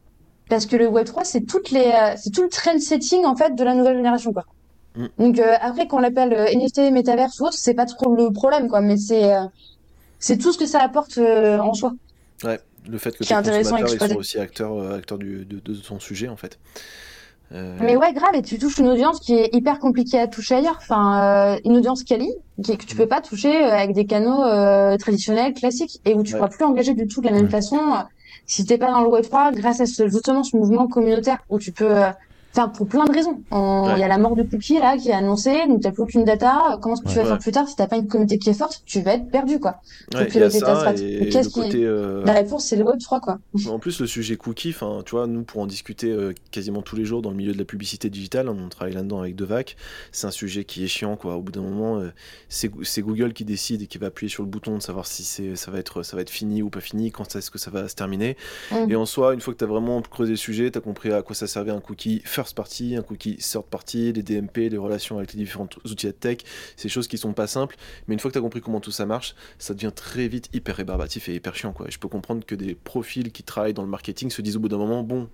Parce 0.50 0.66
que 0.66 0.76
le 0.76 0.88
Web 0.88 1.06
3, 1.06 1.24
c'est 1.24 1.42
toutes 1.42 1.72
les, 1.72 1.86
euh, 1.86 2.16
c'est 2.18 2.32
tout 2.32 2.42
le 2.44 2.50
trend 2.50 2.80
setting 2.80 3.26
en 3.26 3.36
fait 3.36 3.56
de 3.56 3.64
la 3.64 3.76
nouvelle 3.76 3.96
génération 3.96 4.34
quoi. 4.34 4.46
Mm. 4.96 5.06
Donc 5.18 5.40
euh, 5.40 5.54
après 5.62 5.88
qu'on 5.88 6.00
l'appelle 6.00 6.34
euh, 6.34 6.54
NFT, 6.54 6.92
métaverse 6.92 7.40
ou 7.40 7.46
autre, 7.46 7.58
c'est 7.58 7.76
pas 7.76 7.86
trop 7.86 8.16
le 8.16 8.32
problème 8.32 8.68
quoi, 8.68 8.82
mais 8.82 8.98
c'est 8.98 9.32
c'est 10.18 10.38
tout 10.38 10.52
ce 10.52 10.58
que 10.58 10.66
ça 10.66 10.82
apporte 10.82 11.18
en 11.18 11.74
soi. 11.74 11.94
Ouais, 12.44 12.60
le 12.90 12.98
fait 12.98 13.12
que 13.12 13.24
les 13.24 13.28
consommateurs 13.28 13.94
ils 13.94 14.10
sont 14.10 14.16
aussi 14.16 14.40
acteurs 14.40 14.92
acteurs 14.94 15.20
du, 15.20 15.46
de, 15.46 15.60
de, 15.60 15.74
son 15.76 16.00
sujet 16.00 16.28
en 16.28 16.36
fait. 16.36 16.60
Euh, 17.52 17.78
Mais 17.82 17.96
ouais, 17.96 18.14
grave, 18.14 18.36
et 18.36 18.42
tu 18.42 18.60
touches 18.60 18.78
une 18.78 18.90
audience 18.90 19.20
qui 19.20 19.34
est 19.34 19.50
hyper 19.54 19.80
compliquée 19.80 20.20
à 20.20 20.28
toucher 20.28 20.56
ailleurs. 20.56 20.78
Enfin, 20.82 21.56
euh, 21.56 21.60
une 21.66 21.78
audience 21.78 22.04
quali, 22.04 22.30
qui, 22.64 22.78
que 22.78 22.86
tu 22.86 22.96
peux 22.96 23.08
pas 23.08 23.22
toucher 23.22 23.66
euh, 23.66 23.74
avec 23.74 23.94
des 23.94 24.06
canaux 24.06 24.44
traditionnels, 24.98 25.54
classiques, 25.54 26.00
et 26.06 26.14
où 26.14 26.24
tu 26.24 26.34
ne 26.34 26.38
pourras 26.38 26.50
plus 26.50 26.64
engager 26.64 26.94
du 26.94 27.08
tout 27.08 27.22
de 27.22 27.28
la 27.28 27.34
même 27.34 27.50
façon 27.50 27.80
si 28.46 28.66
t'es 28.66 28.78
pas 28.78 28.92
dans 28.92 29.02
le 29.02 29.10
Web3 29.10 29.56
grâce 29.56 29.80
à 29.80 29.86
ce, 29.86 30.08
justement 30.08 30.44
ce 30.44 30.58
mouvement 30.58 30.88
communautaire 30.88 31.40
où 31.50 31.60
tu 31.60 31.72
peux 31.72 31.94
Enfin, 32.52 32.68
pour 32.68 32.88
plein 32.88 33.06
de 33.06 33.12
raisons. 33.12 33.42
Il 33.52 34.00
y 34.00 34.04
a 34.04 34.08
la 34.08 34.18
mort 34.18 34.36
de 34.36 34.44
cookie 34.44 34.80
là 34.80 34.98
qui 34.98 35.10
est 35.10 35.14
annoncée, 35.14 35.68
donc 35.68 35.82
t'as 35.82 35.92
plus 35.92 36.04
aucune 36.04 36.24
data. 36.24 36.80
Comment 36.82 36.96
est-ce 36.96 37.04
que 37.04 37.10
tu 37.10 37.16
vas 37.16 37.26
faire 37.26 37.40
plus 37.40 37.52
tard 37.52 37.68
si 37.68 37.76
t'as 37.76 37.88
pas 37.88 37.98
une 37.98 38.08
communauté 38.08 38.40
qui 38.40 38.50
est 38.50 38.54
forte 38.54 38.82
Tu 38.86 39.02
vas 39.02 39.14
être 39.14 39.30
perdu 39.30 39.60
quoi. 39.60 39.82
Ouais, 40.14 40.26
donc, 40.26 40.36
y 40.36 40.60
ça, 40.60 40.94
Qu'est-ce 40.94 41.50
qui 41.50 41.86
euh... 41.86 42.24
La 42.26 42.34
réponse 42.34 42.66
c'est 42.66 42.76
le 42.76 42.86
3 43.00 43.20
quoi. 43.20 43.40
En 43.70 43.80
plus 43.80 44.00
le 44.00 44.08
sujet 44.08 44.36
cookie, 44.36 44.70
enfin 44.70 45.02
tu 45.06 45.12
vois, 45.12 45.28
nous 45.28 45.44
pour 45.44 45.62
en 45.62 45.68
discuter 45.68 46.12
euh, 46.12 46.34
quasiment 46.52 46.82
tous 46.82 46.96
les 46.96 47.06
jours 47.06 47.22
dans 47.22 47.30
le 47.30 47.36
milieu 47.36 47.54
de 47.54 47.58
la 47.58 47.66
publicité 47.66 48.10
digitale, 48.10 48.50
on 48.50 48.70
travaille 48.70 48.94
là-dedans 48.94 49.20
avec 49.20 49.36
Devac. 49.36 49.76
C'est 50.12 50.28
un 50.28 50.32
sujet 50.32 50.64
qui 50.64 50.84
est 50.84 50.88
chiant 50.88 51.16
quoi. 51.16 51.36
Au 51.36 51.42
bout 51.42 51.52
d'un 51.52 51.62
moment, 51.62 52.00
euh, 52.00 52.10
c'est 52.50 53.02
Google 53.02 53.34
qui 53.34 53.46
décide 53.46 53.84
et 53.84 53.88
qui 53.88 53.98
va 53.98 54.08
appuyer 54.08 54.30
sur 54.30 54.44
le 54.44 54.50
bouton 54.50 54.76
de 54.76 54.82
savoir 54.82 55.06
si 55.06 55.24
c'est 55.24 55.56
ça 55.56 55.72
va 55.72 55.78
être 55.78 56.04
ça 56.04 56.16
va 56.16 56.22
être 56.24 56.30
fini 56.30 56.62
ou 56.64 56.70
pas 56.70 56.82
fini, 56.82 57.12
quand 57.12 57.36
est-ce 57.36 57.52
que 57.52 57.60
ça 57.60 57.70
va 57.70 57.88
se 57.88 57.96
terminer. 57.96 58.38
Mm. 58.72 58.92
Et 58.92 58.96
en 58.96 59.06
soi, 59.06 59.34
une 59.34 59.42
fois 59.42 59.54
que 59.54 59.60
t'as 59.60 59.66
vraiment 59.66 60.02
creusé 60.02 60.32
le 60.32 60.38
sujet, 60.38 60.72
t'as 60.72 60.80
compris 60.80 61.12
à 61.12 61.22
quoi 61.22 61.36
ça 61.36 61.48
servait 61.48 61.72
un 61.72 61.80
cookie 61.80 62.22
first 62.40 62.56
party, 62.56 62.96
un 62.96 63.02
cookie 63.02 63.36
third 63.36 63.66
party, 63.66 64.14
les 64.14 64.24
DMP, 64.24 64.70
les 64.70 64.78
relations 64.78 65.18
avec 65.18 65.34
les 65.34 65.40
différents 65.40 65.68
outils 65.84 66.06
de 66.06 66.12
tech, 66.12 66.38
des 66.82 66.88
choses 66.88 67.10
qui 67.10 67.18
sont 67.18 67.34
pas 67.34 67.48
simples, 67.48 67.76
mais 68.08 68.14
une 68.14 68.20
fois 68.20 68.32
que 68.32 68.34
tu 68.34 68.40
as 68.40 68.42
compris 68.42 68.62
comment 68.62 68.80
tout 68.80 68.92
ça 68.92 69.06
marche, 69.06 69.36
ça 69.58 69.74
devient 69.74 69.92
très 69.94 70.30
vite 70.30 70.48
hyper 70.54 70.78
rébarbatif 70.78 71.28
et 71.28 71.36
hyper 71.36 71.54
chiant. 71.54 71.74
Je 71.90 71.98
peux 71.98 72.08
comprendre 72.08 72.46
que 72.46 72.56
des 72.56 72.76
profils 72.76 73.34
qui 73.34 73.44
travaillent 73.44 73.74
dans 73.74 73.84
le 73.84 73.90
marketing 73.90 74.30
se 74.30 74.42
disent 74.42 74.56
au 74.56 74.62
bout 74.62 74.70
d'un 74.70 74.78
moment, 74.78 75.04
bon, 75.04 75.28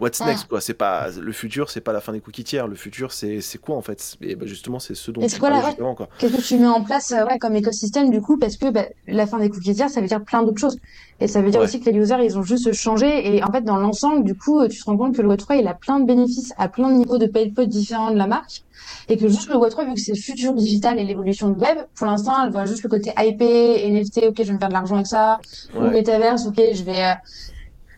what's 0.00 0.20
ah. 0.20 0.26
next 0.26 0.46
quoi? 0.48 0.60
C'est 0.60 0.74
pas 0.74 1.08
le 1.10 1.32
futur 1.32 1.70
c'est 1.70 1.80
pas 1.80 1.92
la 1.92 2.00
fin 2.00 2.12
des 2.12 2.20
cookies 2.20 2.44
tiers. 2.44 2.66
Le 2.66 2.74
futur 2.74 3.12
c'est 3.12 3.40
quoi 3.60 3.76
en 3.76 3.82
fait? 3.82 4.16
Et 4.20 4.34
bah, 4.36 4.46
justement 4.46 4.78
c'est 4.78 4.94
ce 4.94 5.10
dont 5.10 5.20
justement 5.20 5.94
quoi. 5.94 6.08
Qu'est-ce 6.18 6.36
que 6.36 6.42
tu 6.42 6.58
mets 6.58 6.66
en 6.66 6.82
place 6.82 7.12
euh, 7.12 7.24
ouais, 7.24 7.38
comme 7.38 7.54
écosystème 7.56 8.10
du 8.10 8.20
coup? 8.20 8.38
Parce 8.38 8.56
que 8.56 8.70
bah, 8.70 8.84
la 9.06 9.26
fin 9.26 9.38
des 9.38 9.50
cookies 9.50 9.74
tiers 9.74 9.90
ça 9.90 10.00
veut 10.00 10.06
dire 10.06 10.22
plein 10.22 10.42
d'autres 10.42 10.60
choses. 10.60 10.78
Et 11.20 11.28
ça 11.28 11.42
veut 11.42 11.50
dire 11.50 11.60
aussi 11.60 11.80
que 11.80 11.88
les 11.88 11.96
users 11.96 12.24
ils 12.24 12.38
ont 12.38 12.42
juste 12.42 12.72
changé. 12.72 13.36
Et 13.36 13.44
en 13.44 13.50
fait 13.52 13.62
dans 13.62 13.76
l'ensemble 13.76 14.24
du 14.24 14.34
coup 14.34 14.66
tu 14.68 14.78
te 14.78 14.84
rends 14.84 14.96
compte 14.96 15.16
que 15.16 15.22
le 15.22 15.28
Web3 15.28 15.60
il 15.60 15.68
a 15.68 15.74
plein 15.74 16.00
de 16.00 16.06
bénéfices 16.06 16.52
à 16.58 16.68
plein 16.68 16.90
de 16.90 16.96
niveaux 16.96 17.18
de 17.18 17.26
pay 17.26 17.52
différents 17.66 18.10
de 18.10 18.16
la 18.16 18.26
marque. 18.26 18.62
Et 19.08 19.16
que 19.16 19.28
juste 19.28 19.48
le 19.48 19.56
Web3 19.56 19.86
vu 19.86 19.94
que 19.94 20.00
c'est 20.00 20.12
le 20.12 20.18
futur 20.18 20.52
digital 20.54 20.98
et 20.98 21.04
l'évolution 21.04 21.48
du 21.50 21.60
web 21.60 21.78
pour 21.94 22.06
l'instant 22.06 22.44
elle 22.44 22.50
voit 22.50 22.64
juste 22.66 22.82
le 22.82 22.88
côté 22.88 23.12
IP 23.18 23.40
NFT 23.40 24.24
ok 24.28 24.34
je 24.38 24.42
vais 24.44 24.52
me 24.52 24.58
faire 24.58 24.68
de 24.68 24.74
l'argent 24.74 24.96
avec 24.96 25.06
ça. 25.06 25.40
Ou 25.76 25.82
metaverse 25.82 26.46
ok 26.46 26.60
je 26.72 26.82
vais 26.82 27.04
euh, 27.04 27.14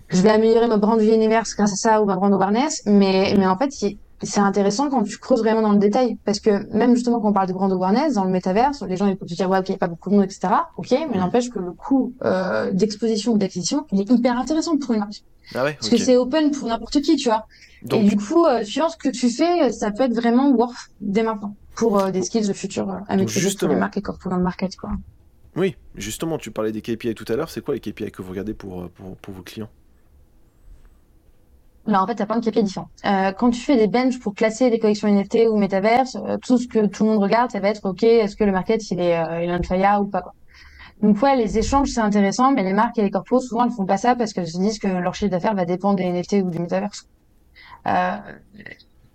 je 0.09 0.23
vais 0.23 0.31
améliorer 0.31 0.66
ma 0.66 0.77
brand 0.77 1.01
universe 1.01 1.55
grâce 1.55 1.73
à 1.73 1.77
ça 1.77 2.03
ou 2.03 2.07
ma 2.07 2.16
brand 2.16 2.33
awareness, 2.33 2.83
mais, 2.87 3.35
mais 3.37 3.47
en 3.47 3.57
fait, 3.57 3.71
c'est 4.23 4.40
intéressant 4.40 4.88
quand 4.88 5.03
tu 5.03 5.19
creuses 5.19 5.40
vraiment 5.40 5.62
dans 5.62 5.73
le 5.73 5.79
détail. 5.79 6.19
Parce 6.25 6.40
que 6.40 6.73
même 6.75 6.95
justement 6.95 7.21
quand 7.21 7.29
on 7.29 7.33
parle 7.33 7.49
de 7.49 7.53
brand 7.53 7.73
awareness, 7.73 8.14
dans 8.14 8.25
le 8.25 8.31
métaverse, 8.31 8.83
les 8.83 8.97
gens 8.97 9.07
ils 9.07 9.16
peuvent 9.16 9.29
te 9.29 9.35
dire, 9.35 9.51
ouais, 9.51 9.59
ok, 9.59 9.69
il 9.69 9.73
n'y 9.73 9.77
a 9.77 9.79
pas 9.79 9.88
beaucoup 9.88 10.11
de 10.11 10.14
monde, 10.14 10.25
etc. 10.25 10.49
Ok, 10.77 10.95
mais 11.11 11.19
n'empêche 11.19 11.51
que 11.51 11.59
le 11.59 11.73
coût 11.73 12.14
euh, 12.25 12.71
d'exposition 12.73 13.33
ou 13.33 13.38
d'acquisition, 13.38 13.87
il 13.92 14.01
est 14.01 14.11
hyper 14.11 14.38
intéressant 14.38 14.77
pour 14.79 14.92
une 14.92 15.01
marque. 15.01 15.23
Ah 15.55 15.64
ouais, 15.64 15.75
Parce 15.75 15.90
que 15.90 15.97
c'est 15.97 16.16
open 16.16 16.51
pour 16.51 16.69
n'importe 16.69 17.01
qui, 17.03 17.16
tu 17.16 17.29
vois. 17.29 17.47
Et 17.92 18.03
du 18.03 18.16
coup, 18.16 18.45
euh, 18.47 18.64
suivant 18.64 18.88
ce 18.88 18.97
que 18.97 19.09
tu 19.09 19.31
fais, 19.31 19.71
ça 19.71 19.90
peut 19.90 20.05
être 20.05 20.14
vraiment 20.14 20.51
worth 20.51 20.90
dès 21.01 21.23
maintenant 21.23 21.55
pour 21.75 21.99
euh, 21.99 22.11
des 22.11 22.23
skills 22.23 22.49
de 22.49 22.53
futur 22.53 22.90
euh, 22.90 22.99
à 23.07 23.16
maîtriser 23.16 23.55
pour 23.57 23.69
les 23.69 23.77
marques 23.77 23.99
et 23.99 24.03
pour 24.03 24.33
le 24.33 24.38
market, 24.38 24.77
quoi. 24.77 24.90
Oui, 25.55 25.77
justement, 25.95 26.37
tu 26.37 26.51
parlais 26.51 26.73
des 26.73 26.83
KPI 26.83 27.14
tout 27.14 27.25
à 27.29 27.37
l'heure. 27.37 27.49
C'est 27.49 27.62
quoi 27.62 27.75
les 27.75 27.81
KPI 27.81 28.11
que 28.11 28.23
vous 28.23 28.31
regardez 28.31 28.55
pour, 28.55 28.90
pour, 28.90 29.16
pour 29.16 29.35
vos 29.35 29.42
clients? 29.42 29.71
Là, 31.87 32.03
en 32.03 32.07
fait, 32.07 32.16
t'as 32.16 32.27
plein 32.27 32.38
de 32.38 32.49
KPI 32.49 32.64
différents. 32.64 32.88
Euh, 33.05 33.33
quand 33.33 33.51
tu 33.51 33.61
fais 33.61 33.77
des 33.77 33.87
benches 33.87 34.18
pour 34.18 34.35
classer 34.35 34.70
des 34.70 34.79
collections 34.79 35.09
NFT 35.09 35.46
ou 35.49 35.57
Metaverse, 35.57 36.16
euh, 36.16 36.37
tout 36.44 36.59
ce 36.59 36.66
que 36.66 36.87
tout 36.87 37.05
le 37.05 37.11
monde 37.11 37.22
regarde, 37.22 37.53
ça 37.53 37.61
va 37.61 37.68
être 37.68 37.85
OK, 37.85 38.03
est-ce 38.03 38.35
que 38.35 38.44
le 38.44 38.53
market 38.53 38.90
il 38.90 39.01
est 39.01 39.16
euh, 39.16 39.44
il 39.44 39.51
est 39.51 39.62
fire 39.64 40.01
ou 40.01 40.07
pas 40.07 40.22
quoi. 40.22 40.35
Donc 41.03 41.22
ouais, 41.22 41.37
les 41.37 41.59
échanges 41.59 41.90
c'est 41.90 42.01
intéressant, 42.01 42.53
mais 42.53 42.64
les 42.64 42.72
marques 42.72 42.99
et 42.99 43.03
les 43.03 43.11
corpos 43.11 43.40
souvent 43.40 43.64
elles 43.64 43.70
font 43.70 43.87
pas 43.87 43.99
ça 43.99 44.16
parce 44.16 44.33
qu'elles 44.33 44.49
se 44.49 44.59
disent 44.59 44.79
que 44.81 44.88
leur 44.88 45.14
chiffre 45.14 45.31
d'affaires 45.31 45.55
va 45.55 45.64
dépendre 45.64 45.96
des 45.96 46.11
NFT 46.11 46.44
ou 46.44 46.51
du 46.51 46.59
Metaverse. 46.59 47.07
Euh, 47.87 48.16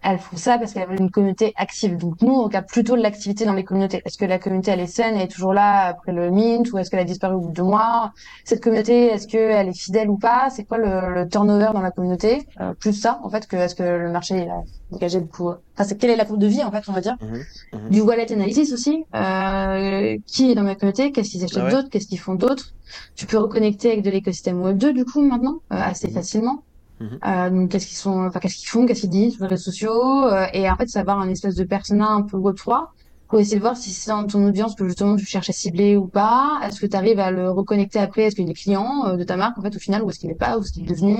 elles 0.03 0.19
font 0.19 0.37
ça 0.37 0.57
parce 0.57 0.73
qu'elles 0.73 0.87
veulent 0.87 1.01
une 1.01 1.11
communauté 1.11 1.53
active. 1.55 1.97
Donc 1.97 2.21
nous, 2.21 2.33
on 2.33 2.43
regarde 2.43 2.67
plutôt 2.67 2.95
de 2.95 3.01
l'activité 3.01 3.45
dans 3.45 3.53
les 3.53 3.63
communautés. 3.63 4.01
Est-ce 4.05 4.17
que 4.17 4.25
la 4.25 4.39
communauté 4.39 4.71
elle 4.71 4.79
est 4.79 4.87
saine, 4.87 5.15
elle 5.15 5.23
est 5.23 5.27
toujours 5.27 5.53
là 5.53 5.85
après 5.85 6.11
le 6.11 6.31
mint, 6.31 6.71
ou 6.71 6.77
est-ce 6.77 6.89
qu'elle 6.89 6.99
a 6.99 7.05
disparu 7.05 7.35
au 7.35 7.39
bout 7.39 7.49
de 7.49 7.53
deux 7.53 7.63
mois? 7.63 8.13
Cette 8.43 8.63
communauté, 8.63 9.07
est-ce 9.07 9.27
qu'elle 9.27 9.67
est 9.67 9.77
fidèle 9.77 10.09
ou 10.09 10.17
pas? 10.17 10.49
C'est 10.49 10.63
quoi 10.63 10.77
le, 10.77 11.13
le, 11.13 11.29
turnover 11.29 11.71
dans 11.73 11.81
la 11.81 11.91
communauté? 11.91 12.47
Euh, 12.59 12.73
Plus 12.73 12.93
ça, 12.93 13.19
en 13.23 13.29
fait, 13.29 13.47
que 13.47 13.55
est-ce 13.55 13.75
que 13.75 13.83
le 13.83 14.11
marché 14.11 14.43
il 14.43 14.49
a 14.49 14.63
dégagé 14.91 15.19
beaucoup. 15.19 15.49
Enfin, 15.49 15.83
c'est 15.83 15.97
quelle 15.97 16.09
est 16.09 16.15
la 16.15 16.25
courbe 16.25 16.39
de 16.39 16.47
vie, 16.47 16.63
en 16.63 16.71
fait, 16.71 16.83
on 16.87 16.93
va 16.93 17.01
dire? 17.01 17.15
Mmh, 17.21 17.77
mmh. 17.77 17.89
Du 17.89 18.01
wallet 18.01 18.31
analysis 18.31 18.73
aussi. 18.73 19.05
Euh, 19.15 20.17
qui 20.25 20.51
est 20.51 20.55
dans 20.55 20.63
ma 20.63 20.75
communauté? 20.75 21.11
Qu'est-ce 21.11 21.29
qu'ils 21.29 21.43
achètent 21.43 21.63
ah 21.65 21.71
d'autres? 21.71 21.89
Qu'est-ce 21.89 22.07
qu'ils 22.07 22.19
font 22.19 22.35
d'autres? 22.35 22.73
Tu 23.15 23.25
peux 23.25 23.37
reconnecter 23.37 23.91
avec 23.91 24.03
de 24.03 24.09
l'écosystème 24.09 24.61
Web 24.61 24.77
2 24.77 24.93
du 24.93 25.05
coup 25.05 25.21
maintenant 25.21 25.59
euh, 25.71 25.77
assez 25.77 26.09
mmh. 26.09 26.13
facilement. 26.13 26.63
Mhm. 27.01 27.19
Euh, 27.25 27.49
donc 27.49 27.71
qu'est-ce 27.71 27.87
qu'ils 27.87 27.97
sont, 27.97 28.25
enfin 28.27 28.39
qu'est-ce 28.39 28.57
qu'ils 28.57 28.67
font, 28.69 28.85
qu'est-ce 28.85 29.01
qu'ils 29.01 29.09
disent 29.09 29.33
sur 29.35 29.43
les 29.43 29.49
réseaux 29.49 29.71
sociaux, 29.71 30.25
euh, 30.25 30.45
et 30.53 30.69
en 30.69 30.75
fait 30.75 30.87
va 31.03 31.13
un 31.13 31.29
espèce 31.29 31.55
de 31.55 31.63
persona 31.63 32.07
un 32.09 32.21
peu 32.21 32.37
web 32.37 32.55
3 32.55 32.91
pour 33.27 33.39
essayer 33.39 33.57
de 33.57 33.61
voir 33.61 33.75
si 33.77 33.91
c'est 33.91 34.11
dans 34.11 34.25
ton 34.27 34.45
audience 34.47 34.75
que 34.75 34.85
justement 34.85 35.15
tu 35.15 35.25
cherches 35.25 35.49
à 35.49 35.53
cibler 35.53 35.95
ou 35.97 36.07
pas. 36.07 36.59
Est-ce 36.63 36.79
que 36.79 36.85
tu 36.85 36.95
arrives 36.95 37.19
à 37.19 37.31
le 37.31 37.49
reconnecter 37.49 37.97
après? 37.99 38.23
Est-ce 38.23 38.35
qu'il 38.35 38.49
est 38.49 38.53
client 38.53 39.07
euh, 39.07 39.15
de 39.15 39.23
ta 39.23 39.37
marque 39.37 39.57
en 39.57 39.61
fait 39.61 39.75
au 39.75 39.79
final 39.79 40.03
ou 40.03 40.09
est-ce 40.09 40.19
qu'il 40.19 40.29
n'est 40.29 40.35
pas 40.35 40.57
ou 40.57 40.61
est-ce 40.61 40.73
qu'il 40.73 40.83
est 40.83 40.93
devenu? 40.93 41.17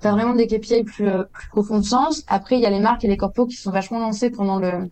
T'as 0.00 0.12
vraiment 0.12 0.34
des 0.34 0.46
KPI 0.46 0.84
plus 0.84 1.10
plus 1.32 1.48
profonds 1.50 1.78
de 1.80 1.84
sens. 1.84 2.22
Après 2.28 2.56
il 2.56 2.62
y 2.62 2.66
a 2.66 2.70
les 2.70 2.80
marques 2.80 3.04
et 3.04 3.08
les 3.08 3.16
corpos 3.16 3.46
qui 3.46 3.56
sont 3.56 3.70
vachement 3.70 3.98
lancés 3.98 4.30
pendant 4.30 4.58
le 4.58 4.90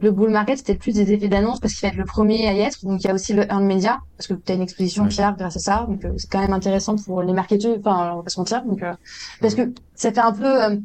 le 0.00 0.10
bull 0.10 0.30
market, 0.30 0.58
c'était 0.58 0.74
plus 0.74 0.92
des 0.92 1.12
effets 1.12 1.28
d'annonce 1.28 1.58
parce 1.60 1.72
qu'il 1.74 1.82
va 1.82 1.88
être 1.88 1.98
le 1.98 2.04
premier 2.04 2.46
à 2.48 2.52
y 2.52 2.60
être. 2.60 2.84
Donc 2.84 3.02
il 3.02 3.06
y 3.06 3.10
a 3.10 3.14
aussi 3.14 3.32
le 3.32 3.50
earn 3.50 3.64
media 3.64 3.98
parce 4.16 4.26
que 4.26 4.34
tu 4.34 4.52
as 4.52 4.54
une 4.54 4.62
exposition 4.62 5.08
fière 5.08 5.34
grâce 5.36 5.56
à 5.56 5.60
ça. 5.60 5.86
Donc 5.88 6.04
euh, 6.04 6.12
c'est 6.18 6.30
quand 6.30 6.40
même 6.40 6.52
intéressant 6.52 6.96
pour 6.96 7.22
les 7.22 7.32
marketeurs. 7.32 7.76
Enfin, 7.78 8.12
on 8.12 8.16
va 8.18 8.22
pas 8.22 8.30
se 8.30 8.38
mentir. 8.38 8.62
Donc 8.64 8.82
euh, 8.82 8.92
parce 9.40 9.54
que 9.54 9.72
ça 9.94 10.12
fait 10.12 10.20
un 10.20 10.32
peu 10.32 10.64
euh, 10.64 10.76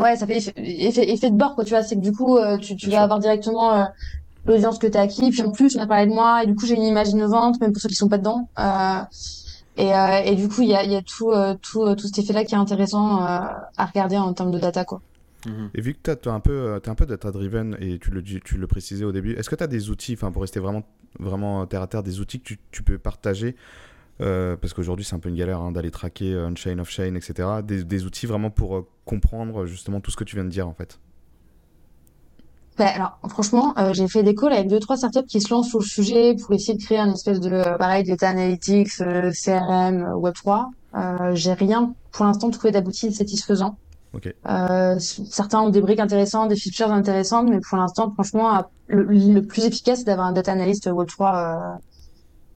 ouais, 0.00 0.16
ça 0.16 0.26
fait 0.26 0.38
effet, 0.38 1.10
effet, 1.10 1.30
de 1.30 1.36
bord 1.36 1.54
quoi. 1.54 1.64
Tu 1.64 1.70
vois, 1.70 1.82
c'est 1.82 1.96
que 1.96 2.00
du 2.00 2.12
coup 2.12 2.38
tu, 2.60 2.76
tu 2.76 2.90
vas 2.90 3.02
avoir 3.02 3.18
directement 3.18 3.86
l'audience 4.46 4.78
que 4.78 4.86
tu 4.86 4.96
as 4.96 5.02
acquis. 5.02 5.30
Puis 5.30 5.42
en 5.42 5.52
plus, 5.52 5.76
on 5.76 5.80
a 5.80 5.86
parlé 5.86 6.06
de 6.06 6.12
moi 6.14 6.44
et 6.44 6.46
du 6.46 6.54
coup 6.54 6.66
j'ai 6.66 6.74
une 6.74 6.82
image 6.84 7.10
innovante 7.10 7.60
même 7.60 7.72
pour 7.72 7.82
ceux 7.82 7.88
qui 7.88 7.94
sont 7.94 8.08
pas 8.08 8.18
dedans. 8.18 8.48
et, 9.76 9.90
et 10.24 10.34
du 10.36 10.48
coup 10.48 10.62
il 10.62 10.68
y 10.68 10.74
a, 10.74 10.84
y 10.84 10.96
a 10.96 11.02
tout 11.02 11.30
tout 11.62 11.94
tout 11.94 12.06
cet 12.06 12.18
effet 12.18 12.32
là 12.32 12.44
qui 12.44 12.54
est 12.54 12.58
intéressant 12.58 13.18
à 13.20 13.86
regarder 13.86 14.16
en 14.18 14.32
termes 14.34 14.50
de 14.50 14.58
data 14.58 14.84
quoi. 14.84 15.02
Mhm. 15.46 15.70
Et 15.74 15.80
vu 15.80 15.94
que 15.94 15.98
tu 16.02 16.10
es 16.10 16.28
un 16.28 16.40
peu, 16.40 16.52
euh, 16.52 16.80
es 16.80 16.88
un 16.88 16.94
peu 16.94 17.06
data-driven 17.06 17.76
et 17.80 17.98
tu 17.98 18.10
le, 18.10 18.22
tu 18.22 18.56
le 18.56 18.66
précisais 18.66 19.04
au 19.04 19.12
début, 19.12 19.32
est-ce 19.32 19.50
que 19.50 19.56
tu 19.56 19.64
as 19.64 19.68
des 19.68 19.90
outils, 19.90 20.14
enfin 20.14 20.30
pour 20.30 20.42
rester 20.42 20.60
vraiment, 20.60 20.84
vraiment 21.18 21.66
terre 21.66 21.82
à 21.82 21.86
terre, 21.86 22.02
des 22.02 22.20
outils 22.20 22.40
que 22.40 22.44
tu, 22.44 22.58
tu 22.70 22.82
peux 22.82 22.98
partager 22.98 23.56
euh, 24.20 24.56
parce 24.56 24.74
qu'aujourd'hui 24.74 25.04
c'est 25.04 25.16
un 25.16 25.18
peu 25.18 25.30
une 25.30 25.36
galère 25.36 25.60
hein, 25.60 25.72
d'aller 25.72 25.90
traquer 25.90 26.32
euh, 26.34 26.48
on-chain, 26.48 26.78
off-chain, 26.78 27.14
etc. 27.14 27.48
Des, 27.64 27.82
des, 27.82 28.04
outils 28.04 28.26
vraiment 28.26 28.50
pour 28.50 28.86
comprendre 29.04 29.66
justement 29.66 30.00
tout 30.00 30.10
ce 30.10 30.16
que 30.16 30.24
tu 30.24 30.36
viens 30.36 30.44
de 30.44 30.50
dire 30.50 30.68
en 30.68 30.74
fait. 30.74 31.00
Bah, 32.78 32.86
alors 32.86 33.18
franchement, 33.28 33.74
j'ai 33.92 34.08
fait 34.08 34.22
des 34.22 34.34
calls 34.34 34.52
avec 34.52 34.68
deux 34.68 34.80
trois 34.80 34.96
startups 34.96 35.26
qui 35.26 35.40
se 35.40 35.52
lancent 35.52 35.68
sur 35.68 35.80
le 35.80 35.84
sujet 35.84 36.36
pour 36.36 36.54
essayer 36.54 36.76
de 36.76 36.82
créer 36.82 36.98
un 36.98 37.12
espèce 37.12 37.40
de 37.40 37.76
pareil 37.76 38.04
data 38.04 38.30
analytics, 38.30 38.96
CRM, 38.96 40.14
Web 40.14 40.34
3. 40.34 40.70
j'ai 41.34 41.52
rien 41.52 41.94
pour 42.12 42.24
l'instant 42.24 42.50
trouvé 42.50 42.70
d'abouti 42.70 43.12
satisfaisant. 43.12 43.76
Euh, 44.46 44.98
certains 44.98 45.60
ont 45.60 45.70
des 45.70 45.80
briques 45.80 46.00
intéressantes, 46.00 46.48
des 46.48 46.56
features 46.56 46.92
intéressantes, 46.92 47.48
mais 47.48 47.60
pour 47.60 47.78
l'instant, 47.78 48.12
franchement, 48.12 48.64
le, 48.88 49.40
plus 49.40 49.64
efficace, 49.64 50.00
c'est 50.00 50.04
d'avoir 50.04 50.26
un 50.26 50.32
data 50.32 50.52
analyst 50.52 50.86
Web3 50.86 51.74
euh, 51.74 51.78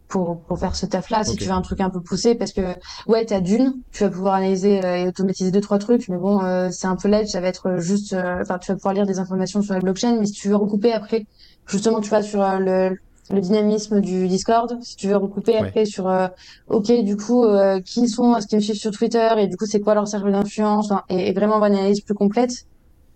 pour, 0.09 0.41
pour 0.43 0.59
faire 0.59 0.77
ce 0.77 0.87
taf-là. 0.87 1.25
Si 1.25 1.37
tu 1.37 1.45
veux 1.45 1.53
un 1.53 1.63
truc 1.63 1.81
un 1.81 1.91
peu 1.91 2.01
poussé, 2.01 2.35
parce 2.35 2.53
que 2.53 2.75
ouais, 3.07 3.25
t'as 3.25 3.41
d'une, 3.41 3.75
tu 3.93 4.05
vas 4.05 4.11
pouvoir 4.11 4.35
analyser 4.35 4.85
euh, 4.85 4.97
et 4.97 5.09
automatiser 5.09 5.51
deux 5.51 5.61
trois 5.61 5.79
trucs, 5.79 6.09
mais 6.09 6.19
bon, 6.19 6.43
euh, 6.43 6.69
c'est 6.71 6.87
un 6.87 6.97
peu 6.97 7.09
ledge, 7.09 7.29
ça 7.29 7.41
va 7.41 7.49
être 7.49 7.79
juste, 7.79 8.15
enfin, 8.15 8.59
tu 8.59 8.71
vas 8.71 8.77
pouvoir 8.77 8.95
lire 8.95 9.07
des 9.07 9.19
informations 9.19 9.63
sur 9.63 9.75
la 9.75 9.81
blockchain, 9.81 10.19
mais 10.19 10.27
si 10.27 10.33
tu 10.33 10.49
veux 10.49 10.57
recouper 10.57 10.93
après, 10.93 11.27
justement, 11.67 12.01
tu 12.01 12.11
vas 12.11 12.23
sur 12.23 12.41
le 12.59 12.97
le 13.31 13.41
dynamisme 13.41 14.01
du 14.01 14.29
Discord, 14.29 14.79
si 14.83 14.97
tu 14.97 15.09
veux 15.09 15.17
recouper 15.17 15.57
après 15.57 15.85
sur 15.85 16.09
euh, 16.09 16.29
ok 16.69 16.93
du 17.03 17.17
coup 17.17 17.45
euh, 17.45 17.81
qui 17.81 18.09
sont 18.09 18.41
ce 18.41 18.47
qui 18.47 18.57
me 18.57 18.61
suivent 18.61 18.77
sur 18.77 18.93
Twitter 18.93 19.29
et 19.39 19.47
du 19.47 19.57
coup 19.57 19.67
c'est 19.67 19.81
quoi 19.81 19.95
leur 19.95 20.07
cercle 20.07 20.31
d'influence 20.31 20.93
et, 21.09 21.33
vraiment 21.33 21.57
avoir 21.57 21.71
une 21.71 21.79
analyse 21.79 22.01
plus 22.01 22.15
complète. 22.15 22.67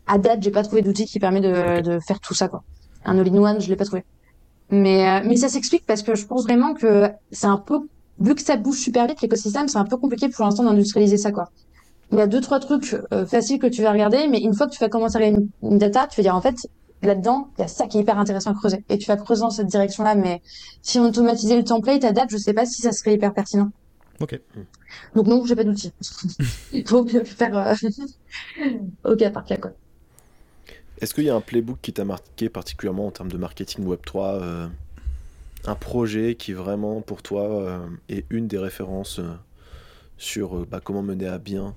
À 0.06 0.18
date, 0.18 0.42
j'ai 0.42 0.50
pas 0.50 0.64
trouvé 0.64 0.82
d'outil 0.82 1.06
qui 1.06 1.20
permet 1.20 1.40
de, 1.40 1.80
de, 1.82 2.00
faire 2.00 2.18
tout 2.18 2.34
ça 2.34 2.48
quoi. 2.48 2.64
Un 3.04 3.18
all-in-one, 3.18 3.60
je 3.60 3.68
l'ai 3.68 3.76
pas 3.76 3.84
trouvé. 3.84 4.04
Mais 4.70 5.08
euh, 5.08 5.20
mais 5.24 5.36
ça 5.36 5.48
s'explique 5.48 5.86
parce 5.86 6.02
que 6.02 6.14
je 6.14 6.26
pense 6.26 6.42
vraiment 6.42 6.74
que 6.74 7.08
c'est 7.30 7.46
un 7.46 7.58
peu 7.58 7.80
vu 8.18 8.34
que 8.34 8.42
ça 8.42 8.56
bouge 8.56 8.78
super 8.78 9.06
vite 9.06 9.22
l'écosystème, 9.22 9.68
c'est 9.68 9.78
un 9.78 9.84
peu 9.84 9.96
compliqué 9.96 10.28
pour 10.28 10.44
l'instant 10.44 10.64
d'industrialiser 10.64 11.16
ça 11.18 11.30
quoi. 11.30 11.50
Il 12.12 12.18
y 12.18 12.20
a 12.20 12.26
deux 12.26 12.40
trois 12.40 12.58
trucs 12.58 12.96
faciles 13.28 13.60
que 13.60 13.68
tu 13.68 13.82
vas 13.82 13.92
regarder, 13.92 14.26
mais 14.26 14.40
une 14.40 14.52
fois 14.52 14.66
que 14.66 14.72
tu 14.72 14.80
vas 14.80 14.88
commencer 14.88 15.16
à 15.16 15.20
regarder 15.20 15.46
une 15.62 15.78
data, 15.78 16.08
tu 16.08 16.16
vas 16.16 16.24
dire 16.24 16.34
en 16.34 16.40
fait 16.40 16.56
là-dedans, 17.02 17.48
il 17.58 17.62
y 17.62 17.64
a 17.64 17.68
ça 17.68 17.86
qui 17.86 17.98
est 17.98 18.00
hyper 18.02 18.18
intéressant 18.18 18.52
à 18.52 18.54
creuser. 18.54 18.84
Et 18.88 18.98
tu 18.98 19.06
vas 19.06 19.16
creuser 19.16 19.40
dans 19.40 19.50
cette 19.50 19.68
direction-là, 19.68 20.14
mais 20.14 20.42
si 20.82 20.98
on 20.98 21.04
automatisait 21.04 21.56
le 21.56 21.64
template 21.64 22.04
à 22.04 22.12
date, 22.12 22.30
je 22.30 22.36
sais 22.36 22.52
pas 22.52 22.66
si 22.66 22.82
ça 22.82 22.92
serait 22.92 23.14
hyper 23.14 23.32
pertinent. 23.32 23.70
Ok. 24.20 24.38
Donc 25.14 25.26
non, 25.26 25.44
j'ai 25.46 25.56
pas 25.56 25.64
d'outils. 25.64 25.92
Il 26.72 26.86
faut 26.86 27.04
bien 27.04 27.24
faire 27.24 27.56
euh... 27.56 27.74
au 29.04 29.16
cas 29.16 29.30
par 29.30 29.44
cas, 29.44 29.56
quoi. 29.56 29.72
Est-ce 31.00 31.14
qu'il 31.14 31.24
y 31.24 31.30
a 31.30 31.34
un 31.34 31.40
playbook 31.40 31.78
qui 31.80 31.94
t'a 31.94 32.04
marqué 32.04 32.50
particulièrement 32.50 33.06
en 33.06 33.10
termes 33.10 33.32
de 33.32 33.38
marketing 33.38 33.86
Web3 33.86 34.40
euh, 34.42 34.68
Un 35.64 35.74
projet 35.74 36.34
qui 36.34 36.52
vraiment 36.52 37.00
pour 37.00 37.22
toi 37.22 37.44
euh, 37.44 37.78
est 38.10 38.26
une 38.28 38.46
des 38.46 38.58
références 38.58 39.18
euh, 39.18 39.32
sur 40.18 40.66
bah, 40.66 40.80
comment 40.84 41.02
mener 41.02 41.26
à 41.26 41.38
bien 41.38 41.74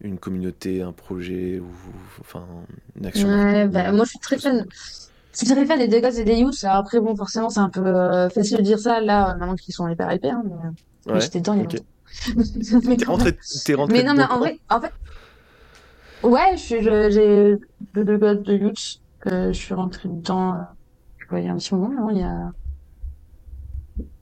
une 0.00 0.18
communauté, 0.18 0.82
un 0.82 0.92
projet 0.92 1.58
ou 1.58 1.68
enfin 2.20 2.46
une 2.96 3.06
action 3.06 3.28
ouais, 3.28 3.66
bah, 3.66 3.92
Moi, 3.92 4.04
je 4.04 4.10
suis 4.10 4.18
très 4.18 4.38
fan. 4.38 4.66
Je 5.32 5.38
suis 5.38 5.46
très 5.46 5.66
fan 5.66 5.78
des 5.78 5.88
dégâts 5.88 6.18
et 6.18 6.24
des 6.24 6.36
youths. 6.36 6.64
Après, 6.64 7.00
bon, 7.00 7.14
forcément, 7.16 7.50
c'est 7.50 7.60
un 7.60 7.68
peu 7.68 7.84
euh, 7.86 8.28
facile 8.30 8.58
de 8.58 8.62
dire 8.62 8.78
ça 8.78 9.00
là, 9.00 9.34
maintenant 9.36 9.56
qu'ils 9.56 9.74
sont 9.74 9.88
hyper 9.88 10.12
hyper. 10.12 10.36
Hein, 10.36 10.44
mais, 11.06 11.12
ouais, 11.12 11.20
j'étais 11.20 11.40
dedans 11.40 11.54
il 11.54 11.60
y 11.60 11.62
a 11.62 11.64
okay. 11.64 11.78
T'es 12.96 13.04
rentré, 13.04 13.36
es 13.68 13.74
rentré. 13.74 13.98
Mais 13.98 14.04
non, 14.04 14.14
mais 14.14 14.24
en 14.24 14.38
vrai, 14.38 14.58
en 14.70 14.80
fait, 14.80 14.92
ouais, 16.22 16.56
j'ai 16.56 17.56
deux 17.94 18.04
dégâts 18.04 18.42
de 18.42 18.54
youths. 18.54 19.00
que 19.20 19.52
je 19.52 19.58
suis 19.58 19.74
rentré 19.74 20.08
dedans. 20.08 20.54
Euh, 20.54 21.38
il 21.38 21.44
y 21.44 21.48
a 21.48 21.52
un 21.52 21.56
petit 21.56 21.74
moment, 21.74 21.90
non, 21.90 22.10
il 22.10 22.18
y 22.18 22.22
a 22.22 22.52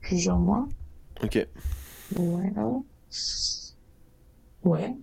plusieurs 0.01 0.39
mois. 0.39 0.67
Ok. 1.23 1.47
Ouais. 2.17 2.53
Ouais. 4.63 4.95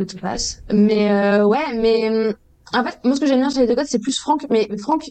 De 0.00 0.10
toute 0.10 0.20
façon. 0.20 0.58
Mais 0.72 1.10
euh, 1.10 1.44
ouais, 1.46 1.74
mais 1.76 2.34
en 2.72 2.84
fait, 2.84 2.98
moi 3.04 3.14
ce 3.14 3.20
que 3.20 3.26
j'aime 3.26 3.40
bien 3.40 3.50
chez 3.50 3.60
les 3.60 3.66
deux 3.66 3.74
codes, 3.74 3.86
c'est 3.86 3.98
plus 3.98 4.18
Franck. 4.18 4.46
Mais 4.50 4.68
Franck, 4.78 5.10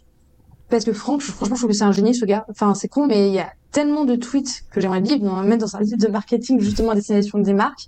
parce 0.69 0.85
que 0.85 0.93
Franck, 0.93 1.21
franchement, 1.21 1.55
je 1.55 1.61
trouve 1.61 1.71
que 1.71 1.77
c'est 1.77 1.83
un 1.83 1.91
génie 1.91 2.15
ce 2.15 2.25
gars. 2.25 2.45
Enfin, 2.49 2.73
c'est 2.73 2.87
con, 2.87 3.07
mais 3.07 3.29
il 3.29 3.33
y 3.33 3.39
a 3.39 3.51
tellement 3.71 4.05
de 4.05 4.15
tweets 4.15 4.63
que 4.71 4.81
j'aimerais 4.81 5.01
lire, 5.01 5.19
mettre 5.43 5.65
dans 5.65 5.75
un 5.75 5.81
livre 5.81 5.97
de 5.97 6.07
marketing 6.07 6.59
justement 6.59 6.91
à 6.91 6.95
destination 6.95 7.39
des 7.39 7.53
marques. 7.53 7.87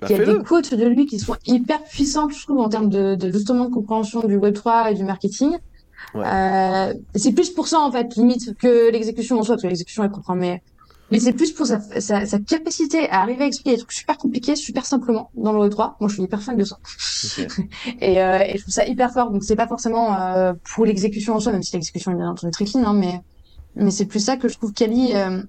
Bah, 0.00 0.06
il 0.10 0.16
y 0.16 0.20
a 0.20 0.24
des 0.24 0.42
quotes 0.42 0.74
de 0.74 0.86
lui 0.86 1.06
qui 1.06 1.18
sont 1.18 1.36
hyper 1.46 1.82
puissantes, 1.84 2.32
je 2.32 2.42
trouve, 2.44 2.60
en 2.60 2.68
termes 2.68 2.88
de, 2.88 3.14
de 3.14 3.30
justement 3.30 3.66
de 3.66 3.74
compréhension 3.74 4.20
du 4.26 4.36
Web 4.36 4.54
3 4.54 4.92
et 4.92 4.94
du 4.94 5.04
marketing. 5.04 5.56
Ouais. 6.14 6.24
Euh, 6.24 6.94
c'est 7.14 7.32
plus 7.32 7.50
pour 7.50 7.68
ça 7.68 7.80
en 7.80 7.90
fait, 7.92 8.14
limite, 8.16 8.56
que 8.56 8.90
l'exécution 8.90 9.38
en 9.38 9.42
soi, 9.42 9.56
parce 9.56 9.62
que 9.62 9.68
l'exécution 9.68 10.04
est 10.04 10.08
propre, 10.08 10.30
hein, 10.30 10.36
mais 10.36 10.62
mais 11.10 11.20
c'est 11.20 11.32
plus 11.32 11.52
pour 11.52 11.66
sa, 11.66 11.80
sa, 12.00 12.26
sa, 12.26 12.38
capacité 12.38 13.08
à 13.08 13.22
arriver 13.22 13.44
à 13.44 13.46
expliquer 13.46 13.72
des 13.72 13.78
trucs 13.78 13.92
super 13.92 14.18
compliqués, 14.18 14.56
super 14.56 14.84
simplement 14.84 15.30
dans 15.34 15.52
le 15.52 15.68
Web3. 15.68 15.94
Moi, 16.00 16.08
je 16.08 16.14
suis 16.14 16.22
hyper 16.22 16.42
fan 16.42 16.56
de 16.56 16.64
ça. 16.64 16.78
et, 18.00 18.22
euh, 18.22 18.38
et 18.40 18.58
je 18.58 18.62
trouve 18.62 18.74
ça 18.74 18.86
hyper 18.86 19.12
fort. 19.12 19.30
Donc, 19.30 19.42
c'est 19.42 19.56
pas 19.56 19.66
forcément 19.66 20.14
euh, 20.20 20.52
pour 20.74 20.84
l'exécution 20.84 21.34
en 21.34 21.40
soi, 21.40 21.52
même 21.52 21.62
si 21.62 21.72
l'exécution 21.74 22.12
est 22.12 22.16
bien 22.16 22.30
entendu 22.30 22.50
très 22.52 22.66
clean, 22.66 22.84
hein, 22.84 22.94
mais 22.94 23.22
mais 23.74 23.90
c'est 23.90 24.06
plus 24.06 24.20
ça 24.20 24.36
que 24.36 24.48
je 24.48 24.56
trouve 24.56 24.72
qu'Ali. 24.72 25.14
Euh... 25.14 25.42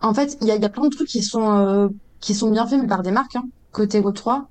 En 0.00 0.12
fait, 0.12 0.38
il 0.40 0.48
y 0.48 0.50
a, 0.50 0.56
y 0.56 0.64
a 0.64 0.68
plein 0.68 0.84
de 0.84 0.94
trucs 0.94 1.08
qui 1.08 1.22
sont 1.22 1.50
euh, 1.50 1.88
qui 2.20 2.34
sont 2.34 2.50
bien 2.50 2.66
faits 2.66 2.80
mais 2.80 2.88
par 2.88 3.02
des 3.02 3.10
marques 3.10 3.36
hein, 3.36 3.44
côté 3.70 4.00
Web3 4.00 4.44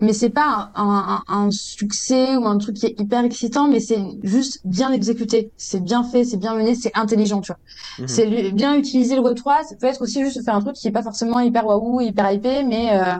mais 0.00 0.12
c'est 0.12 0.30
pas 0.30 0.70
un, 0.74 1.22
un, 1.28 1.44
un, 1.46 1.50
succès 1.50 2.36
ou 2.36 2.46
un 2.46 2.58
truc 2.58 2.76
qui 2.76 2.86
est 2.86 3.00
hyper 3.00 3.24
excitant, 3.24 3.68
mais 3.68 3.80
c'est 3.80 4.00
juste 4.22 4.60
bien 4.64 4.92
exécuté, 4.92 5.50
c'est 5.56 5.82
bien 5.82 6.02
fait, 6.02 6.24
c'est 6.24 6.36
bien 6.38 6.54
mené, 6.54 6.74
c'est 6.74 6.92
intelligent, 6.94 7.40
tu 7.40 7.52
vois. 7.52 7.58
Mhm. 7.98 8.08
C'est 8.08 8.52
bien 8.52 8.74
utiliser 8.76 9.16
le 9.16 9.22
Web3, 9.22 9.64
ça 9.68 9.76
peut 9.76 9.86
être 9.86 10.02
aussi 10.02 10.24
juste 10.24 10.44
faire 10.44 10.54
un 10.54 10.60
truc 10.60 10.76
qui 10.76 10.88
est 10.88 10.92
pas 10.92 11.02
forcément 11.02 11.40
hyper 11.40 11.66
waouh, 11.66 12.00
hyper 12.00 12.30
hypé, 12.32 12.64
mais 12.64 12.90
euh, 12.92 13.14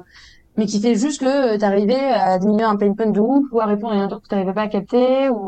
mais 0.56 0.66
qui 0.66 0.80
fait 0.80 0.94
juste 0.94 1.20
que 1.20 1.56
t'arrivais 1.56 1.94
à 2.12 2.38
diminuer 2.38 2.64
un 2.64 2.76
pain 2.76 2.92
point 2.92 3.06
de 3.06 3.20
ouf, 3.20 3.44
ou 3.52 3.60
à 3.60 3.66
répondre 3.66 3.94
à 3.94 3.96
un 3.96 4.08
truc 4.08 4.24
que 4.24 4.28
t'arrivais 4.28 4.52
pas 4.52 4.62
à 4.62 4.68
capter, 4.68 5.28
ou, 5.30 5.46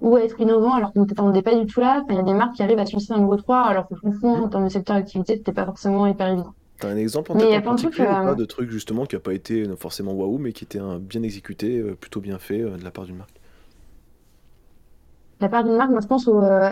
ou 0.00 0.16
à 0.16 0.22
être 0.22 0.40
innovant 0.40 0.74
alors 0.74 0.92
que 0.92 1.00
t'attendais 1.00 1.42
pas 1.42 1.54
du 1.54 1.66
tout 1.66 1.80
là. 1.80 2.04
Il 2.08 2.14
y 2.14 2.18
a 2.18 2.22
des 2.22 2.32
marques 2.32 2.54
qui 2.54 2.62
arrivent 2.62 2.78
à 2.78 2.86
se 2.86 2.92
lancer 2.92 3.12
dans 3.12 3.18
le 3.18 3.26
Web3 3.26 3.64
alors 3.64 3.88
que 3.88 3.94
franchement, 3.96 4.34
en 4.34 4.48
termes 4.48 4.64
de 4.64 4.68
secteur 4.70 4.96
d'activité, 4.96 5.36
c'était 5.36 5.52
pas 5.52 5.66
forcément 5.66 6.06
hyper 6.06 6.28
évident. 6.28 6.54
T'as 6.78 6.88
un 6.88 6.96
exemple 6.96 7.32
en 7.32 7.36
tête 7.36 7.64
particulier 7.64 8.06
ou 8.06 8.24
pas 8.24 8.34
de 8.34 8.44
trucs 8.44 8.70
justement 8.70 9.06
qui 9.06 9.16
a 9.16 9.20
pas 9.20 9.32
été 9.32 9.64
forcément 9.78 10.12
waouh 10.12 10.38
mais 10.38 10.52
qui 10.52 10.64
était 10.64 10.78
un, 10.78 10.98
bien 10.98 11.22
exécuté, 11.22 11.78
euh, 11.78 11.94
plutôt 11.94 12.20
bien 12.20 12.38
fait 12.38 12.60
euh, 12.60 12.76
de 12.76 12.84
la 12.84 12.90
part 12.90 13.06
d'une 13.06 13.16
marque? 13.16 13.30
La 15.40 15.48
part 15.48 15.64
d'une 15.64 15.76
marque, 15.76 15.90
moi 15.90 16.00
je 16.00 16.06
pense 16.06 16.28
euh, 16.28 16.70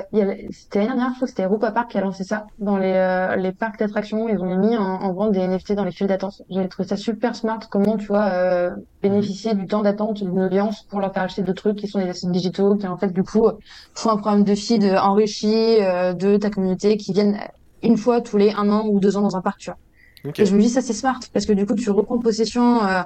c'était 0.51 0.79
l'année 0.81 0.89
dernière, 0.89 1.11
je 1.11 1.17
crois 1.17 1.27
que 1.27 1.31
c'était 1.31 1.45
Rupa 1.45 1.71
Park 1.71 1.91
qui 1.91 1.99
a 1.99 2.01
lancé 2.01 2.25
ça 2.25 2.47
dans 2.59 2.79
les, 2.79 3.35
les 3.37 3.53
parcs 3.53 3.79
d'attractions. 3.79 4.27
Ils 4.27 4.39
ont 4.39 4.57
mis 4.57 4.75
en, 4.75 4.83
en, 4.83 5.13
vente 5.13 5.33
des 5.33 5.47
NFT 5.47 5.73
dans 5.73 5.85
les 5.85 5.93
files 5.93 6.07
d'attente. 6.07 6.41
J'ai 6.49 6.67
trouvé 6.69 6.89
ça 6.89 6.97
super 6.97 7.37
smart. 7.37 7.61
Comment 7.71 7.99
tu 7.99 8.07
vois 8.07 8.71
bénéficier 9.03 9.55
du 9.55 9.67
temps 9.67 9.83
d'attente 9.83 10.23
d'une 10.23 10.41
audience 10.41 10.83
pour 10.85 11.01
leur 11.01 11.13
faire 11.13 11.25
acheter 11.25 11.43
d'autres 11.43 11.61
trucs 11.61 11.77
qui 11.77 11.89
sont 11.89 11.99
des 11.99 12.09
assets 12.09 12.31
digitaux 12.31 12.75
qui 12.77 12.87
en 12.87 12.97
fait 12.97 13.13
du 13.13 13.23
coup 13.23 13.47
font 13.93 14.11
un 14.11 14.17
programme 14.17 14.45
de 14.45 14.55
feed 14.55 14.83
enrichi 14.83 15.77
de 15.81 16.39
ta 16.39 16.49
communauté 16.49 16.97
qui 16.97 17.13
viennent 17.13 17.39
une 17.83 17.99
fois 17.99 18.23
tous 18.23 18.39
les 18.39 18.51
un 18.53 18.71
an 18.71 18.87
ou 18.87 18.99
deux 18.99 19.19
ans 19.19 19.23
dans 19.23 19.37
un 19.37 19.43
parc, 19.43 19.59
tu 19.59 19.71
vois. 19.71 19.79
Et 20.37 20.47
je 20.47 20.55
me 20.55 20.61
dis 20.61 20.71
ça 20.71 20.81
c'est 20.81 20.93
smart 20.93 21.21
parce 21.33 21.47
que 21.47 21.53
du 21.53 21.67
coup 21.67 21.75
tu 21.75 21.91
reprends 21.91 22.19
possession 22.19 22.83
euh, 22.85 23.03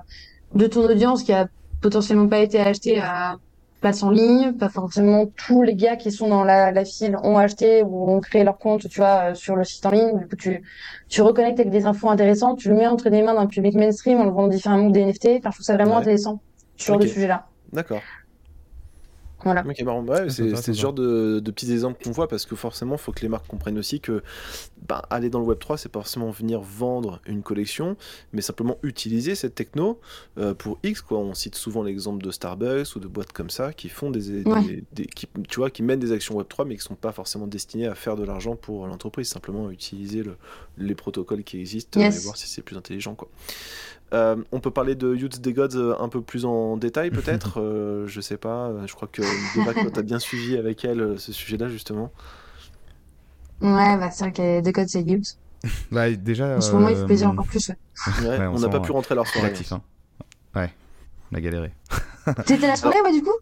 de 0.55 0.67
ton 0.67 0.85
audience 0.85 1.23
qui 1.23 1.33
a 1.33 1.49
potentiellement 1.81 2.29
pas 2.29 2.39
été 2.39 2.61
achetée 2.61 3.01
à 3.01 3.37
place 3.81 4.03
en 4.03 4.11
ligne, 4.11 4.53
pas 4.53 4.69
forcément 4.69 5.27
tous 5.37 5.63
les 5.63 5.75
gars 5.75 5.97
qui 5.97 6.11
sont 6.11 6.29
dans 6.29 6.45
la, 6.45 6.73
la 6.73 6.85
file 6.85 7.17
ont 7.23 7.39
acheté 7.39 7.83
ou 7.83 8.11
ont 8.11 8.21
créé 8.21 8.43
leur 8.43 8.59
compte, 8.59 8.89
tu 8.89 8.99
vois, 8.99 9.31
euh, 9.31 9.35
sur 9.35 9.55
le 9.55 9.65
site 9.65 9.87
en 9.87 9.91
ligne. 9.91 10.19
Du 10.19 10.27
coup, 10.27 10.37
tu, 10.37 10.63
tu 11.09 11.23
reconnectes 11.23 11.61
avec 11.61 11.71
des 11.71 11.87
infos 11.87 12.11
intéressantes, 12.11 12.59
tu 12.59 12.69
le 12.69 12.75
mets 12.75 12.87
entre 12.87 13.09
les 13.09 13.23
mains 13.23 13.35
d'un 13.35 13.47
public 13.47 13.75
mainstream 13.75 14.21
en 14.21 14.25
le 14.25 14.31
vendant 14.31 14.49
différemment 14.49 14.91
des 14.91 15.05
NFT. 15.05 15.29
Enfin, 15.39 15.51
je 15.51 15.57
trouve 15.57 15.65
ça 15.65 15.75
vraiment 15.75 15.99
intéressant 15.99 16.41
sur 16.77 16.97
okay. 16.97 17.05
le 17.05 17.11
sujet-là. 17.11 17.47
D'accord. 17.73 18.01
Voilà. 19.43 19.63
c'est 20.29 20.57
ce 20.57 20.73
genre 20.73 20.93
de, 20.93 21.41
petits 21.41 21.73
exemples 21.73 22.03
qu'on 22.03 22.11
voit 22.11 22.29
parce 22.29 22.45
que 22.45 22.57
forcément, 22.57 22.97
il 22.97 23.01
faut 23.01 23.13
que 23.13 23.21
les 23.21 23.29
marques 23.29 23.47
comprennent 23.47 23.79
aussi 23.79 24.01
que 24.01 24.23
bah, 24.87 25.03
aller 25.11 25.31
dans 25.31 25.41
le 25.41 25.47
Web3, 25.47 25.77
c'est 25.77 25.89
pas 25.89 26.01
forcément 26.01 26.31
venir 26.31 26.61
vendre 26.61 27.21
une 27.27 27.43
collection, 27.43 27.97
mais 28.33 28.43
simplement 28.43 28.79
utiliser 28.83 29.35
cette 29.35 29.55
techno 29.55 30.01
euh, 30.39 30.55
pour 30.55 30.79
X. 30.83 31.03
Quoi. 31.03 31.19
On 31.19 31.35
cite 31.35 31.55
souvent 31.55 31.83
l'exemple 31.83 32.23
de 32.23 32.31
Starbucks 32.31 32.97
ou 32.97 33.01
de 33.01 33.09
boîtes 33.09 33.33
comme 33.33 33.51
ça 33.51 33.73
qui 33.73 33.89
font 33.89 34.11
des, 34.11 34.45
qui, 35.15 35.29
tu 35.49 35.57
vois, 35.57 35.71
qui 35.71 35.83
mènent 35.83 36.01
des 36.01 36.13
actions 36.13 36.41
Web3 36.41 36.67
mais 36.67 36.77
qui 36.77 36.83
sont 36.83 36.95
pas 36.95 37.13
forcément 37.13 37.47
destinées 37.47 37.87
à 37.87 37.95
faire 37.95 38.17
de 38.17 38.25
l'argent 38.25 38.57
pour 38.57 38.87
l'entreprise, 38.87 39.29
simplement 39.29 39.71
utiliser 39.71 40.23
le, 40.23 40.37
les 40.77 40.95
protocoles 40.95 41.45
qui 41.45 41.59
existent 41.59 42.01
et 42.01 42.11
voir 42.11 42.37
si 42.37 42.49
c'est 42.49 42.63
plus 42.63 42.77
intelligent. 42.77 43.15
Quoi. 43.15 43.29
Euh, 44.15 44.37
on 44.53 44.61
peut 44.61 44.71
parler 44.71 44.95
de 44.95 45.15
Youth 45.15 45.41
des 45.41 45.53
Gods 45.53 45.77
euh, 45.77 45.95
un 46.01 46.09
peu 46.09 46.23
plus 46.23 46.45
en 46.45 46.77
détail, 46.77 47.11
peut-être. 47.11 47.61
euh, 47.61 48.07
je 48.07 48.21
sais 48.21 48.37
pas. 48.37 48.73
Je 48.87 48.95
crois 48.95 49.09
que 49.09 49.23
tu 49.23 49.99
as 49.99 50.03
bien 50.03 50.19
suivi 50.19 50.57
avec 50.57 50.85
elle 50.85 51.19
ce 51.19 51.33
sujet-là, 51.33 51.69
justement. 51.69 52.11
Ouais, 53.61 53.97
bah, 53.99 54.11
c'est 54.11 54.25
vrai 54.25 54.33
que 54.33 54.43
les 54.43 54.63
The 54.63 54.75
Gods, 54.75 54.89
c'est 54.89 55.03
Youth. 55.03 55.37
Bah, 55.91 56.11
déjà. 56.11 56.57
En 56.57 56.61
ce 56.61 56.73
moment, 56.73 56.89
il 56.89 56.97
fait 56.97 57.05
plaisir 57.05 57.29
encore 57.29 57.47
plus. 57.47 57.71
Ouais. 58.23 58.47
on 58.47 58.61
n'a 58.61 58.69
pas 58.69 58.81
pu 58.81 58.93
rentrer 58.93 59.15
leur 59.15 59.27
soirée. 59.27 59.53
Hein. 59.73 59.81
Ouais, 60.55 60.73
on 61.33 61.37
a 61.37 61.41
galéré. 61.41 61.73
T'étais 62.47 62.69
la 62.69 62.77
soirée, 62.77 63.01
ouais, 63.01 63.13
du 63.13 63.23
coup? 63.23 63.35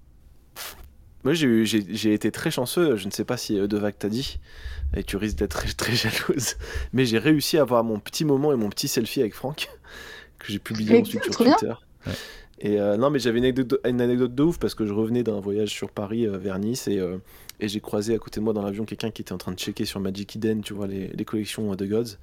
Moi, 1.24 1.34
j'ai 1.34 2.12
été 2.12 2.30
très 2.30 2.52
chanceux. 2.52 2.96
Je 2.96 3.06
ne 3.06 3.10
sais 3.10 3.24
pas 3.24 3.36
si 3.36 3.58
euh, 3.58 3.66
Devac 3.66 3.98
t'a 3.98 4.08
dit, 4.08 4.38
et 4.94 5.02
tu 5.02 5.16
risques 5.16 5.38
d'être 5.38 5.58
très, 5.58 5.72
très 5.72 5.92
jalouse, 5.94 6.54
mais 6.92 7.04
j'ai 7.04 7.18
réussi 7.18 7.58
à 7.58 7.62
avoir 7.62 7.82
mon 7.82 7.98
petit 7.98 8.24
moment 8.24 8.52
et 8.52 8.56
mon 8.56 8.68
petit 8.68 8.86
selfie 8.86 9.20
avec 9.20 9.34
Franck 9.34 9.68
que 10.38 10.52
j'ai 10.52 10.58
publié 10.58 11.00
ensuite 11.00 11.24
sur 11.24 11.36
Twitter. 11.36 11.72
Et 12.58 12.80
euh, 12.80 12.96
non, 12.96 13.10
mais 13.10 13.18
j'avais 13.18 13.38
une 13.38 13.44
anecdote, 13.44 13.80
une 13.86 14.00
anecdote 14.00 14.34
de 14.34 14.42
ouf 14.42 14.58
parce 14.58 14.74
que 14.74 14.86
je 14.86 14.94
revenais 14.94 15.22
d'un 15.22 15.40
voyage 15.40 15.68
sur 15.68 15.90
Paris 15.90 16.26
euh, 16.26 16.38
vers 16.38 16.58
Nice 16.58 16.88
et, 16.88 16.98
euh, 16.98 17.18
et 17.60 17.68
j'ai 17.68 17.80
croisé 17.80 18.14
à 18.14 18.18
côté 18.18 18.40
de 18.40 18.44
moi 18.44 18.52
dans 18.52 18.62
l'avion 18.62 18.84
quelqu'un 18.84 19.10
qui 19.10 19.22
était 19.22 19.32
en 19.32 19.38
train 19.38 19.52
de 19.52 19.58
checker 19.58 19.84
sur 19.84 20.00
Magic 20.00 20.36
Eden, 20.36 20.62
tu 20.62 20.74
vois, 20.74 20.86
les, 20.86 21.08
les 21.08 21.24
collections 21.24 21.74
de 21.74 21.86
Gods. 21.86 22.16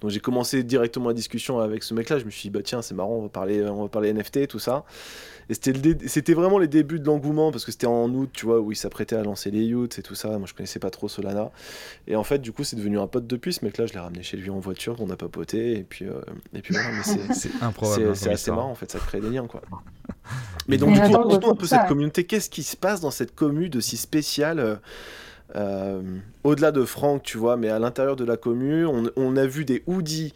Donc 0.00 0.10
j'ai 0.10 0.20
commencé 0.20 0.62
directement 0.62 1.08
la 1.08 1.14
discussion 1.14 1.60
avec 1.60 1.82
ce 1.82 1.94
mec-là. 1.94 2.18
Je 2.18 2.24
me 2.24 2.30
suis 2.30 2.42
dit, 2.42 2.50
bah 2.50 2.62
tiens, 2.62 2.82
c'est 2.82 2.94
marrant, 2.94 3.16
on 3.16 3.22
va 3.22 3.28
parler, 3.28 3.64
on 3.64 3.82
va 3.82 3.88
parler 3.88 4.12
NFT, 4.12 4.48
tout 4.48 4.58
ça. 4.58 4.84
Et 5.50 5.54
c'était 5.54 6.34
vraiment 6.34 6.58
les 6.58 6.68
débuts 6.68 7.00
de 7.00 7.06
l'engouement 7.06 7.50
parce 7.50 7.64
que 7.64 7.72
c'était 7.72 7.88
en 7.88 8.08
août, 8.10 8.30
tu 8.32 8.46
vois, 8.46 8.60
où 8.60 8.70
il 8.70 8.76
s'apprêtait 8.76 9.16
à 9.16 9.24
lancer 9.24 9.50
les 9.50 9.64
youths 9.64 9.98
et 9.98 10.02
tout 10.02 10.14
ça. 10.14 10.38
Moi, 10.38 10.46
je 10.46 10.54
connaissais 10.54 10.78
pas 10.78 10.90
trop 10.90 11.08
Solana. 11.08 11.50
Et 12.06 12.14
en 12.14 12.22
fait, 12.22 12.38
du 12.38 12.52
coup, 12.52 12.62
c'est 12.62 12.76
devenu 12.76 13.00
un 13.00 13.08
pote 13.08 13.26
depuis. 13.26 13.52
Ce 13.52 13.64
mec-là, 13.64 13.86
je 13.86 13.92
l'ai 13.92 13.98
ramené 13.98 14.22
chez 14.22 14.36
lui 14.36 14.48
en 14.50 14.60
voiture, 14.60 14.94
on 15.00 15.10
a 15.10 15.16
papoté. 15.16 15.76
Et 15.76 15.82
puis, 15.82 16.04
euh, 16.04 16.20
et 16.54 16.62
puis 16.62 16.74
voilà, 16.74 17.02
c'est. 17.02 17.50
C'est 18.14 18.30
assez 18.30 18.50
marrant, 18.52 18.70
en 18.70 18.76
fait, 18.76 18.92
ça 18.92 19.00
crée 19.00 19.20
des 19.20 19.30
liens, 19.30 19.48
quoi. 19.48 19.62
Mais 20.68 20.76
donc, 20.76 20.92
du 20.92 21.00
coup, 21.00 21.50
un 21.50 21.54
peu 21.54 21.66
cette 21.66 21.86
communauté. 21.86 22.24
Qu'est-ce 22.24 22.50
qui 22.50 22.62
se 22.62 22.76
passe 22.76 23.00
dans 23.00 23.10
cette 23.10 23.34
commune 23.34 23.68
de 23.68 23.80
si 23.80 23.96
spéciale 23.96 24.60
euh, 24.60 24.76
euh, 25.56 26.02
Au-delà 26.44 26.72
de 26.72 26.84
Franck, 26.84 27.22
tu 27.22 27.38
vois, 27.38 27.56
mais 27.56 27.68
à 27.68 27.78
l'intérieur 27.78 28.16
de 28.16 28.24
la 28.24 28.36
commune, 28.36 28.86
on, 28.86 29.10
on 29.16 29.36
a 29.36 29.46
vu 29.46 29.64
des 29.64 29.82
hoodies 29.86 30.32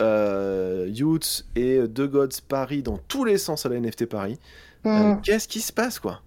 euh, 0.00 0.88
Youth 0.88 1.44
et 1.56 1.80
The 1.92 2.02
Gods 2.02 2.40
Paris 2.48 2.82
dans 2.82 2.98
tous 3.08 3.24
les 3.24 3.38
sens 3.38 3.66
à 3.66 3.68
la 3.68 3.80
NFT 3.80 4.06
Paris. 4.06 4.38
Euh, 4.86 5.14
mm. 5.14 5.20
Qu'est-ce 5.22 5.48
qui 5.48 5.60
se 5.60 5.72
passe, 5.72 5.98
quoi? 5.98 6.20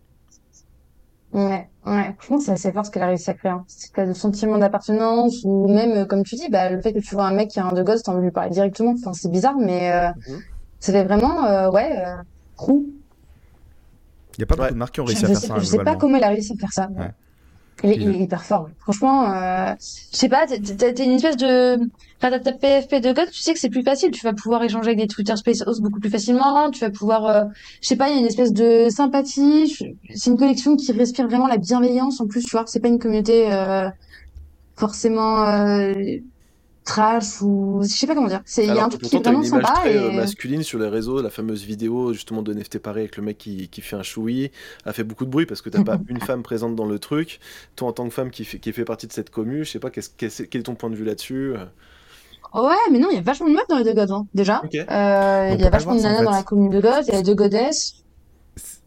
Ouais, 1.31 1.69
ouais. 1.85 2.15
Franchement, 2.17 2.39
c'est 2.41 2.51
assez 2.51 2.71
fort 2.73 2.85
ce 2.85 2.91
qu'elle 2.91 3.03
a 3.03 3.07
réussi 3.07 3.29
à 3.29 3.33
créer. 3.33 3.51
Hein. 3.51 3.63
C'est 3.67 4.05
de 4.05 4.13
sentiment 4.13 4.57
d'appartenance 4.57 5.41
ou 5.45 5.69
même, 5.69 6.05
comme 6.05 6.23
tu 6.23 6.35
dis, 6.35 6.49
bah, 6.49 6.69
le 6.69 6.81
fait 6.81 6.91
que 6.91 6.99
tu 6.99 7.15
vois 7.15 7.25
un 7.25 7.33
mec 7.33 7.49
qui 7.49 7.59
a 7.61 7.65
un 7.65 7.71
The 7.71 7.85
Gods, 7.85 8.01
t'as 8.03 8.11
envie 8.11 8.19
de 8.19 8.25
lui 8.25 8.31
parler 8.31 8.49
directement. 8.49 8.93
Enfin, 8.97 9.13
c'est 9.13 9.31
bizarre, 9.31 9.57
mais 9.57 9.89
mm-hmm. 9.89 10.39
ça 10.81 10.91
fait 10.91 11.05
vraiment, 11.05 11.69
ouais, 11.69 12.03
Il 12.67 12.89
n'y 14.41 14.43
a 14.43 14.47
pas 14.47 14.55
beaucoup 14.55 14.73
de 14.73 14.77
marques 14.77 14.93
qui 14.93 15.01
ont 15.01 15.05
réussi 15.05 15.21
je 15.21 15.25
à 15.25 15.29
faire 15.29 15.39
sais, 15.39 15.47
ça. 15.47 15.59
Je 15.59 15.65
sais 15.65 15.77
pas 15.79 15.95
comment 15.95 16.17
elle 16.17 16.23
a 16.23 16.29
réussi 16.29 16.53
à 16.53 16.55
faire 16.55 16.73
ça. 16.73 16.89
Ouais. 16.97 17.11
Il 17.83 17.89
est, 17.89 17.95
il 17.95 18.09
est 18.09 18.19
hyper 18.19 18.43
fort. 18.43 18.69
Franchement, 18.79 19.31
euh, 19.33 19.73
je 19.79 20.17
sais 20.17 20.29
pas, 20.29 20.45
t'es 20.45 21.03
une 21.03 21.13
espèce 21.13 21.37
de... 21.37 21.79
Enfin, 22.21 22.37
t'as 22.39 22.51
PFP 22.51 23.01
de 23.01 23.11
God, 23.11 23.31
tu 23.31 23.41
sais 23.41 23.53
que 23.53 23.59
c'est 23.59 23.69
plus 23.69 23.81
facile. 23.81 24.11
Tu 24.11 24.23
vas 24.23 24.33
pouvoir 24.33 24.61
échanger 24.63 24.89
avec 24.89 24.99
des 24.99 25.07
Twitter 25.07 25.35
Space 25.35 25.63
Hosts 25.65 25.81
beaucoup 25.81 25.99
plus 25.99 26.11
facilement. 26.11 26.69
Tu 26.69 26.79
vas 26.79 26.91
pouvoir... 26.91 27.25
Euh, 27.25 27.43
je 27.81 27.87
sais 27.87 27.95
pas, 27.95 28.09
il 28.09 28.13
y 28.13 28.17
a 28.17 28.19
une 28.19 28.27
espèce 28.27 28.53
de 28.53 28.87
sympathie. 28.89 29.75
C'est 30.13 30.29
une 30.29 30.37
collection 30.37 30.75
qui 30.75 30.91
respire 30.91 31.27
vraiment 31.27 31.47
la 31.47 31.57
bienveillance. 31.57 32.21
En 32.21 32.27
plus, 32.27 32.43
tu 32.43 32.51
vois, 32.51 32.65
c'est 32.67 32.79
pas 32.79 32.87
une 32.87 32.99
communauté 32.99 33.51
euh, 33.51 33.89
forcément 34.75 35.43
euh, 35.47 35.93
trash 36.91 37.41
ou 37.41 37.79
je 37.83 37.87
sais 37.87 38.07
pas 38.07 38.15
comment 38.15 38.27
dire. 38.27 38.41
C'est 38.45 38.65
il 38.65 38.73
y 38.73 38.79
a 38.79 38.85
un 38.85 38.89
truc 38.89 39.01
qui 39.01 39.15
est 39.15 39.19
vraiment 39.19 39.43
sympa 39.43 39.73
très 39.73 39.95
et 39.95 40.11
masculine 40.15 40.63
sur 40.63 40.79
les 40.79 40.87
réseaux, 40.87 41.21
la 41.21 41.29
fameuse 41.29 41.63
vidéo 41.63 42.13
justement 42.13 42.41
de 42.41 42.53
NFT 42.53 42.79
Paris 42.79 43.01
avec 43.01 43.17
le 43.17 43.23
mec 43.23 43.37
qui, 43.37 43.69
qui 43.69 43.81
fait 43.81 43.95
un 43.95 44.03
choui 44.03 44.51
a 44.85 44.93
fait 44.93 45.03
beaucoup 45.03 45.25
de 45.25 45.29
bruit 45.29 45.45
parce 45.45 45.61
que 45.61 45.69
t'as 45.69 45.83
pas 45.83 45.97
une 46.07 46.19
femme 46.19 46.43
présente 46.43 46.75
dans 46.75 46.85
le 46.85 46.99
truc. 46.99 47.39
Toi 47.75 47.89
en 47.89 47.93
tant 47.93 48.07
que 48.07 48.13
femme 48.13 48.31
qui 48.31 48.45
fait, 48.45 48.59
qui 48.59 48.71
fait 48.73 48.85
partie 48.85 49.07
de 49.07 49.13
cette 49.13 49.29
commu, 49.29 49.63
je 49.63 49.71
sais 49.71 49.79
pas 49.79 49.89
-ce, 49.89 50.45
quel 50.47 50.61
est 50.61 50.63
ton 50.63 50.75
point 50.75 50.89
de 50.89 50.95
vue 50.95 51.05
là-dessus 51.05 51.55
Ouais, 52.53 52.75
mais 52.91 52.99
non, 52.99 53.07
il 53.09 53.15
y 53.15 53.17
a 53.17 53.21
vachement 53.21 53.47
de 53.47 53.53
meufs 53.53 53.67
dans 53.69 53.77
les 53.77 53.85
deux 53.85 53.93
gods, 53.93 54.13
hein, 54.13 54.27
déjà. 54.33 54.61
Okay. 54.65 54.81
Euh, 54.81 55.51
il 55.53 55.61
y 55.61 55.63
a 55.63 55.69
vachement 55.69 55.95
de 55.95 56.01
nanas 56.01 56.15
en 56.15 56.19
fait. 56.19 56.25
dans 56.25 56.31
la 56.31 56.43
commune 56.43 56.69
de 56.69 56.81
gods, 56.81 57.03
il 57.07 57.13
y 57.13 57.17
a 57.17 57.21
deux 57.21 57.35
godesses. 57.35 58.03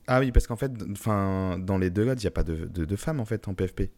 Ah 0.07 0.21
oui, 0.21 0.33
parce 0.33 0.47
qu'en 0.47 0.57
fait, 0.57 0.71
enfin, 0.93 1.59
dans 1.59 1.79
les 1.79 1.89
deux 1.89 2.05
gods, 2.05 2.17
il 2.19 2.25
n'y 2.25 2.27
a 2.27 2.31
pas 2.31 2.43
de, 2.43 2.67
de, 2.67 2.85
de 2.85 2.97
femmes 2.97 3.21
en 3.21 3.25
fait 3.25 3.49
en 3.49 3.55
PFP. 3.55 3.91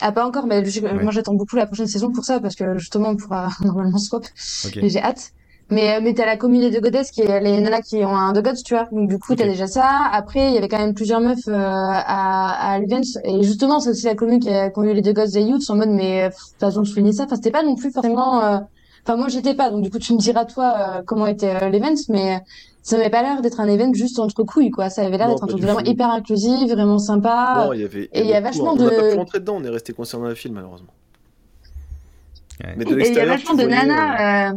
Ah, 0.00 0.12
pas 0.12 0.26
encore, 0.26 0.46
mais 0.46 0.64
je, 0.64 0.80
ouais. 0.80 1.02
moi 1.02 1.12
j'attends 1.12 1.34
beaucoup 1.34 1.56
la 1.56 1.66
prochaine 1.66 1.86
saison 1.86 2.10
pour 2.12 2.24
ça, 2.24 2.40
parce 2.40 2.54
que 2.54 2.78
justement 2.78 3.10
on 3.10 3.16
pourra 3.16 3.48
normalement 3.64 3.98
swap. 3.98 4.24
Okay. 4.66 4.84
Et 4.84 4.90
j'ai 4.90 5.00
hâte. 5.00 5.32
Mais, 5.68 6.00
mais 6.00 6.14
t'as 6.14 6.26
la 6.26 6.36
communauté 6.36 6.76
de 6.76 6.80
goddess 6.80 7.10
qui 7.10 7.22
est 7.22 7.40
les 7.40 7.60
nanas 7.60 7.80
qui 7.80 7.96
ont 8.04 8.14
un 8.14 8.32
de 8.32 8.40
gods, 8.40 8.62
tu 8.64 8.74
vois. 8.74 8.86
Donc, 8.92 9.08
du 9.08 9.18
coup, 9.18 9.34
t'as 9.34 9.48
déjà 9.48 9.66
ça. 9.66 10.02
Après, 10.12 10.50
il 10.50 10.54
y 10.54 10.58
avait 10.58 10.68
quand 10.68 10.78
même 10.78 10.94
plusieurs 10.94 11.20
meufs, 11.20 11.48
à, 11.48 12.72
à 12.72 12.78
l'event. 12.78 13.00
Et 13.24 13.42
justement, 13.42 13.80
c'est 13.80 13.90
aussi 13.90 14.04
la 14.04 14.14
commune 14.14 14.38
qui 14.38 14.48
a, 14.48 14.70
conduit 14.70 14.94
les 14.94 15.02
deux 15.02 15.12
gods 15.12 15.26
des 15.26 15.42
youths 15.42 15.68
en 15.68 15.74
mode, 15.74 15.88
mais, 15.88 16.28
de 16.28 16.32
toute 16.32 16.60
façon, 16.60 16.84
je 16.84 16.92
finis 16.92 17.14
ça. 17.14 17.24
Enfin, 17.24 17.34
c'était 17.34 17.50
pas 17.50 17.64
non 17.64 17.74
plus 17.74 17.90
forcément, 17.90 18.60
Enfin, 19.06 19.16
moi, 19.16 19.28
j'étais 19.28 19.54
pas, 19.54 19.70
donc 19.70 19.82
du 19.82 19.90
coup, 19.90 20.00
tu 20.00 20.12
me 20.14 20.18
diras 20.18 20.44
toi 20.46 20.74
euh, 20.78 21.02
comment 21.06 21.28
était 21.28 21.62
euh, 21.62 21.68
l'event, 21.68 21.94
mais 22.08 22.40
ça 22.86 22.96
n'avait 22.96 23.10
pas 23.10 23.20
l'air 23.20 23.42
d'être 23.42 23.58
un 23.58 23.66
event 23.66 23.92
juste 23.92 24.20
entre 24.20 24.44
couilles, 24.44 24.70
quoi. 24.70 24.90
Ça 24.90 25.04
avait 25.04 25.18
l'air 25.18 25.28
d'être 25.28 25.42
un 25.42 25.48
truc 25.48 25.60
vraiment 25.60 25.80
hyper 25.80 26.08
inclusif, 26.08 26.70
vraiment 26.70 27.00
sympa. 27.00 27.64
Non, 27.66 27.72
il 27.72 27.80
y 27.80 27.84
avait. 27.84 28.08
Et 28.12 28.20
il 28.20 28.28
y 28.28 28.32
a 28.32 28.40
vachement 28.40 28.76
de. 28.76 28.82
On 28.82 28.84
n'a 28.84 28.96
pas 28.96 29.10
pu 29.10 29.16
rentrer 29.16 29.40
dedans, 29.40 29.56
on 29.56 29.64
est 29.64 29.70
resté 29.70 29.92
concerné 29.92 30.22
dans 30.22 30.28
le 30.28 30.36
film, 30.36 30.54
malheureusement. 30.54 30.92
Mais 32.76 32.84
de 32.84 32.94
l'extérieur, 32.94 33.24
il 33.24 33.28
y 33.28 33.32
a 33.32 33.36
vachement 33.38 33.54
de 33.56 33.68
nanas. 33.68 34.52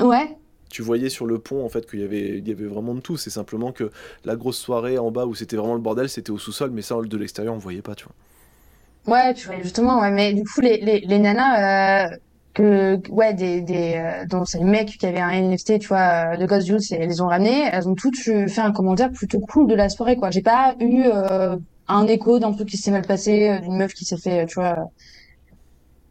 Euh, 0.00 0.06
ouais 0.06 0.38
tu 0.70 0.82
voyais 0.82 1.08
sur 1.08 1.26
le 1.26 1.38
pont 1.38 1.64
en 1.64 1.68
fait 1.68 1.88
qu'il 1.88 2.00
y 2.00 2.02
avait, 2.02 2.38
il 2.38 2.48
y 2.48 2.50
avait 2.50 2.64
vraiment 2.64 2.94
de 2.96 3.00
tout. 3.00 3.16
C'est 3.16 3.30
simplement 3.30 3.70
que 3.70 3.92
la 4.24 4.34
grosse 4.34 4.58
soirée 4.58 4.98
en 4.98 5.12
bas 5.12 5.24
où 5.24 5.32
c'était 5.32 5.56
vraiment 5.56 5.74
le 5.74 5.80
bordel, 5.80 6.08
c'était 6.08 6.32
au 6.32 6.38
sous-sol, 6.38 6.70
mais 6.72 6.82
ça 6.82 6.96
de 7.00 7.16
l'extérieur 7.16 7.54
on 7.54 7.58
voyait 7.58 7.80
pas, 7.80 7.94
tu 7.94 8.06
vois. 8.06 9.14
Ouais, 9.14 9.34
tu 9.34 9.46
vois 9.46 9.60
justement, 9.62 10.00
ouais, 10.00 10.10
mais 10.10 10.32
du 10.32 10.42
coup 10.42 10.62
les, 10.62 10.78
les, 10.78 11.00
les 11.00 11.18
nanas, 11.20 12.10
que 12.54 13.00
ouais 13.10 13.34
des 13.34 13.60
des 13.60 13.94
euh, 13.96 14.26
donc 14.26 14.48
c'est 14.48 14.58
les 14.58 14.64
mecs 14.64 14.96
qui 14.96 15.06
avaient 15.06 15.20
un 15.20 15.32
NFT 15.32 15.80
tu 15.80 15.88
vois 15.88 16.34
euh, 16.34 16.36
de 16.36 16.46
Ghost 16.46 16.66
Juice 16.66 16.92
et 16.92 16.94
elles 16.94 17.08
les 17.08 17.20
ont 17.20 17.26
ramenés 17.26 17.68
elles 17.70 17.88
ont 17.88 17.96
toutes 17.96 18.16
fait 18.16 18.60
un 18.60 18.72
commentaire 18.72 19.10
plutôt 19.10 19.40
cool 19.40 19.66
de 19.66 19.74
la 19.74 19.88
soirée 19.88 20.16
quoi. 20.16 20.30
J'ai 20.30 20.40
pas 20.40 20.76
eu 20.80 21.02
euh, 21.04 21.56
un 21.88 22.06
écho 22.06 22.38
d'un 22.38 22.52
truc 22.52 22.68
qui 22.68 22.76
s'est 22.76 22.92
mal 22.92 23.02
passé 23.02 23.48
euh, 23.48 23.58
d'une 23.58 23.76
meuf 23.76 23.92
qui 23.92 24.04
s'est 24.04 24.16
fait 24.16 24.46
tu 24.46 24.54
vois 24.54 24.88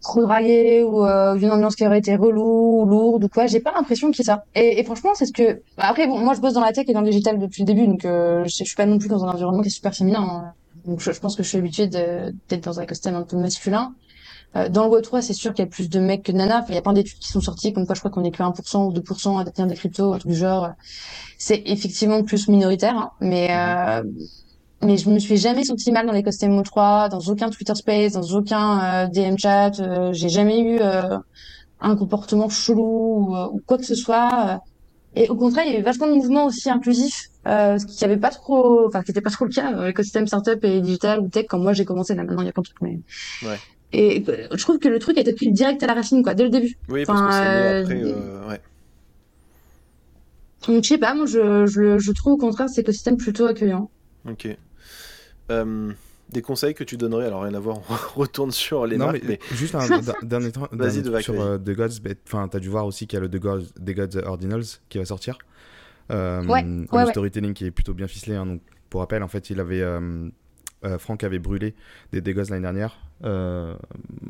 trop 0.02 0.22
draguer 0.22 0.84
ou 0.84 1.06
d'une 1.38 1.50
ambiance 1.50 1.78
qui 1.78 1.88
aurait 1.88 2.00
été 2.00 2.14
relou 2.18 2.82
ou 2.82 2.86
lourde 2.86 3.24
ou 3.24 3.30
quoi. 3.30 3.48
J'ai 3.48 3.62
pas 3.62 3.72
l'impression 3.74 4.12
qu'il 4.12 4.26
y 4.26 4.30
a 4.30 4.36
ça. 4.36 4.44
Et, 4.54 4.82
et 4.82 4.84
franchement 4.84 5.12
c'est 5.16 5.26
ce 5.26 5.32
que 5.32 5.62
bah, 5.78 5.86
après 5.88 6.08
bon 6.08 6.20
moi 6.20 6.34
je 6.34 6.42
bosse 6.42 6.54
dans 6.54 6.62
la 6.62 6.74
tech 6.74 6.86
et 6.90 6.94
dans 6.94 7.00
le 7.00 7.10
digital 7.10 7.40
depuis 7.40 7.62
le 7.62 7.68
début 7.68 7.88
donc 7.88 8.02
je, 8.04 8.44
je 8.46 8.64
suis 8.66 8.76
pas 8.76 8.86
non 8.86 8.98
plus 8.98 9.08
dans 9.08 9.24
un 9.24 9.30
environnement 9.30 9.62
qui 9.62 9.70
est 9.70 9.72
super 9.72 9.96
féminin 9.96 10.28
hein. 10.30 10.54
donc 10.86 11.00
je, 11.00 11.14
je, 11.14 11.20
pense 11.22 11.38
que 11.38 11.44
je 11.44 11.48
suis 11.48 11.58
habituée 11.58 11.88
d'être 11.88 12.64
dans 12.66 12.82
un 12.82 12.86
costume 12.86 13.16
un 13.16 13.22
peu 13.22 13.38
masculin 13.38 13.94
euh, 14.56 14.70
dans 14.70 14.88
le 14.88 15.00
Web3, 15.00 15.22
c'est 15.22 15.34
sûr 15.34 15.54
qu'il 15.54 15.64
y 15.64 15.68
a 15.68 15.72
plus 15.72 15.90
de 15.90 16.00
mecs 16.00 16.24
que 16.24 16.32
de 16.32 16.38
nanas. 16.38 16.66
Il 16.70 16.76
y 16.76 16.78
a 16.78 16.82
plein 16.82 16.94
d'études 16.94 17.20
qui 17.20 17.30
sont 17.30 17.42
sorties, 17.42 17.74
comme 17.74 17.86
quoi 17.86 17.96
je 17.96 18.02
crois 18.02 18.12
qu'on 18.12 18.24
est 18.24 18.32
que 18.32 18.42
1% 18.42 18.88
ou 18.88 18.94
2% 18.94 19.40
à 19.40 19.44
détenir 19.44 19.68
des 19.68 19.76
cryptos, 19.76 20.18
du 20.26 20.36
genre. 20.36 20.70
C'est 21.38 21.64
effectivement 21.66 22.24
plus 22.24 22.48
minoritaire, 22.48 22.96
hein, 22.96 23.12
mais 23.20 23.48
euh, 23.52 24.04
mais 24.82 24.98
je 24.98 25.10
me 25.10 25.18
suis 25.18 25.38
jamais 25.38 25.64
sentie 25.64 25.92
mal 25.92 26.06
dans 26.06 26.12
les 26.12 26.24
costumes 26.24 26.60
Web3, 26.60 27.10
dans 27.10 27.20
aucun 27.20 27.50
Twitter 27.50 27.76
Space, 27.76 28.14
dans 28.14 28.38
aucun 28.38 29.06
euh, 29.06 29.08
DM 29.08 29.38
chat. 29.38 29.72
J'ai 30.12 30.30
jamais 30.30 30.60
eu 30.60 30.80
un 31.80 31.96
comportement 31.96 32.50
chelou 32.50 33.36
ou, 33.54 33.62
quoi 33.66 33.78
que 33.78 33.86
ce 33.86 33.96
soit. 33.96 34.62
Et 35.16 35.30
au 35.30 35.36
contraire, 35.36 35.66
il 35.66 35.72
y 35.72 35.76
avait 35.76 35.84
vachement 35.84 36.08
de 36.08 36.14
mouvements 36.14 36.46
aussi 36.46 36.70
inclusifs, 36.70 37.30
euh, 37.48 37.78
ce 37.78 37.86
qui 37.86 38.04
avait 38.04 38.18
pas 38.18 38.32
trop, 38.32 38.88
enfin, 38.88 39.04
qui 39.04 39.12
était 39.12 39.22
pas 39.22 39.30
trop 39.30 39.46
le 39.46 39.52
cas 39.52 39.72
dans 39.72 39.84
l'écosystème 39.84 40.26
startup 40.26 40.64
et 40.64 40.82
digital 40.82 41.20
ou 41.20 41.28
tech 41.28 41.46
quand 41.48 41.60
moi 41.60 41.74
j'ai 41.74 41.86
commencé. 41.86 42.16
Là, 42.16 42.24
maintenant, 42.24 42.42
il 42.42 42.48
y 42.48 42.50
a 42.50 42.52
plein 42.52 42.64
de 42.64 42.68
trucs, 42.68 42.82
mais 42.82 43.00
ouais. 43.44 43.60
Et 43.94 44.26
je 44.52 44.58
trouve 44.58 44.80
que 44.80 44.88
le 44.88 44.98
truc 44.98 45.18
a 45.18 45.22
été 45.22 45.34
pris 45.34 45.52
direct 45.52 45.84
à 45.84 45.88
la 45.88 45.94
racine, 45.94 46.24
quoi, 46.24 46.34
dès 46.34 46.44
le 46.44 46.50
début. 46.50 46.76
Oui, 46.90 47.06
parce 47.06 47.22
que 47.22 47.32
c'est 47.32 47.40
euh... 47.40 47.82
après, 47.84 48.02
euh, 48.04 48.50
ouais. 48.50 48.62
Donc, 50.68 50.84
je 50.84 50.90
sais 50.90 50.98
pas, 50.98 51.14
moi, 51.14 51.26
je, 51.26 51.66
je, 51.68 52.00
je 52.00 52.12
trouve 52.12 52.34
au 52.34 52.38
contraire 52.38 52.70
cet 52.70 52.80
écosystème 52.80 53.18
plutôt 53.18 53.46
accueillant. 53.46 53.92
Ok. 54.28 54.48
Euh, 55.52 55.92
des 56.30 56.42
conseils 56.42 56.74
que 56.74 56.84
tu 56.84 56.98
donnerais, 56.98 57.28
alors 57.28 57.44
rien 57.44 57.54
à 57.54 57.60
voir, 57.60 57.78
on 57.90 58.20
retourne 58.20 58.52
sur 58.52 58.88
les 58.88 58.98
non, 58.98 59.08
marques, 59.08 59.24
mais, 59.24 59.40
Juste 59.52 59.76
un 59.76 59.88
dernier 60.24 60.52
truc 60.52 60.70
sur 61.22 61.40
euh, 61.40 61.58
The 61.58 61.72
Gods, 61.72 62.00
enfin, 62.28 62.48
t'as 62.48 62.60
dû 62.60 62.70
voir 62.70 62.86
aussi 62.86 63.08
qu'il 63.08 63.18
y 63.18 63.22
a 63.22 63.22
le 63.22 63.30
The 63.30 63.40
Gods, 63.40 63.66
The 63.76 63.92
Gods 63.92 64.26
Ordinals 64.26 64.66
qui 64.90 64.98
va 64.98 65.06
sortir. 65.06 65.38
Euh, 66.12 66.44
ouais, 66.46 66.64
le 66.64 67.06
storytelling 67.12 67.54
qui 67.54 67.66
est 67.66 67.72
plutôt 67.72 67.94
bien 67.94 68.08
ficelé, 68.08 68.36
hein, 68.36 68.46
donc 68.46 68.62
pour 68.90 69.02
rappel, 69.02 69.24
en 69.24 69.28
fait, 69.28 69.50
il 69.50 69.60
avait 69.60 69.82
euh, 69.82 70.30
Franck 70.98 71.24
avait 71.24 71.40
brûlé 71.40 71.76
des 72.12 72.22
dégâts 72.22 72.50
l'année 72.50 72.62
dernière 72.62 72.98
euh, 73.24 73.74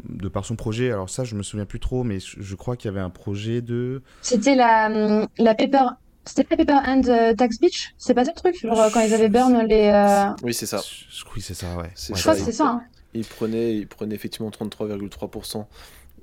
de 0.10 0.28
par 0.28 0.46
son 0.46 0.56
projet. 0.56 0.92
Alors 0.92 1.10
ça, 1.10 1.24
je 1.24 1.36
me 1.36 1.44
souviens 1.44 1.66
plus 1.66 1.80
trop, 1.80 2.04
mais 2.04 2.20
je 2.20 2.56
crois 2.56 2.76
qu'il 2.76 2.90
y 2.90 2.94
avait 2.94 3.02
un 3.02 3.10
projet 3.10 3.62
de. 3.62 4.02
C'était 4.22 4.56
la, 4.56 5.28
la 5.38 5.56
Paper. 5.56 5.86
C'était 6.26 6.44
pas 6.44 6.56
Paper 6.56 6.80
and 6.88 7.02
euh, 7.10 7.34
Tax 7.34 7.60
Beach 7.60 7.94
C'est 7.98 8.14
pas 8.14 8.24
ça 8.24 8.32
le 8.34 8.40
truc 8.40 8.58
Genre 8.62 8.90
quand 8.94 9.02
ils 9.02 9.14
avaient 9.14 9.30
burn 9.30 9.66
les. 9.68 10.36
Oui, 10.44 10.54
c'est 10.54 10.66
ça. 10.66 10.82
Je, 11.10 11.24
crois 11.24 11.36
que 11.36 11.42
c'est 11.42 11.54
ça, 11.54 11.76
ouais. 11.76 11.92
Je 11.96 12.22
crois 12.22 12.36
que 12.36 12.42
c'est 12.42 12.52
ça. 12.52 12.68
Hein. 12.68 12.84
Ils 13.14 13.26
prenaient, 13.26 13.76
ils 13.76 13.88
prenaient 13.88 14.16
effectivement 14.16 14.50
33,3%. 14.50 15.66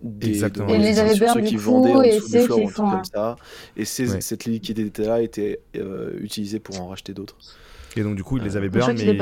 Des, 0.03 0.29
Exactement. 0.29 0.69
et 0.71 0.79
les 0.79 0.99
avaient 0.99 1.19
burn 1.19 1.43
du 1.43 1.59
coup, 1.61 2.03
et 2.03 2.19
c'est 2.21 2.49
qui 2.49 2.67
font. 2.69 2.91
Comme 2.91 3.05
ça. 3.05 3.37
Et 3.77 3.85
cette 3.85 4.45
liquidité-là 4.45 5.21
était 5.23 5.61
utilisée 6.21 6.61
pour 6.61 6.81
en 6.81 6.89
racheter 6.89 7.13
d'autres. 7.13 7.37
Et 7.97 8.03
donc, 8.03 8.15
du 8.17 8.23
coup, 8.23 8.37
il 8.37 8.45
les 8.45 8.57
avait 8.57 8.69
burn, 8.69 8.95
mais, 8.97 9.15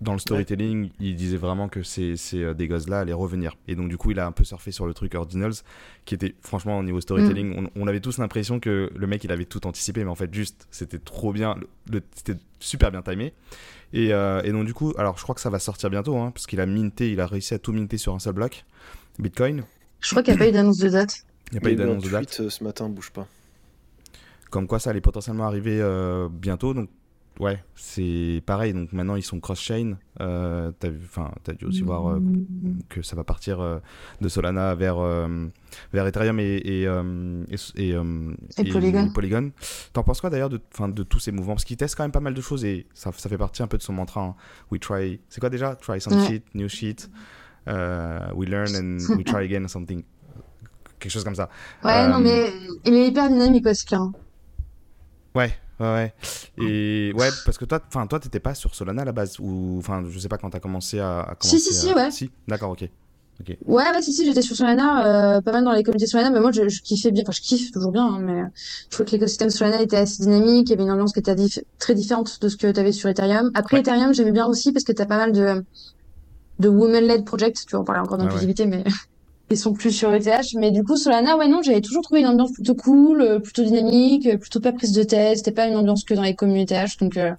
dans, 0.00 0.12
le 0.12 0.18
storytelling, 0.18 0.90
il 1.00 1.16
disait 1.16 1.38
vraiment 1.38 1.68
que 1.68 1.82
ces, 1.82 2.16
ces 2.16 2.42
euh, 2.42 2.52
des 2.52 2.68
gosses-là 2.68 3.00
allaient 3.00 3.14
revenir. 3.14 3.56
Et 3.66 3.74
donc, 3.74 3.88
du 3.88 3.96
coup, 3.96 4.10
il 4.10 4.18
a 4.18 4.26
un 4.26 4.32
peu 4.32 4.44
surfé 4.44 4.70
sur 4.70 4.86
le 4.86 4.92
truc 4.92 5.14
Ordinals, 5.14 5.54
qui 6.04 6.14
était, 6.14 6.34
franchement, 6.42 6.78
au 6.78 6.82
niveau 6.82 7.00
storytelling, 7.00 7.62
mm. 7.62 7.70
on, 7.74 7.86
avait 7.86 8.00
tous 8.00 8.18
l'impression 8.18 8.60
que 8.60 8.90
le 8.94 9.06
mec, 9.06 9.24
il 9.24 9.32
avait 9.32 9.46
tout 9.46 9.66
anticipé, 9.66 10.04
mais 10.04 10.10
en 10.10 10.14
fait, 10.14 10.32
juste, 10.34 10.66
c'était 10.70 10.98
trop 10.98 11.32
bien, 11.32 11.56
c'était 12.14 12.38
super 12.60 12.90
bien 12.90 13.00
timé. 13.00 13.32
Et, 13.94 14.12
euh, 14.12 14.42
et, 14.42 14.52
donc, 14.52 14.66
du 14.66 14.74
coup, 14.74 14.92
alors, 14.98 15.16
je 15.16 15.22
crois 15.22 15.34
que 15.34 15.40
ça 15.40 15.50
va 15.50 15.58
sortir 15.58 15.88
bientôt, 15.88 16.18
hein, 16.18 16.30
parce 16.32 16.46
qu'il 16.46 16.60
a 16.60 16.66
minté, 16.66 17.10
il 17.10 17.20
a 17.20 17.26
réussi 17.26 17.54
à 17.54 17.58
tout 17.58 17.72
minter 17.72 17.96
sur 17.96 18.14
un 18.14 18.18
seul 18.18 18.34
bloc, 18.34 18.66
Bitcoin. 19.18 19.64
Je 20.00 20.10
crois 20.10 20.22
qu'il 20.22 20.34
n'y 20.34 20.40
a 20.40 20.44
pas 20.44 20.48
eu 20.50 20.52
d'annonce 20.52 20.78
de 20.78 20.90
date. 20.90 21.24
Il 21.50 21.54
n'y 21.54 21.58
a 21.58 21.60
pas 21.62 21.70
eu 21.70 21.76
d'annonce 21.76 22.04
de 22.04 22.10
date. 22.10 22.40
Euh, 22.40 22.50
ce 22.50 22.62
matin, 22.62 22.90
bouge 22.90 23.10
pas. 23.10 23.26
Comme 24.50 24.66
quoi, 24.66 24.78
ça 24.78 24.90
allait 24.90 25.00
potentiellement 25.00 25.44
arriver 25.44 25.82
bientôt, 26.30 26.72
donc 26.72 26.88
ouais, 27.40 27.62
c'est 27.74 28.42
pareil. 28.46 28.72
Donc 28.72 28.92
maintenant, 28.92 29.16
ils 29.16 29.22
sont 29.22 29.40
cross-chain. 29.40 29.96
Euh, 30.20 30.72
t'as 30.78 30.88
as 31.48 31.52
dû 31.52 31.64
aussi 31.66 31.82
voir 31.82 32.10
euh, 32.10 32.20
que 32.88 33.02
ça 33.02 33.16
va 33.16 33.24
partir 33.24 33.60
euh, 33.60 33.78
de 34.20 34.28
Solana 34.28 34.74
vers, 34.74 34.98
euh, 34.98 35.46
vers 35.92 36.06
Ethereum 36.06 36.40
et, 36.40 36.56
et, 36.56 36.82
et, 37.76 37.94
et 38.58 38.72
Polygon. 38.72 39.10
Polygon. 39.12 39.52
T'en 39.92 40.02
penses 40.02 40.20
quoi 40.20 40.30
d'ailleurs 40.30 40.50
de, 40.50 40.60
de 40.88 41.02
tous 41.02 41.20
ces 41.20 41.32
mouvements? 41.32 41.54
Parce 41.54 41.64
qu'ils 41.64 41.76
testent 41.76 41.96
quand 41.96 42.04
même 42.04 42.12
pas 42.12 42.20
mal 42.20 42.34
de 42.34 42.40
choses 42.40 42.64
et 42.64 42.86
ça, 42.94 43.10
ça 43.16 43.28
fait 43.28 43.38
partie 43.38 43.62
un 43.62 43.66
peu 43.66 43.78
de 43.78 43.82
son 43.82 43.92
mantra. 43.92 44.22
Hein. 44.22 44.34
We 44.70 44.80
try. 44.80 45.20
C'est 45.28 45.40
quoi 45.40 45.50
déjà? 45.50 45.76
Try 45.76 46.00
some 46.00 46.26
shit, 46.26 46.44
new 46.54 46.68
shit. 46.68 47.10
we 47.66 48.46
learn 48.48 48.74
and 48.74 48.98
we 49.16 49.24
try 49.24 49.44
again 49.44 49.66
something. 49.68 50.02
Quelque 50.98 51.12
chose 51.12 51.24
comme 51.24 51.34
ça. 51.34 51.48
Ouais, 51.84 52.08
non, 52.08 52.20
mais 52.20 52.50
il 52.84 52.94
est 52.94 53.08
hyper 53.08 53.28
dynamique 53.28 53.66
aussi. 53.66 53.94
Hein. 53.94 54.12
Ouais, 55.34 55.52
Ouais, 55.78 56.14
Et 56.58 57.12
ouais, 57.14 57.28
parce 57.44 57.58
que 57.58 57.66
toi, 57.66 57.80
enfin, 57.86 58.06
toi, 58.06 58.18
t'étais 58.18 58.40
pas 58.40 58.54
sur 58.54 58.74
Solana 58.74 59.02
à 59.02 59.04
la 59.04 59.12
base, 59.12 59.38
ou 59.40 59.76
enfin, 59.78 60.02
je 60.08 60.18
sais 60.18 60.28
pas 60.28 60.38
quand 60.38 60.48
t'as 60.50 60.60
commencé 60.60 61.00
à, 61.00 61.20
à 61.20 61.34
commencer. 61.34 61.58
Si, 61.58 61.74
si, 61.74 61.74
si, 61.74 61.92
ouais. 61.92 62.10
Si, 62.10 62.30
d'accord, 62.48 62.70
ok. 62.70 62.88
Ouais, 63.66 63.84
ouais, 63.84 64.00
si, 64.00 64.14
si, 64.14 64.24
j'étais 64.24 64.40
sur 64.40 64.56
Solana, 64.56 65.36
euh, 65.36 65.40
pas 65.42 65.52
mal 65.52 65.64
dans 65.64 65.72
les 65.72 65.82
communautés 65.82 66.06
Solana, 66.06 66.30
mais 66.30 66.40
moi, 66.40 66.52
je, 66.52 66.66
je 66.68 66.80
kiffais 66.80 67.10
bien, 67.10 67.22
enfin, 67.22 67.32
je 67.32 67.42
kiffe 67.42 67.70
toujours 67.70 67.92
bien, 67.92 68.06
hein, 68.06 68.18
mais 68.20 68.42
je 68.84 68.96
trouve 68.96 69.04
que 69.04 69.10
l'écosystème 69.10 69.50
Solana 69.50 69.82
était 69.82 69.98
assez 69.98 70.22
dynamique, 70.22 70.68
il 70.68 70.70
y 70.70 70.72
avait 70.72 70.84
une 70.84 70.90
ambiance 70.90 71.12
qui 71.12 71.18
était 71.18 71.36
très 71.78 71.94
différente 71.94 72.40
de 72.40 72.48
ce 72.48 72.56
que 72.56 72.70
t'avais 72.70 72.92
sur 72.92 73.10
Ethereum. 73.10 73.50
Après, 73.52 73.80
Ethereum, 73.80 74.14
j'aimais 74.14 74.32
bien 74.32 74.46
aussi 74.46 74.72
parce 74.72 74.84
que 74.84 74.92
t'as 74.92 75.04
pas 75.04 75.18
mal 75.18 75.32
de, 75.32 75.62
de 76.60 76.68
women-led 76.70 77.26
projects, 77.26 77.66
tu 77.66 77.72
vois, 77.72 77.80
on 77.80 77.84
parlait 77.84 78.00
encore 78.00 78.16
d'inclusivité, 78.16 78.64
mais 78.64 78.82
ils 79.50 79.56
sont 79.56 79.72
plus 79.72 79.92
sur 79.92 80.12
ETH. 80.12 80.54
Mais 80.56 80.70
du 80.70 80.82
coup, 80.82 80.96
Solana, 80.96 81.36
ouais, 81.36 81.48
non, 81.48 81.62
j'avais 81.62 81.80
toujours 81.80 82.02
trouvé 82.02 82.20
une 82.20 82.26
ambiance 82.26 82.52
plutôt 82.52 82.74
cool, 82.74 83.22
euh, 83.22 83.38
plutôt 83.38 83.62
dynamique, 83.62 84.26
euh, 84.26 84.36
plutôt 84.36 84.60
pas 84.60 84.72
prise 84.72 84.92
de 84.92 85.02
tête. 85.04 85.38
C'était 85.38 85.52
pas 85.52 85.66
une 85.66 85.76
ambiance 85.76 86.04
que 86.04 86.14
dans 86.14 86.22
les 86.22 86.34
communautés 86.34 86.74
H. 86.74 86.98
Donc, 86.98 87.16
euh, 87.16 87.32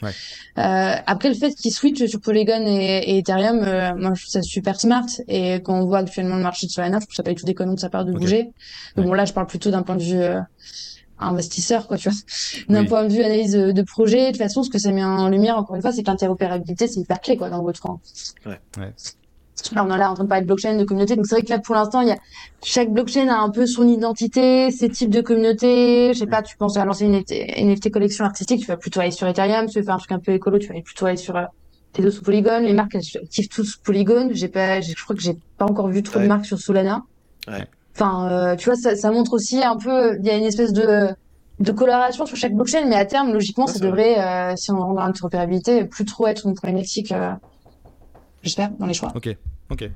euh, 0.57 0.95
après 1.05 1.29
le 1.29 1.35
fait 1.35 1.53
qu'ils 1.53 1.73
switchent 1.73 2.05
sur 2.05 2.21
Polygon 2.21 2.65
et, 2.65 3.17
Ethereum, 3.17 3.59
moi, 3.99 4.13
je 4.13 4.21
trouve 4.21 4.31
ça 4.31 4.41
super 4.41 4.79
smart. 4.79 5.07
Et 5.27 5.55
quand 5.55 5.79
on 5.79 5.85
voit 5.85 5.99
actuellement 5.99 6.37
le 6.37 6.43
marché 6.43 6.67
de 6.67 6.71
Solana, 6.71 6.99
je 6.99 7.05
trouve 7.05 7.15
ça 7.15 7.23
pas 7.23 7.31
du 7.31 7.35
tout 7.35 7.45
déconnant 7.45 7.73
de 7.73 7.79
sa 7.79 7.89
part 7.89 8.05
de 8.05 8.13
bouger. 8.13 8.51
Mais 8.95 9.03
bon, 9.03 9.13
là, 9.13 9.25
je 9.25 9.33
parle 9.33 9.47
plutôt 9.47 9.71
d'un 9.71 9.83
point 9.83 9.97
de 9.97 10.03
vue 10.03 10.23
investisseur, 11.19 11.87
quoi, 11.87 11.97
tu 11.97 12.09
vois. 12.09 12.17
D'un 12.69 12.85
point 12.85 13.03
de 13.03 13.11
vue 13.11 13.23
analyse 13.23 13.51
de, 13.51 13.81
projet, 13.81 14.27
de 14.27 14.31
toute 14.31 14.37
façon, 14.37 14.63
ce 14.63 14.69
que 14.69 14.79
ça 14.79 14.91
met 14.91 15.03
en 15.03 15.27
lumière, 15.27 15.57
encore 15.57 15.75
une 15.75 15.81
fois, 15.81 15.91
c'est 15.91 16.03
que 16.03 16.09
l'interopérabilité, 16.09 16.87
c'est 16.87 17.01
hyper 17.01 17.19
clé, 17.19 17.35
quoi, 17.35 17.49
dans 17.49 17.63
votre 17.63 17.79
franc. 17.79 17.99
Ouais. 18.45 18.59
ouais. 18.77 18.93
Là, 19.73 19.85
on 19.85 19.93
est 19.93 19.97
là 19.97 20.11
en 20.11 20.13
train 20.13 20.23
de 20.23 20.29
parler 20.29 20.43
de 20.43 20.47
blockchain, 20.47 20.77
de 20.77 20.83
communauté. 20.83 21.15
Donc, 21.15 21.25
c'est 21.25 21.35
vrai 21.35 21.43
que 21.43 21.49
là, 21.49 21.59
pour 21.59 21.75
l'instant, 21.75 22.01
il 22.01 22.09
y 22.09 22.11
a, 22.11 22.17
chaque 22.63 22.91
blockchain 22.91 23.27
a 23.27 23.37
un 23.37 23.49
peu 23.49 23.65
son 23.65 23.87
identité, 23.87 24.71
ses 24.71 24.89
types 24.89 25.09
de 25.09 25.21
communautés. 25.21 26.13
Je 26.13 26.19
sais 26.19 26.27
pas, 26.27 26.41
tu 26.41 26.55
penses 26.57 26.77
à 26.77 26.85
lancer 26.85 27.05
une 27.05 27.13
NFT, 27.13 27.91
collection 27.91 28.25
artistique, 28.25 28.61
tu 28.61 28.67
vas 28.67 28.77
plutôt 28.77 28.99
aller 28.99 29.11
sur 29.11 29.27
Ethereum. 29.27 29.67
Si 29.67 29.73
tu 29.73 29.79
veux 29.79 29.85
faire 29.85 29.95
un 29.95 29.99
truc 29.99 30.11
un 30.11 30.19
peu 30.19 30.33
écolo, 30.33 30.59
tu 30.59 30.67
vas 30.67 30.79
plutôt 30.81 31.05
aller 31.05 31.17
sur 31.17 31.35
euh, 31.35 31.43
tes 31.93 32.01
deux 32.01 32.11
sous 32.11 32.21
Polygon. 32.21 32.59
Les 32.59 32.73
marques, 32.73 32.95
elles 32.95 33.21
activent 33.21 33.49
tous 33.49 33.77
Polygon. 33.77 34.29
J'ai 34.31 34.47
pas, 34.47 34.81
je 34.81 34.93
crois 35.03 35.15
que 35.15 35.21
j'ai 35.21 35.37
pas 35.57 35.65
encore 35.65 35.87
vu 35.87 36.03
trop 36.03 36.19
de 36.19 36.27
marques 36.27 36.45
sur 36.45 36.59
Solana. 36.59 37.03
Ouais. 37.47 37.65
Enfin, 37.95 38.29
euh, 38.31 38.55
tu 38.55 38.65
vois, 38.69 38.75
ça, 38.75 38.95
ça 38.95 39.11
montre 39.11 39.33
aussi 39.33 39.63
un 39.63 39.75
peu, 39.75 40.17
il 40.19 40.25
y 40.25 40.29
a 40.29 40.37
une 40.37 40.43
espèce 40.43 40.71
de, 40.71 41.07
de 41.59 41.71
coloration 41.71 42.25
sur 42.25 42.37
chaque 42.37 42.53
blockchain, 42.53 42.85
mais 42.85 42.95
à 42.95 43.05
terme, 43.05 43.33
logiquement, 43.33 43.65
ça, 43.65 43.79
devrait, 43.79 44.19
euh, 44.19 44.55
si 44.55 44.71
on 44.71 44.77
rentre 44.77 44.95
dans 44.95 45.05
l'interopérabilité, 45.05 45.83
plus 45.85 46.05
trop 46.05 46.27
être 46.27 46.45
une 46.45 46.53
problématique, 46.53 47.11
euh, 47.11 47.31
j'espère, 48.43 48.71
dans 48.71 48.85
les 48.85 48.93
choix. 48.93 49.11
Ok, 49.15 49.35
ok. 49.69 49.89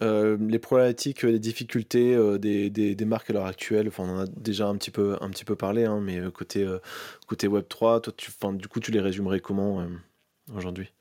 les 0.00 0.58
problématiques, 0.58 1.22
les 1.22 1.38
difficultés 1.38 2.16
des, 2.38 2.70
des, 2.70 2.94
des, 2.94 3.04
marques 3.04 3.30
à 3.30 3.32
l'heure 3.32 3.46
actuelle, 3.46 3.88
enfin, 3.88 4.04
on 4.04 4.16
en 4.16 4.20
a 4.20 4.26
déjà 4.26 4.66
un 4.66 4.76
petit 4.76 4.90
peu, 4.90 5.16
un 5.20 5.30
petit 5.30 5.44
peu 5.44 5.56
parlé, 5.56 5.84
hein, 5.84 6.00
mais 6.00 6.20
côté, 6.32 6.66
côté 7.26 7.48
Web3, 7.48 8.00
toi, 8.00 8.12
tu, 8.16 8.30
du 8.54 8.68
coup, 8.68 8.80
tu 8.80 8.90
les 8.90 9.00
résumerais 9.00 9.40
comment 9.40 9.86
aujourd'hui? 10.54 10.92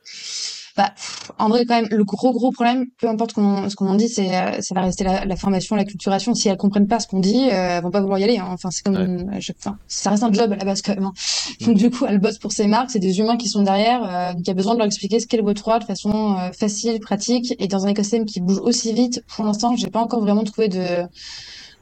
Bah, 0.77 0.93
en 1.39 1.49
vrai, 1.49 1.65
quand 1.65 1.75
même, 1.75 1.87
le 1.89 2.03
gros 2.03 2.31
gros 2.31 2.51
problème, 2.51 2.85
peu 2.99 3.09
importe 3.09 3.31
ce 3.31 3.75
qu'on 3.75 3.87
en 3.87 3.95
dit, 3.95 4.09
c'est 4.09 4.35
euh, 4.35 4.61
ça 4.61 4.75
va 4.75 4.81
rester 4.81 5.03
la, 5.03 5.25
la, 5.25 5.35
formation, 5.35 5.75
la 5.75 5.85
culturation. 5.85 6.35
Si 6.35 6.47
elles 6.49 6.57
comprennent 6.57 6.87
pas 6.87 6.99
ce 6.99 7.07
qu'on 7.07 7.19
dit, 7.19 7.49
euh, 7.51 7.77
elles 7.77 7.83
vont 7.83 7.89
pas 7.89 8.01
vouloir 8.01 8.19
y 8.19 8.23
aller. 8.23 8.37
Hein. 8.37 8.47
Enfin, 8.51 8.69
c'est 8.69 8.83
comme, 8.83 8.95
ouais. 8.95 9.39
enfin, 9.59 9.77
ça 9.87 10.11
reste 10.11 10.23
un 10.23 10.31
job 10.31 10.51
à 10.51 10.55
la 10.55 10.65
base 10.65 10.83
quand 10.83 10.93
même. 10.93 11.05
Hein. 11.05 11.13
Donc 11.61 11.77
du 11.77 11.89
coup, 11.89 12.05
elles 12.05 12.19
bossent 12.19 12.37
pour 12.37 12.51
ces 12.51 12.67
marques, 12.67 12.91
c'est 12.91 12.99
des 12.99 13.19
humains 13.19 13.37
qui 13.37 13.49
sont 13.49 13.63
derrière, 13.63 14.03
euh, 14.03 14.33
donc 14.33 14.41
il 14.43 14.47
y 14.47 14.51
a 14.51 14.53
besoin 14.53 14.73
de 14.73 14.77
leur 14.77 14.87
expliquer 14.87 15.19
ce 15.19 15.25
qu'est 15.25 15.37
le 15.37 15.43
Web3 15.43 15.79
de 15.79 15.85
façon 15.85 16.37
euh, 16.37 16.51
facile, 16.51 16.99
pratique, 16.99 17.55
et 17.57 17.67
dans 17.67 17.85
un 17.85 17.89
écosystème 17.89 18.25
qui 18.25 18.39
bouge 18.39 18.59
aussi 18.59 18.93
vite. 18.93 19.23
Pour 19.35 19.45
l'instant, 19.45 19.75
j'ai 19.75 19.89
pas 19.89 19.99
encore 19.99 20.21
vraiment 20.21 20.43
trouvé 20.43 20.67
de 20.67 20.79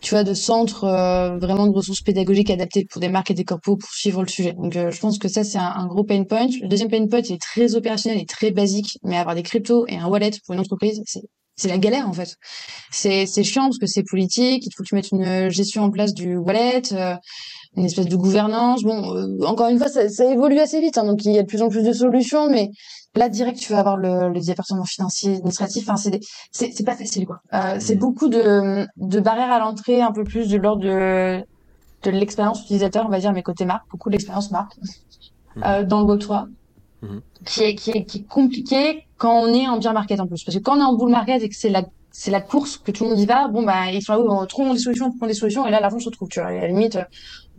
tu 0.01 0.13
vois, 0.13 0.23
de 0.23 0.33
centres 0.33 0.83
euh, 0.83 1.37
vraiment 1.37 1.67
de 1.67 1.75
ressources 1.75 2.01
pédagogiques 2.01 2.49
adaptées 2.49 2.85
pour 2.85 3.01
des 3.01 3.09
marques 3.09 3.31
et 3.31 3.33
des 3.33 3.43
corpos 3.43 3.77
pour 3.77 3.89
suivre 3.89 4.21
le 4.21 4.27
sujet. 4.27 4.53
Donc, 4.53 4.75
euh, 4.75 4.91
je 4.91 4.99
pense 4.99 5.17
que 5.17 5.27
ça, 5.27 5.43
c'est 5.43 5.57
un, 5.57 5.87
gros 5.87 6.03
pain 6.03 6.23
point. 6.23 6.47
Le 6.61 6.67
deuxième 6.67 6.89
pain 6.89 7.07
point, 7.07 7.21
il 7.21 7.33
est 7.33 7.41
très 7.41 7.75
opérationnel 7.75 8.21
et 8.21 8.25
très 8.25 8.51
basique, 8.51 8.99
mais 9.03 9.17
avoir 9.17 9.35
des 9.35 9.43
cryptos 9.43 9.85
et 9.87 9.97
un 9.97 10.07
wallet 10.07 10.31
pour 10.45 10.53
une 10.53 10.61
entreprise, 10.61 11.01
c'est 11.05 11.21
c'est 11.57 11.69
la 11.69 11.77
galère 11.77 12.09
en 12.09 12.11
fait. 12.11 12.35
C'est 12.91 13.25
c'est 13.25 13.43
chiant 13.43 13.63
parce 13.63 13.77
que 13.77 13.87
c'est 13.87 14.03
politique. 14.03 14.65
Il 14.65 14.71
faut 14.75 14.83
que 14.83 14.89
tu 14.89 14.95
mettes 14.95 15.11
une 15.11 15.49
gestion 15.49 15.83
en 15.83 15.89
place 15.89 16.13
du 16.13 16.35
wallet, 16.35 16.81
euh, 16.91 17.15
une 17.77 17.85
espèce 17.85 18.07
de 18.07 18.15
gouvernance. 18.17 18.83
Bon, 18.83 19.41
encore 19.45 19.69
une 19.69 19.77
fois, 19.77 19.87
ça, 19.87 20.09
ça 20.09 20.25
évolue 20.31 20.59
assez 20.59 20.81
vite, 20.81 20.97
hein, 20.97 21.05
donc 21.05 21.23
il 21.23 21.31
y 21.31 21.39
a 21.39 21.43
de 21.43 21.47
plus 21.47 21.61
en 21.61 21.69
plus 21.69 21.83
de 21.83 21.93
solutions, 21.93 22.49
mais 22.49 22.69
Là, 23.15 23.29
direct, 23.29 23.57
tu 23.57 23.71
vas 23.71 23.79
avoir 23.79 23.97
le, 23.97 24.29
le 24.29 24.39
département 24.41 24.83
financier, 24.83 25.35
administratif. 25.35 25.87
Enfin, 25.87 25.95
c'est 25.95 26.19
c'est 26.51 26.83
pas 26.85 26.95
facile, 26.95 27.25
quoi. 27.25 27.39
Euh, 27.53 27.77
c'est 27.79 27.95
mmh. 27.95 27.99
beaucoup 27.99 28.27
de, 28.27 28.85
de 28.97 29.19
barrières 29.19 29.51
à 29.51 29.59
l'entrée, 29.59 30.01
un 30.01 30.11
peu 30.11 30.23
plus 30.23 30.49
de 30.49 30.57
l'ordre 30.57 30.83
de, 30.83 31.41
de 32.03 32.11
l'expérience 32.11 32.61
utilisateur, 32.63 33.05
on 33.05 33.09
va 33.09 33.19
dire, 33.19 33.31
mais 33.31 33.41
côté 33.41 33.63
marque, 33.65 33.89
beaucoup 33.89 34.09
d'expérience 34.09 34.51
marque 34.51 34.73
mmh. 35.55 35.63
euh, 35.65 35.83
dans 35.83 36.01
le 36.01 36.13
Web3, 36.13 36.47
mmh. 37.01 37.07
qui, 37.45 37.63
est, 37.63 37.75
qui, 37.75 37.91
est, 37.91 38.05
qui 38.05 38.17
est 38.19 38.27
compliqué 38.27 39.05
quand 39.17 39.33
on 39.33 39.53
est 39.53 39.67
en 39.67 39.77
bien 39.77 39.93
market 39.93 40.19
en 40.19 40.27
plus. 40.27 40.43
Parce 40.43 40.57
que 40.57 40.61
quand 40.61 40.77
on 40.77 40.81
est 40.81 40.83
en 40.83 40.95
bull 40.95 41.09
market 41.09 41.41
et 41.41 41.49
que 41.49 41.55
c'est 41.55 41.69
la 41.69 41.83
c'est 42.17 42.31
la 42.31 42.39
course 42.39 42.77
que 42.77 42.91
tout 42.91 43.03
le 43.03 43.09
monde 43.09 43.19
y 43.19 43.25
va, 43.25 43.49
bon 43.49 43.63
bah 43.63 43.91
ils 43.91 44.01
sont 44.01 44.13
là, 44.13 44.19
on 44.21 44.45
trouve 44.45 44.71
des 44.71 44.79
solutions, 44.79 45.07
on 45.07 45.17
prend 45.17 45.27
des 45.27 45.33
solutions, 45.33 45.67
et 45.67 45.71
là 45.71 45.81
l'argent 45.81 45.99
se 45.99 46.09
trouve, 46.09 46.29
tu 46.29 46.39
vois. 46.39 46.47
à 46.47 46.53
la 46.53 46.67
limite, 46.69 46.97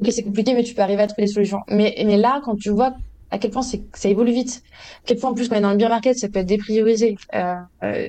ok 0.01 0.09
c'est 0.11 0.23
compliqué, 0.23 0.55
mais 0.55 0.65
tu 0.65 0.75
peux 0.75 0.81
arriver 0.81 1.03
à 1.03 1.07
trouver 1.07 1.27
des 1.27 1.33
solutions. 1.33 1.61
Mais 1.69 1.95
mais 2.07 2.17
là, 2.17 2.41
quand 2.43 2.57
tu 2.57 2.71
vois 2.71 2.95
à 3.37 3.39
quel 3.39 3.51
point 3.51 3.63
c'est 3.63 3.83
ça 3.95 4.09
évolue 4.09 4.33
vite, 4.33 4.63
à 4.65 5.07
quel 5.07 5.19
point 5.19 5.31
en 5.31 5.35
plus 5.35 5.49
quand 5.49 5.55
on 5.55 5.59
est 5.59 5.63
dans 5.63 5.71
le 5.71 5.77
beer 5.77 5.89
market, 5.89 6.19
ça 6.19 6.29
peut 6.29 6.41
être 6.41 6.47
dépriorisé. 6.47 7.17
Euh, 7.35 7.55
euh, 7.83 8.09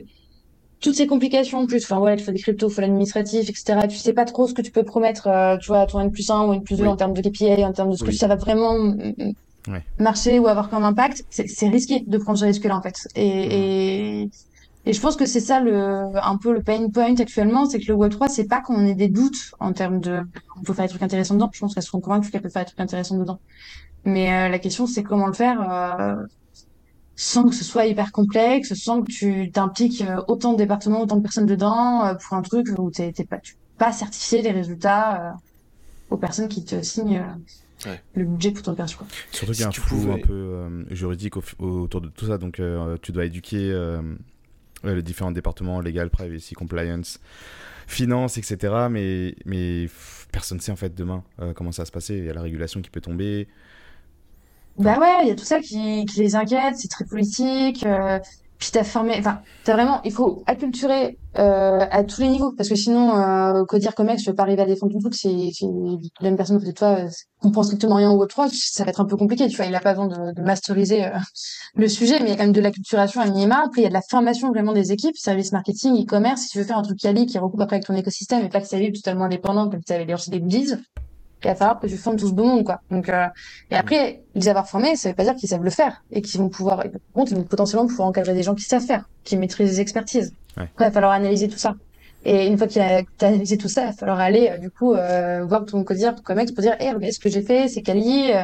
toutes 0.80 0.96
ces 0.96 1.08
complications 1.08 1.60
en 1.60 1.66
plus, 1.66 1.84
enfin 1.84 1.98
voilà, 1.98 2.16
il 2.16 2.24
faut 2.24 2.32
des 2.32 2.40
cryptos, 2.40 2.70
il 2.70 2.74
faut 2.74 2.82
l'administratif, 2.82 3.50
etc. 3.50 3.88
Tu 3.90 3.98
sais 3.98 4.14
pas 4.14 4.26
trop 4.26 4.48
ce 4.48 4.54
que 4.54 4.62
tu 4.62 4.72
peux 4.72 4.84
promettre, 4.84 5.28
euh, 5.28 5.58
tu 5.58 5.68
vois, 5.68 5.82
à 5.82 5.86
ton 5.88 6.00
N 6.00 6.12
plus 6.12 6.30
1 6.30 6.46
ou 6.46 6.54
N 6.54 6.64
plus 6.64 6.78
2 6.78 6.86
en 6.86 6.96
termes 6.96 7.14
de 7.14 7.22
KPI, 7.22 7.66
en 7.66 7.74
termes 7.74 7.92
de 7.92 7.96
ce 7.96 8.04
que 8.04 8.12
ça 8.12 8.28
va 8.28 8.36
vraiment 8.36 8.78
mm, 8.78 9.34
marcher 10.00 10.40
ou 10.40 10.48
avoir 10.48 10.70
comme 10.70 10.84
impact. 10.84 11.26
C'est 11.30 11.68
risqué 11.68 12.04
de 12.06 12.18
prendre 12.18 12.38
ce 12.38 12.46
risque-là 12.46 12.78
en 12.78 12.82
fait. 12.82 13.08
Et, 13.16 13.28
mmh. 13.28 13.52
et, 13.52 14.30
et, 14.86 14.94
je 14.94 15.02
pense 15.02 15.16
que 15.16 15.26
c'est 15.26 15.42
ça 15.42 15.60
le 15.60 15.76
un 16.22 16.38
peu 16.38 16.54
le 16.54 16.62
pain 16.62 16.88
point 16.90 17.16
actuellement, 17.20 17.66
c'est 17.66 17.80
que 17.80 17.92
le 17.92 17.98
Web3, 17.98 18.30
c'est 18.30 18.48
pas 18.48 18.62
qu'on 18.62 18.86
ait 18.86 18.96
des 18.96 19.10
doutes 19.10 19.52
en 19.60 19.74
termes 19.74 20.00
de 20.00 20.22
on 20.58 20.64
peut 20.64 20.74
faire 20.74 20.86
des 20.86 20.90
trucs 20.90 21.04
intéressants 21.04 21.34
dedans. 21.34 21.50
Je 21.52 21.60
pense 21.60 21.74
qu'elles 21.74 21.84
seront 21.84 22.02
convaincues 22.02 22.30
qu'elles 22.30 22.44
peuvent 22.44 22.52
faire 22.52 22.64
des 22.64 22.68
trucs 22.68 22.80
intéressants 22.80 23.18
dedans. 23.18 23.40
Mais 24.06 24.32
euh, 24.32 24.50
la 24.50 24.60
question, 24.60 24.88
c'est 24.88 25.04
comment 25.04 25.28
le 25.28 25.34
faire 25.34 25.60
euh, 25.70 26.16
sans 27.16 27.48
que 27.48 27.54
ce 27.54 27.64
soit 27.64 27.86
hyper 27.86 28.12
complexe, 28.12 28.74
sans 28.74 29.02
que 29.02 29.12
tu 29.12 29.52
t'impliques 29.52 30.02
euh, 30.02 30.22
autant 30.28 30.54
de 30.54 30.58
départements, 30.58 31.02
autant 31.02 31.18
de 31.18 31.22
personnes 31.22 31.46
dedans 31.46 32.16
pour 32.16 32.38
un 32.38 32.42
truc 32.42 32.68
où 32.78 32.90
t'es 32.92 33.12
pas, 33.30 33.40
tu 33.40 33.56
pas 33.78 33.92
certifier 33.92 34.42
les 34.42 34.52
résultats 34.52 35.36
aux 36.10 36.18
personnes 36.18 36.48
qui 36.48 36.64
te 36.64 36.82
signent 36.82 37.24
le 38.16 38.26
budget 38.26 38.52
pour 38.52 38.64
ton 38.64 38.72
opération. 38.72 39.00
Surtout 39.32 39.52
qu'il 39.52 39.62
y 39.62 39.64
a 39.66 39.68
un 39.68 39.72
flou 39.72 40.12
un 40.12 40.20
peu 40.20 40.86
juridique 40.90 41.36
autour 41.60 42.02
de 42.02 42.08
tout 42.08 42.26
ça, 42.26 42.38
donc 42.38 42.60
tu 43.02 43.12
dois 43.12 43.26
éduquer 43.26 44.00
les 44.84 45.04
différents 45.04 45.32
départements, 45.32 45.80
legal, 45.80 46.10
privacy, 46.10 46.56
compliance, 46.56 47.20
finance, 47.86 48.40
etc. 48.40 48.88
Mais, 48.90 49.36
mais 49.46 49.88
personne 50.32 50.58
ne 50.58 50.64
sait 50.64 50.72
en 50.72 50.76
fait 50.76 50.96
demain 50.96 51.24
comment 51.56 51.72
ça 51.72 51.84
va 51.84 51.86
se 51.86 51.92
passer. 51.92 52.18
Il 52.18 52.26
y 52.26 52.30
a 52.30 52.34
la 52.34 52.42
régulation 52.42 52.82
qui 52.82 52.90
peut 52.90 53.02
tomber. 53.02 53.48
Bah 54.78 55.00
ouais, 55.00 55.24
il 55.24 55.28
y 55.28 55.32
a 55.32 55.36
tout 55.36 55.46
ça 55.46 55.60
qui, 55.60 56.06
qui 56.06 56.20
les 56.20 56.36
inquiète, 56.36 56.76
c'est 56.78 56.88
très 56.88 57.06
politique. 57.06 57.86
Euh, 57.86 58.20
puis 58.60 58.72
t'as 58.72 58.84
formé, 58.84 59.16
enfin, 59.20 59.42
t'as 59.64 59.74
vraiment, 59.74 60.02
il 60.04 60.12
faut 60.12 60.42
acculturer 60.48 61.20
euh, 61.38 61.86
à 61.92 62.04
tous 62.04 62.22
les 62.22 62.28
niveaux, 62.28 62.54
parce 62.54 62.70
que 62.70 62.76
sinon, 62.76 63.16
euh, 63.16 63.64
dire 63.78 63.94
Comex, 63.94 64.24
tu 64.24 64.30
veux 64.32 64.36
pas 64.36 64.44
arriver 64.44 64.64
à 64.64 64.66
défendre 64.66 64.94
ton 64.94 65.00
truc, 65.00 65.14
si, 65.14 65.54
si 65.54 65.66
la 66.20 66.30
même 66.30 66.38
personne 66.38 66.58
côté 66.58 66.72
de 66.72 66.76
toi 66.76 66.98
euh, 66.98 67.10
comprend 67.40 67.62
strictement 67.62 67.96
rien 67.96 68.10
au 68.10 68.26
Web3, 68.26 68.50
ça 68.52 68.84
va 68.84 68.90
être 68.90 69.00
un 69.00 69.06
peu 69.06 69.16
compliqué, 69.16 69.48
tu 69.48 69.58
vois, 69.58 69.68
il 69.68 69.76
a 69.76 69.80
pas 69.80 69.94
besoin 69.94 70.08
de, 70.08 70.34
de 70.34 70.42
masteriser 70.42 71.06
euh, 71.06 71.10
le 71.76 71.88
sujet, 71.88 72.20
mais 72.20 72.26
il 72.26 72.30
y 72.30 72.32
a 72.32 72.36
quand 72.36 72.44
même 72.44 72.52
de 72.52 72.62
l'acculturation 72.62 73.22
à 73.22 73.26
minima, 73.26 73.66
puis 73.72 73.82
il 73.82 73.84
y 73.84 73.88
a 73.88 73.90
de 73.90 73.94
la 73.94 74.02
formation 74.02 74.50
vraiment 74.50 74.74
des 74.74 74.92
équipes, 74.92 75.18
service 75.18 75.52
marketing, 75.52 76.04
e-commerce, 76.04 76.42
si 76.42 76.50
tu 76.50 76.58
veux 76.58 76.64
faire 76.64 76.80
un 76.80 76.84
truc 76.84 76.98
quali 76.98 77.28
qui 77.28 77.38
recoupe 77.38 77.62
après 77.62 77.76
avec 77.76 77.86
ton 77.86 77.96
écosystème 77.96 78.44
et 78.44 78.50
pas 78.50 78.62
que 78.62 78.68
ça 78.68 78.80
vive 78.80 78.94
totalement 78.94 79.26
indépendant, 79.26 79.70
comme 79.70 79.84
tu 79.84 79.94
avais 79.94 80.06
lancé 80.06 80.32
des 80.32 80.40
goodies, 80.40 80.74
il 81.44 81.48
va 81.48 81.56
falloir 81.56 81.80
que 81.80 81.88
tu 81.88 81.98
formes 81.98 82.18
tout 82.18 82.28
ce 82.28 82.34
beau 82.34 82.44
monde, 82.44 82.64
quoi. 82.64 82.82
Donc, 82.90 83.10
euh, 83.10 83.28
et 83.70 83.76
après, 83.76 84.22
les 84.36 84.48
avoir 84.48 84.68
formés, 84.68 84.96
ça 84.96 85.10
veut 85.10 85.16
pas 85.16 85.24
dire 85.24 85.36
qu'ils 85.36 85.50
savent 85.50 85.64
le 85.64 85.70
faire 85.70 86.04
et 86.12 86.22
qu'ils 86.22 86.40
vont 86.40 86.50
pouvoir, 86.50 86.78
par 86.78 86.92
contre, 87.14 87.32
ils 87.32 87.38
vont 87.38 87.44
potentiellement 87.44 87.88
pouvoir 87.88 88.08
encadrer 88.08 88.34
des 88.34 88.44
gens 88.44 88.56
qui 88.56 88.64
savent 88.64 88.86
faire, 88.86 89.08
qui 89.24 89.38
maîtrisent 89.38 89.70
les 89.70 89.82
expertises. 89.82 90.34
Ouais. 90.58 90.68
il 90.80 90.84
va 90.84 90.92
falloir 90.92 91.12
analyser 91.12 91.48
tout 91.48 91.60
ça. 91.60 91.76
Et 92.26 92.48
une 92.48 92.58
fois 92.58 92.68
qu'il 92.68 92.82
a, 92.82 93.04
analysé 93.22 93.58
tout 93.58 93.70
ça, 93.70 93.84
il 93.84 93.86
va 93.88 93.94
falloir 93.94 94.20
aller, 94.20 94.50
euh, 94.50 94.58
du 94.58 94.70
coup, 94.70 94.94
euh, 94.94 95.46
voir 95.46 95.66
ton 95.66 95.84
codir, 95.84 96.16
ton 96.16 96.24
comex 96.24 96.52
pour 96.52 96.62
dire, 96.62 96.76
eh, 96.80 96.86
hey, 96.86 97.14
ce 97.14 97.20
que 97.20 97.30
j'ai 97.30 97.42
fait, 97.42 97.68
c'est 97.68 97.82
quali, 97.82 98.32
euh, 98.32 98.44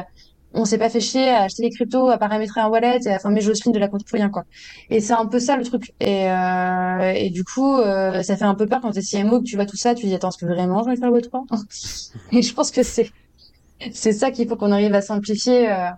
on 0.54 0.64
s'est 0.64 0.78
pas 0.78 0.88
fait 0.88 1.00
chier 1.00 1.28
à 1.28 1.42
acheter 1.42 1.62
des 1.62 1.70
cryptos, 1.70 2.08
à 2.08 2.16
paramétrer 2.16 2.60
un 2.60 2.68
wallet 2.68 3.00
et 3.04 3.08
à 3.08 3.18
former 3.18 3.40
Josephine 3.40 3.72
de 3.72 3.78
la 3.78 3.88
compte 3.88 4.04
pour 4.04 4.16
rien, 4.16 4.30
quoi. 4.30 4.44
Et 4.88 5.00
c'est 5.00 5.12
un 5.12 5.26
peu 5.26 5.40
ça 5.40 5.56
le 5.56 5.64
truc. 5.64 5.92
Et, 6.00 6.30
euh, 6.30 7.12
et 7.14 7.30
du 7.30 7.44
coup, 7.44 7.76
euh, 7.76 8.22
ça 8.22 8.36
fait 8.36 8.44
un 8.44 8.54
peu 8.54 8.66
peur 8.66 8.80
quand 8.80 8.92
t'es 8.92 9.02
CMO 9.02 9.40
que 9.40 9.44
tu 9.44 9.56
vois 9.56 9.66
tout 9.66 9.76
ça, 9.76 9.94
tu 9.94 10.06
dis 10.06 10.14
attends, 10.14 10.28
est-ce 10.28 10.38
que 10.38 10.46
vraiment 10.46 10.82
je 10.84 10.90
vais 10.90 10.96
faire 10.96 11.10
le 11.10 11.18
Web3 11.18 12.10
Et 12.32 12.42
je 12.42 12.54
pense 12.54 12.70
que 12.70 12.82
c'est 12.82 13.10
c'est 13.92 14.12
ça 14.12 14.30
qu'il 14.30 14.48
faut 14.48 14.56
qu'on 14.56 14.72
arrive 14.72 14.94
à 14.94 15.02
simplifier. 15.02 15.70
Euh, 15.70 15.90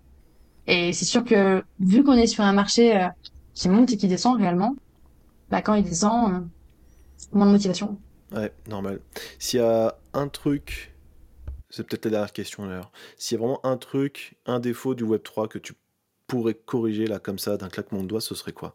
et 0.67 0.93
c'est 0.93 1.05
sûr 1.05 1.23
que 1.23 1.63
vu 1.79 2.03
qu'on 2.03 2.15
est 2.15 2.27
sur 2.27 2.43
un 2.43 2.53
marché 2.53 3.07
qui 3.55 3.69
monte 3.69 3.93
et 3.93 3.97
qui 3.97 4.09
descend 4.09 4.39
réellement, 4.39 4.75
bah 5.51 5.63
quand 5.63 5.75
il 5.75 5.85
descend, 5.85 6.49
moins 7.33 7.47
de 7.47 7.53
motivation. 7.53 7.99
Ouais, 8.35 8.53
normal. 8.69 9.01
S'il 9.39 9.61
y 9.61 9.63
a 9.63 9.95
un 10.15 10.27
truc 10.27 10.96
c'est 11.77 11.87
peut-être 11.87 12.07
la 12.07 12.11
dernière 12.13 12.33
question 12.33 12.67
d'ailleurs. 12.67 12.91
S'il 13.19 13.37
y 13.37 13.39
a 13.39 13.45
vraiment 13.45 13.61
un 13.65 13.77
truc, 13.77 14.37
un 14.47 14.61
défaut 14.61 14.95
du 14.95 15.05
Web3 15.05 15.49
que 15.49 15.59
tu 15.59 15.75
pourrais 16.27 16.55
corriger 16.55 17.07
là 17.07 17.19
comme 17.19 17.39
ça 17.39 17.59
d'un 17.59 17.69
claquement 17.69 18.03
de 18.03 18.09
doigts, 18.09 18.23
ce 18.23 18.35
serait 18.35 18.53
quoi? 18.53 18.75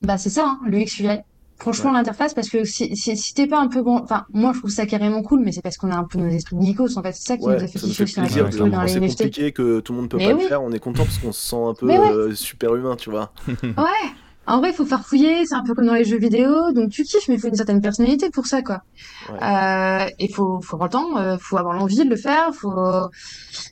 Bah 0.00 0.16
c'est 0.16 0.30
ça, 0.30 0.46
hein, 0.46 0.60
l'UX 0.64 1.00
UI. 1.00 1.18
Franchement, 1.58 1.92
l'interface, 1.92 2.34
parce 2.34 2.48
que 2.48 2.64
si, 2.64 2.96
si, 2.96 3.16
si 3.16 3.34
t'es 3.34 3.46
pas 3.46 3.60
un 3.60 3.68
peu 3.68 3.82
bon, 3.82 4.00
enfin, 4.02 4.26
moi 4.32 4.52
je 4.52 4.58
trouve 4.58 4.70
ça 4.70 4.86
carrément 4.86 5.22
cool, 5.22 5.40
mais 5.44 5.52
c'est 5.52 5.62
parce 5.62 5.76
qu'on 5.76 5.90
a 5.90 5.96
un 5.96 6.04
peu 6.04 6.18
nos 6.18 6.28
esprits 6.28 6.56
de 6.56 6.98
en 6.98 7.02
fait. 7.02 7.12
C'est 7.12 7.26
ça 7.26 7.36
qui 7.36 7.44
nous 7.44 7.50
a 7.50 7.66
fait 7.66 7.78
kiffer 7.78 8.04
aussi 8.04 8.58
dans 8.58 8.82
les 8.82 8.88
C'est 8.88 9.00
compliqué 9.00 9.52
que 9.52 9.80
tout 9.80 9.92
le 9.92 10.00
monde 10.00 10.08
peut 10.08 10.18
pas 10.18 10.32
le 10.32 10.38
faire, 10.38 10.62
on 10.62 10.72
est 10.72 10.80
content 10.80 11.04
parce 11.04 11.18
qu'on 11.18 11.32
se 11.32 11.48
sent 11.48 11.56
un 11.56 11.74
peu 11.74 11.90
euh, 11.90 12.34
super 12.34 12.74
humain, 12.74 12.96
tu 12.96 13.10
vois. 13.10 13.32
ouais, 13.62 13.64
en 14.46 14.58
vrai, 14.58 14.70
il 14.70 14.74
faut 14.74 14.84
faire 14.84 15.04
fouiller, 15.06 15.46
c'est 15.46 15.54
un 15.54 15.62
peu 15.62 15.74
comme 15.74 15.86
dans 15.86 15.94
les 15.94 16.04
jeux 16.04 16.18
vidéo, 16.18 16.72
donc 16.72 16.90
tu 16.90 17.04
kiffes, 17.04 17.28
mais 17.28 17.36
il 17.36 17.40
faut 17.40 17.48
une 17.48 17.54
certaine 17.54 17.80
personnalité 17.80 18.28
pour 18.28 18.46
ça, 18.46 18.60
quoi. 18.62 18.82
Euh, 19.30 20.06
et 20.18 20.28
faut, 20.28 20.60
faut 20.60 20.74
avoir 20.74 20.88
le 20.88 20.92
temps, 20.92 21.16
euh, 21.16 21.36
faut 21.38 21.56
avoir 21.56 21.74
l'envie 21.74 22.04
de 22.04 22.10
le 22.10 22.16
faire, 22.16 22.52
faut, 22.52 22.72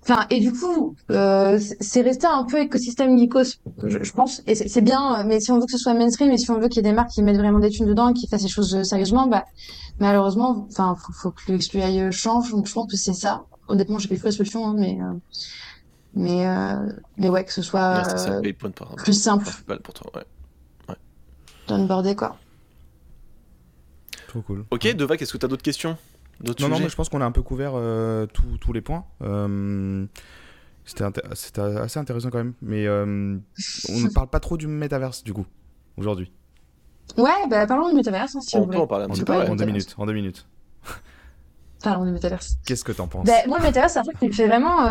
enfin, 0.02 0.26
et 0.30 0.38
du 0.38 0.52
coup, 0.52 0.94
euh, 1.10 1.58
c'est 1.80 2.02
resté 2.02 2.28
un 2.28 2.44
peu 2.44 2.60
écosystème 2.60 3.18
geekos, 3.18 3.58
je, 3.82 4.12
pense, 4.12 4.42
et 4.46 4.54
c'est 4.54 4.80
bien, 4.80 5.24
mais 5.24 5.40
si 5.40 5.50
on 5.50 5.58
veut 5.58 5.66
que 5.66 5.72
ce 5.72 5.78
soit 5.78 5.94
mainstream, 5.94 6.30
et 6.30 6.38
si 6.38 6.50
on 6.52 6.60
veut 6.60 6.68
qu'il 6.68 6.84
y 6.84 6.86
ait 6.86 6.90
des 6.90 6.94
marques 6.94 7.10
qui 7.10 7.22
mettent 7.22 7.38
vraiment 7.38 7.58
des 7.58 7.70
thunes 7.70 7.86
dedans, 7.86 8.08
et 8.10 8.12
qui 8.12 8.28
fassent 8.28 8.42
les 8.42 8.48
choses 8.48 8.80
sérieusement, 8.84 9.26
bah, 9.26 9.44
malheureusement, 9.98 10.68
enfin, 10.70 10.94
faut, 10.96 11.12
faut 11.12 11.30
que 11.32 11.50
l'UX 11.50 12.12
change, 12.12 12.52
donc 12.52 12.68
je 12.68 12.72
pense 12.72 12.90
que 12.90 12.96
c'est 12.96 13.14
ça. 13.14 13.44
Honnêtement, 13.66 13.98
j'ai 13.98 14.08
pas 14.08 14.14
eu 14.14 14.20
la 14.24 14.32
solution, 14.32 14.66
hein, 14.66 14.74
mais, 14.76 14.98
euh, 15.00 15.12
mais, 16.14 16.46
euh, 16.46 16.92
mais 17.16 17.28
ouais, 17.28 17.44
que 17.44 17.52
ce 17.52 17.62
soit 17.62 18.02
plus 18.96 19.14
simple. 19.14 19.48
Pour 19.82 19.94
toi, 19.94 20.12
ouais 20.14 20.26
d'onboarder 21.70 22.14
quoi. 22.14 22.36
Trop 24.30 24.42
cool. 24.42 24.64
Ok, 24.70 24.86
Deva, 24.94 25.16
est-ce 25.16 25.32
que 25.32 25.38
tu 25.38 25.44
as 25.44 25.48
d'autres 25.48 25.64
questions 25.64 25.96
Non, 26.44 26.68
non, 26.68 26.78
mais 26.78 26.88
je 26.88 26.94
pense 26.94 27.08
qu'on 27.08 27.20
a 27.20 27.24
un 27.24 27.32
peu 27.32 27.42
couvert 27.42 27.72
euh, 27.74 28.26
tous 28.26 28.72
les 28.72 28.80
points. 28.80 29.04
Euh, 29.22 30.06
c'était 30.84 31.04
assez 31.82 31.98
intéressant 31.98 32.30
quand 32.30 32.38
même, 32.38 32.54
mais 32.62 32.86
euh, 32.86 33.04
on 33.88 34.00
ne 34.00 34.08
parle 34.14 34.28
pas 34.28 34.38
trop 34.38 34.56
du 34.56 34.68
métaverse 34.68 35.24
du 35.24 35.32
coup, 35.32 35.46
aujourd'hui. 35.96 36.30
Ouais, 37.16 37.48
bah 37.50 37.66
parlons 37.66 37.88
du 37.88 37.96
métaverse 37.96 38.36
hein, 38.36 38.40
si 38.40 38.54
on 38.54 38.60
vous 38.60 38.66
voulez. 38.66 38.78
en 38.78 38.86
parler 38.86 39.06
un 39.06 39.08
petit 39.08 39.24
peu. 39.24 39.32
En 39.32 39.56
deux 39.56 39.64
minutes, 39.64 39.96
en 39.98 40.06
deux 40.06 40.12
minutes. 40.12 40.46
Parlons 41.82 42.04
du 42.04 42.12
métaverse. 42.12 42.56
Qu'est-ce 42.66 42.84
que 42.84 42.92
t'en 42.92 43.08
penses 43.08 43.26
bah, 43.26 43.32
Moi, 43.48 43.58
le 43.58 43.64
métaverse, 43.64 43.94
c'est 43.94 43.98
un 43.98 44.02
truc 44.02 44.18
qui 44.18 44.26
me 44.26 44.32
fait 44.32 44.46
vraiment, 44.46 44.84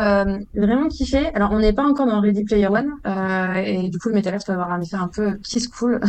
vraiment 0.55 0.87
kiffer. 0.89 1.27
Alors, 1.35 1.51
on 1.51 1.59
n'est 1.59 1.71
pas 1.71 1.83
encore 1.83 2.07
dans 2.07 2.19
Ready 2.19 2.43
Player 2.43 2.67
One, 2.67 2.95
et 3.55 3.89
du 3.89 3.99
coup, 3.99 4.09
le 4.09 4.15
métaverse 4.15 4.43
peut 4.43 4.53
avoir 4.53 4.71
un 4.71 4.81
effet 4.81 4.97
un 4.97 5.07
peu 5.07 5.37
kiss 5.43 5.67
cool 5.67 6.01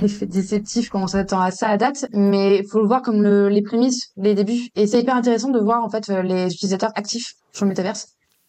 l'effet 0.00 0.26
déceptif 0.26 0.90
quand 0.90 1.02
on 1.02 1.06
s'attend 1.06 1.40
à 1.40 1.50
ça 1.50 1.68
à 1.68 1.76
date, 1.76 2.06
mais 2.12 2.62
faut 2.64 2.80
le 2.80 2.86
voir 2.86 3.02
comme 3.02 3.22
le, 3.22 3.48
les 3.48 3.62
prémices, 3.62 4.10
les 4.16 4.34
débuts. 4.34 4.68
Et 4.74 4.86
c'est 4.86 5.00
hyper 5.00 5.16
intéressant 5.16 5.50
de 5.50 5.58
voir 5.58 5.84
en 5.84 5.88
fait 5.88 6.08
les 6.08 6.52
utilisateurs 6.52 6.92
actifs 6.94 7.34
sur 7.52 7.64
le 7.64 7.70
métaverse, 7.70 8.08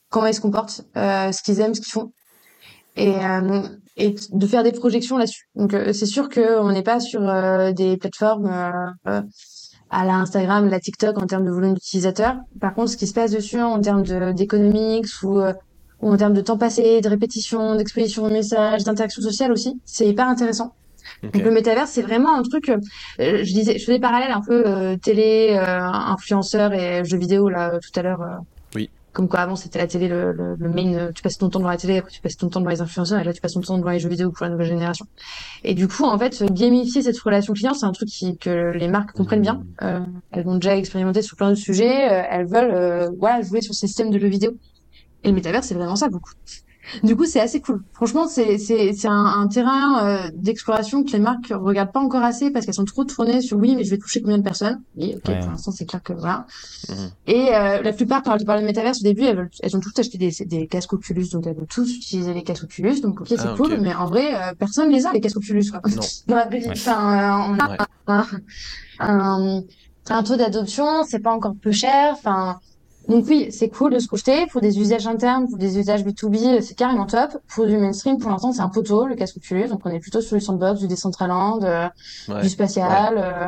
comment 0.10 0.28
ils 0.28 0.34
se 0.34 0.42
comportent, 0.42 0.82
euh, 0.96 1.32
ce 1.32 1.42
qu'ils 1.42 1.60
aiment, 1.60 1.74
ce 1.74 1.82
qu'ils 1.82 1.92
font, 1.92 2.12
et, 2.96 3.14
euh, 3.16 3.62
et 3.96 4.16
de 4.32 4.48
faire 4.48 4.64
des 4.64 4.72
projections 4.72 5.18
là-dessus. 5.18 5.48
Donc 5.56 5.74
euh, 5.74 5.94
c'est 5.94 6.06
sûr 6.06 6.30
qu'on 6.30 6.72
n'est 6.72 6.84
pas 6.84 7.00
sur 7.00 7.22
euh, 7.28 7.72
des 7.72 7.98
plateformes 7.98 8.50
à 9.90 10.06
la 10.06 10.16
Instagram, 10.16 10.68
la 10.70 10.80
TikTok 10.80 11.18
en 11.18 11.28
termes 11.28 11.46
de 11.46 11.52
volume 11.52 11.74
d'utilisateurs. 11.74 12.38
Par 12.60 12.74
contre, 12.74 12.92
ce 12.92 12.98
qui 12.98 13.08
se 13.08 13.14
passe 13.14 13.32
dessus 13.32 13.62
en 13.62 13.80
termes 13.80 14.04
d'économiques 14.34 15.08
ou 15.24 15.40
ou 16.02 16.12
en 16.12 16.18
termes 16.18 16.34
de 16.34 16.42
temps 16.42 16.58
passé, 16.58 17.02
de 17.02 17.10
répétition, 17.10 17.76
d'exposition 17.76 18.28
de 18.28 18.34
messages, 18.34 18.84
d'interaction 18.84 19.22
sociale 19.22 19.52
aussi, 19.52 19.80
c'est 19.86 20.08
hyper 20.08 20.28
intéressant. 20.28 20.74
Donc 21.24 21.44
le 21.44 21.52
métavers, 21.52 21.88
c'est 21.88 22.02
vraiment 22.02 22.36
un 22.36 22.44
truc. 22.44 22.70
Euh, 22.70 22.78
je 23.20 23.54
disais, 23.54 23.78
je 23.78 23.86
faisais 23.86 24.00
parallèle 24.00 24.32
un 24.32 24.42
peu 24.42 24.64
euh, 24.66 24.98
télé, 24.98 25.50
euh, 25.52 25.82
influenceur 25.82 26.74
et 26.74 27.04
jeux 27.04 27.18
vidéo 27.18 27.50
là 27.50 27.80
tout 27.80 28.00
à 28.00 28.04
l'heure. 28.04 28.20
oui. 28.76 28.90
Comme 29.14 29.28
quoi 29.28 29.40
avant 29.40 29.56
c'était 29.56 29.80
la 29.80 29.88
télé 29.88 30.08
le, 30.08 30.32
le, 30.32 30.56
le, 30.60 30.70
main. 30.70 31.12
Tu 31.16 31.24
passes 31.24 31.40
ton 31.40 31.50
temps 31.50 31.60
dans 31.60 31.70
la 31.70 31.78
télé, 31.78 31.98
après 31.98 32.12
tu 32.12 32.22
passes 32.22 32.38
ton 32.38 32.50
temps 32.50 32.62
dans 32.62 32.70
les 32.70 32.82
influenceurs 32.82 33.20
et 33.20 33.24
là 33.24 33.34
tu 33.34 33.42
passes 33.42 33.54
ton 33.54 33.62
temps 33.62 33.80
dans 33.80 33.90
les 33.90 33.98
jeux 33.98 34.10
vidéo 34.10 34.30
pour 34.30 34.46
la 34.46 34.52
nouvelle 34.52 34.68
génération. 34.68 35.08
Et 35.64 35.74
du 35.74 35.88
coup 35.88 36.04
en 36.04 36.20
fait 36.20 36.44
gamifier 36.54 37.02
cette 37.02 37.18
relation 37.18 37.54
client, 37.54 37.74
c'est 37.74 37.88
un 37.88 37.92
truc 37.94 38.10
qui, 38.10 38.38
que 38.38 38.72
les 38.76 38.88
marques 38.88 39.14
comprennent 39.14 39.42
bien. 39.42 39.64
Mmh. 39.82 40.06
elles 40.34 40.48
ont 40.48 40.56
déjà 40.56 40.78
expérimenté 40.78 41.24
sur 41.24 41.36
plein 41.36 41.50
de 41.50 41.56
sujets. 41.56 42.28
elles 42.30 42.46
veulent 42.46 43.12
voilà 43.18 43.42
jouer 43.42 43.62
sur 43.62 43.74
ces 43.74 43.88
systèmes 43.88 44.12
de 44.12 44.20
jeux 44.20 44.28
vidéo. 44.28 44.52
Et 45.24 45.30
le 45.30 45.34
métavers, 45.34 45.64
c'est 45.64 45.74
vraiment 45.74 45.96
ça, 45.96 46.10
beaucoup. 46.10 46.32
Du 47.04 47.16
coup, 47.16 47.26
c'est 47.26 47.40
assez 47.40 47.62
cool. 47.62 47.84
Franchement, 47.94 48.28
c'est 48.28 48.58
c'est 48.58 48.94
c'est 48.94 49.08
un, 49.08 49.26
un 49.26 49.48
terrain 49.48 50.06
euh, 50.06 50.30
d'exploration 50.34 51.04
que 51.04 51.12
les 51.12 51.20
marques 51.20 51.52
regardent 51.52 51.92
pas 51.92 52.00
encore 52.00 52.24
assez 52.24 52.52
parce 52.52 52.66
qu'elles 52.66 52.76
sont 52.76 52.86
trop 52.86 53.04
tournées 53.04 53.42
sur 53.42 53.58
oui, 53.58 53.76
mais 53.76 53.84
je 53.84 53.90
vais 53.90 53.98
toucher 53.98 54.22
combien 54.22 54.38
de 54.38 54.44
personnes? 54.44 54.82
Et 54.98 55.16
ok, 55.16 55.24
pour 55.24 55.52
l'instant, 55.52 55.72
c'est 55.72 55.86
clair 55.86 56.02
que 56.02 56.14
voilà. 56.14 56.46
Mhm. 56.90 57.10
Et 57.28 57.54
euh, 57.54 57.82
la 57.82 57.94
plupart, 57.94 58.24
quand 58.24 58.36
elles 58.36 58.46
parlent 58.46 58.62
de 58.62 58.66
métavers 58.66 58.94
au 59.00 59.04
début, 59.04 59.24
elles, 59.24 59.36
veulent, 59.36 59.50
elles 59.62 59.76
ont 59.76 59.80
toutes 59.80 60.00
acheté 60.00 60.18
des 60.18 60.32
des 60.46 60.68
casques 60.68 60.94
Oculus, 60.94 61.30
donc 61.30 61.46
elles 61.48 61.56
veulent 61.56 61.68
tous 61.68 61.94
utiliser 61.96 62.34
les 62.34 62.44
casques 62.44 62.64
Oculus. 62.64 63.02
Donc 63.02 63.22
ok, 63.22 63.28
c'est 63.30 63.40
ah, 63.40 63.54
cool, 63.58 63.80
mais 63.82 63.94
en 63.94 64.06
vrai, 64.06 64.34
euh, 64.36 64.54
personne 64.58 64.90
les 64.90 65.06
a 65.06 65.14
les 65.14 65.22
casques 65.22 65.38
Oculus. 65.38 65.66
Quoi. 65.70 65.82
Non. 66.28 66.38
enfin, 66.72 67.50
on 67.50 67.60
a 67.60 67.88
un, 68.08 68.28
un, 69.00 69.64
un 70.10 70.24
taux 70.24 70.36
d'adoption, 70.36 71.04
c'est 71.04 71.20
pas 71.20 71.32
encore 71.32 71.56
peu 71.62 71.72
cher. 71.72 72.14
Enfin 72.14 72.60
donc 73.08 73.26
oui, 73.28 73.48
c'est 73.52 73.70
cool 73.70 73.94
de 73.94 74.00
se 74.00 74.08
projeter. 74.08 74.48
Pour 74.48 74.60
des 74.60 74.80
usages 74.80 75.08
internes, 75.08 75.48
pour 75.48 75.58
des 75.58 75.80
usages 75.80 76.04
B2B, 76.04 76.62
c'est 76.62 76.76
carrément 76.76 77.06
top. 77.06 77.38
Pour 77.48 77.66
du 77.66 77.78
mainstream, 77.78 78.18
pour 78.18 78.30
l'instant, 78.30 78.52
c'est 78.52 78.62
un 78.62 78.70
tôt, 78.70 79.08
le 79.08 79.16
casque 79.16 79.38
Oculus. 79.38 79.70
Donc 79.70 79.82
on 79.86 79.90
est 79.90 80.00
plutôt 80.00 80.20
sur 80.20 80.36
du 80.36 80.44
sandbox, 80.44 80.82
du 80.82 80.88
Decentraland, 80.88 81.64
euh, 81.64 81.88
du 82.42 82.50
spatial, 82.50 83.16
euh, 83.18 83.48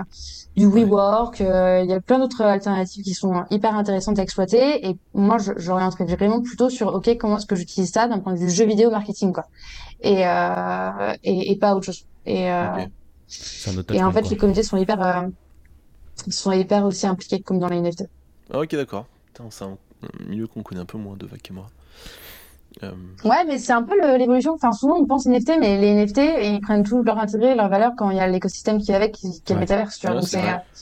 du 0.55 0.65
WeWork. 0.65 1.41
Euh, 1.41 1.81
il 1.83 1.89
y 1.89 1.93
a 1.93 1.99
plein 1.99 2.19
d'autres 2.19 2.41
alternatives 2.41 3.03
qui 3.03 3.13
sont 3.13 3.43
hyper 3.51 3.75
intéressantes 3.75 4.17
à 4.17 4.21
exploiter. 4.21 4.87
Et 4.87 4.97
moi, 5.13 5.37
j'orienterais 5.57 6.05
vraiment 6.05 6.41
plutôt 6.41 6.69
sur, 6.69 6.93
OK, 6.95 7.17
comment 7.17 7.37
est-ce 7.37 7.45
que 7.45 7.57
j'utilise 7.57 7.91
ça 7.91 8.07
d'un 8.07 8.19
point 8.19 8.33
de 8.33 8.39
vue 8.39 8.49
jeu 8.49 8.65
vidéo 8.65 8.89
marketing, 8.91 9.33
quoi. 9.33 9.45
Et, 10.01 10.21
et, 11.23 11.51
et, 11.51 11.55
pas 11.57 11.75
autre 11.75 11.87
chose. 11.87 12.05
Et, 12.25 12.45
et 12.45 14.03
en 14.03 14.11
fait, 14.13 14.29
les 14.29 14.37
communautés 14.37 14.63
sont 14.63 14.77
hyper, 14.77 15.27
sont 16.29 16.53
hyper 16.53 16.85
aussi 16.85 17.05
impliquées 17.07 17.41
comme 17.41 17.59
dans 17.59 17.67
les 17.67 17.81
NFT. 17.81 18.05
Ah, 18.53 18.59
ok, 18.59 18.71
d'accord 18.71 19.05
c'est 19.49 19.65
un, 19.65 19.77
milieu 20.27 20.47
qu'on 20.47 20.63
connaît 20.63 20.81
un 20.81 20.85
peu 20.85 20.97
moins 20.97 21.15
de 21.15 21.25
Vakemra. 21.25 21.67
Euh... 22.83 22.91
Ouais, 23.23 23.43
mais 23.45 23.57
c'est 23.57 23.73
un 23.73 23.83
peu 23.83 23.95
l'évolution. 24.17 24.53
Enfin, 24.53 24.71
souvent 24.71 24.97
on 24.97 25.05
pense 25.05 25.25
NFT, 25.25 25.53
mais 25.59 25.79
les 25.79 25.93
NFT, 25.93 26.19
ils 26.43 26.59
prennent 26.61 26.83
tout 26.83 27.01
leur 27.03 27.17
intérêt, 27.17 27.55
leur 27.55 27.69
valeur 27.69 27.93
quand 27.97 28.11
il 28.11 28.17
y 28.17 28.19
a 28.19 28.27
l'écosystème 28.27 28.79
qui 28.79 28.91
est 28.91 28.95
avec, 28.95 29.13
qui, 29.13 29.27
est 29.27 29.53
le 29.53 29.59
métaverse. 29.59 30.01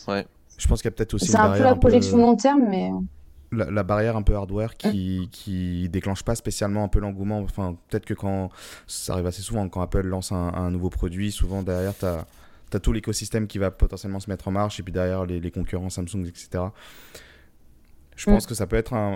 Ouais. 0.08 0.26
Je 0.58 0.68
pense 0.68 0.82
qu'il 0.82 0.89
y 0.89 0.93
a 0.93 0.95
peut-être 0.95 1.14
aussi. 1.14 1.28
C'est 1.28 1.38
un 1.38 1.53
peu 1.55 1.64
la 1.64 1.76
projection 1.76 2.18
long 2.18 2.36
terme, 2.36 2.64
mais. 2.70 2.91
La, 3.53 3.84
barrière 3.84 4.18
un 4.18 4.24
peu 4.24 4.36
hardware 4.36 4.76
qui, 4.76 5.22
mm. 5.22 5.30
qui 5.30 5.88
déclenche 5.88 6.22
pas 6.22 6.36
spécialement 6.36 6.84
un 6.84 6.89
peu 6.89 6.99
l'engouement. 6.99 7.39
Enfin, 7.39 7.78
peut-être 7.88 8.05
que 8.05 8.14
quand 8.14 8.49
ça 8.88 9.14
arrive 9.14 9.28
assez 9.28 9.41
souvent, 9.41 9.70
quand 9.70 9.82
Apple 9.82 10.05
lance 10.05 10.34
un, 10.34 10.53
un 10.53 10.70
nouveau 10.70 10.89
produit, 10.89 11.32
souvent 11.32 11.64
derrière, 11.64 11.97
tu 11.97 12.05
as, 12.05 12.26
as, 12.74 12.80
tout 12.82 12.91
l'écosystème 12.91 13.47
qui 13.47 13.58
va 13.58 13.72
potentiellement 13.72 14.20
se 14.20 14.30
mettre 14.30 14.49
en 14.49 14.51
marche, 14.51 14.82
et 14.82 14.84
puis 14.84 14.91
derrière 14.91 15.26
les, 15.26 15.39
les 15.39 15.51
concurrents 15.51 15.89
Samsung, 15.89 16.26
etc. 16.28 16.66
Je 18.18 18.26
pense 18.26 18.45
mm. 18.45 18.49
que 18.49 18.55
ça 18.55 18.68
peut 18.68 18.76
être 18.76 18.93
un. 18.93 19.15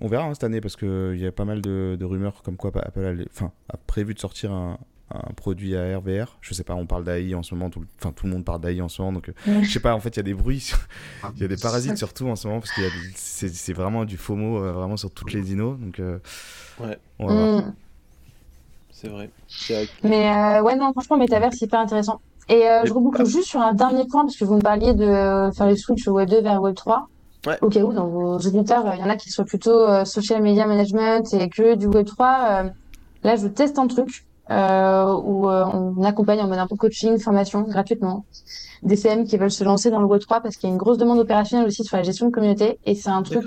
On 0.00 0.08
verra 0.08 0.24
hein, 0.24 0.34
cette 0.34 0.44
année 0.44 0.60
parce 0.60 0.76
qu'il 0.76 1.18
y 1.18 1.26
a 1.26 1.32
pas 1.32 1.44
mal 1.44 1.60
de, 1.60 1.98
rumeurs 2.02 2.42
comme 2.42 2.56
quoi 2.56 2.72
Apple 2.74 3.04
a, 3.04 3.12
enfin, 3.30 3.52
a 3.68 3.76
prévu 3.76 4.14
de 4.14 4.18
sortir 4.18 4.50
un, 4.50 4.78
produit 5.36 5.76
AR 5.76 6.00
VR. 6.00 6.38
Je 6.40 6.54
sais 6.54 6.64
pas, 6.64 6.74
on 6.74 6.86
parle 6.86 7.04
d'AI 7.04 7.34
en 7.34 7.42
ce 7.42 7.54
moment, 7.54 7.70
tout, 7.70 7.84
enfin, 7.98 8.12
tout 8.12 8.26
le 8.26 8.32
monde 8.32 8.44
parle 8.44 8.62
d'AI 8.62 8.80
en 8.80 8.88
ce 8.88 9.02
moment. 9.02 9.12
Donc, 9.12 9.28
euh, 9.28 9.62
je 9.62 9.70
sais 9.70 9.80
pas, 9.80 9.94
en 9.94 10.00
fait, 10.00 10.10
il 10.10 10.16
y 10.16 10.20
a 10.20 10.24
des 10.24 10.34
bruits, 10.34 10.72
il 11.36 11.40
y 11.42 11.44
a 11.44 11.48
des 11.48 11.56
parasites 11.56 11.98
surtout 11.98 12.28
en 12.28 12.36
ce 12.36 12.48
moment 12.48 12.60
parce 12.60 12.72
que 12.72 12.82
c'est 13.14 13.72
vraiment 13.72 14.04
du 14.04 14.16
FOMO 14.16 14.58
euh, 14.58 14.72
vraiment 14.72 14.96
sur 14.96 15.10
toutes 15.10 15.32
les 15.32 15.42
dinos. 15.42 15.78
Donc, 15.78 16.00
euh, 16.00 16.18
ouais. 16.80 16.98
Mm. 17.20 17.74
C'est 18.90 19.08
vrai. 19.08 19.30
Mais 20.02 20.60
ouais, 20.60 20.76
non, 20.76 20.92
franchement, 20.92 21.18
Metaverse, 21.18 21.56
c'est 21.58 21.66
hyper 21.66 21.80
intéressant. 21.80 22.20
Et 22.48 22.62
je 22.84 22.92
reboucle 22.92 23.26
juste 23.26 23.48
sur 23.48 23.60
un 23.60 23.74
dernier 23.74 24.06
point 24.06 24.22
parce 24.22 24.36
que 24.36 24.46
vous 24.46 24.56
me 24.56 24.62
parliez 24.62 24.94
de 24.94 25.50
faire 25.54 25.66
les 25.66 25.76
switch 25.76 26.08
au 26.08 26.12
Web 26.12 26.30
2 26.30 26.40
vers 26.40 26.62
Web 26.62 26.74
3. 26.74 27.06
Ouais. 27.46 27.56
Au 27.62 27.68
cas 27.68 27.80
où, 27.80 27.92
dans 27.92 28.08
vos 28.08 28.36
auditeurs, 28.36 28.84
il 28.94 29.00
y 29.00 29.02
en 29.02 29.08
a 29.08 29.16
qui 29.16 29.30
soient 29.30 29.44
plutôt 29.44 29.70
euh, 29.70 30.04
social 30.04 30.42
media 30.42 30.66
management 30.66 31.32
et 31.34 31.48
que 31.48 31.76
du 31.76 31.86
Web3. 31.86 32.20
Euh, 32.20 32.70
là, 33.22 33.36
je 33.36 33.46
teste 33.46 33.78
un 33.78 33.86
truc 33.86 34.26
euh, 34.50 35.14
où 35.14 35.48
euh, 35.48 35.64
on 35.72 36.02
accompagne 36.02 36.40
en 36.40 36.48
mode 36.48 36.58
un 36.58 36.66
peu 36.66 36.76
coaching, 36.76 37.18
formation 37.18 37.62
gratuitement 37.62 38.24
des 38.82 38.94
CM 38.96 39.24
qui 39.24 39.36
veulent 39.36 39.50
se 39.50 39.64
lancer 39.64 39.90
dans 39.90 40.00
le 40.00 40.06
Web3 40.06 40.40
parce 40.40 40.56
qu'il 40.56 40.68
y 40.68 40.70
a 40.70 40.72
une 40.72 40.78
grosse 40.78 40.98
demande 40.98 41.18
opérationnelle 41.18 41.66
aussi 41.66 41.82
sur 41.82 41.96
la 41.96 42.04
gestion 42.04 42.26
de 42.26 42.32
communauté 42.32 42.78
et 42.86 42.94
c'est 42.94 43.10
un 43.10 43.22
truc 43.22 43.44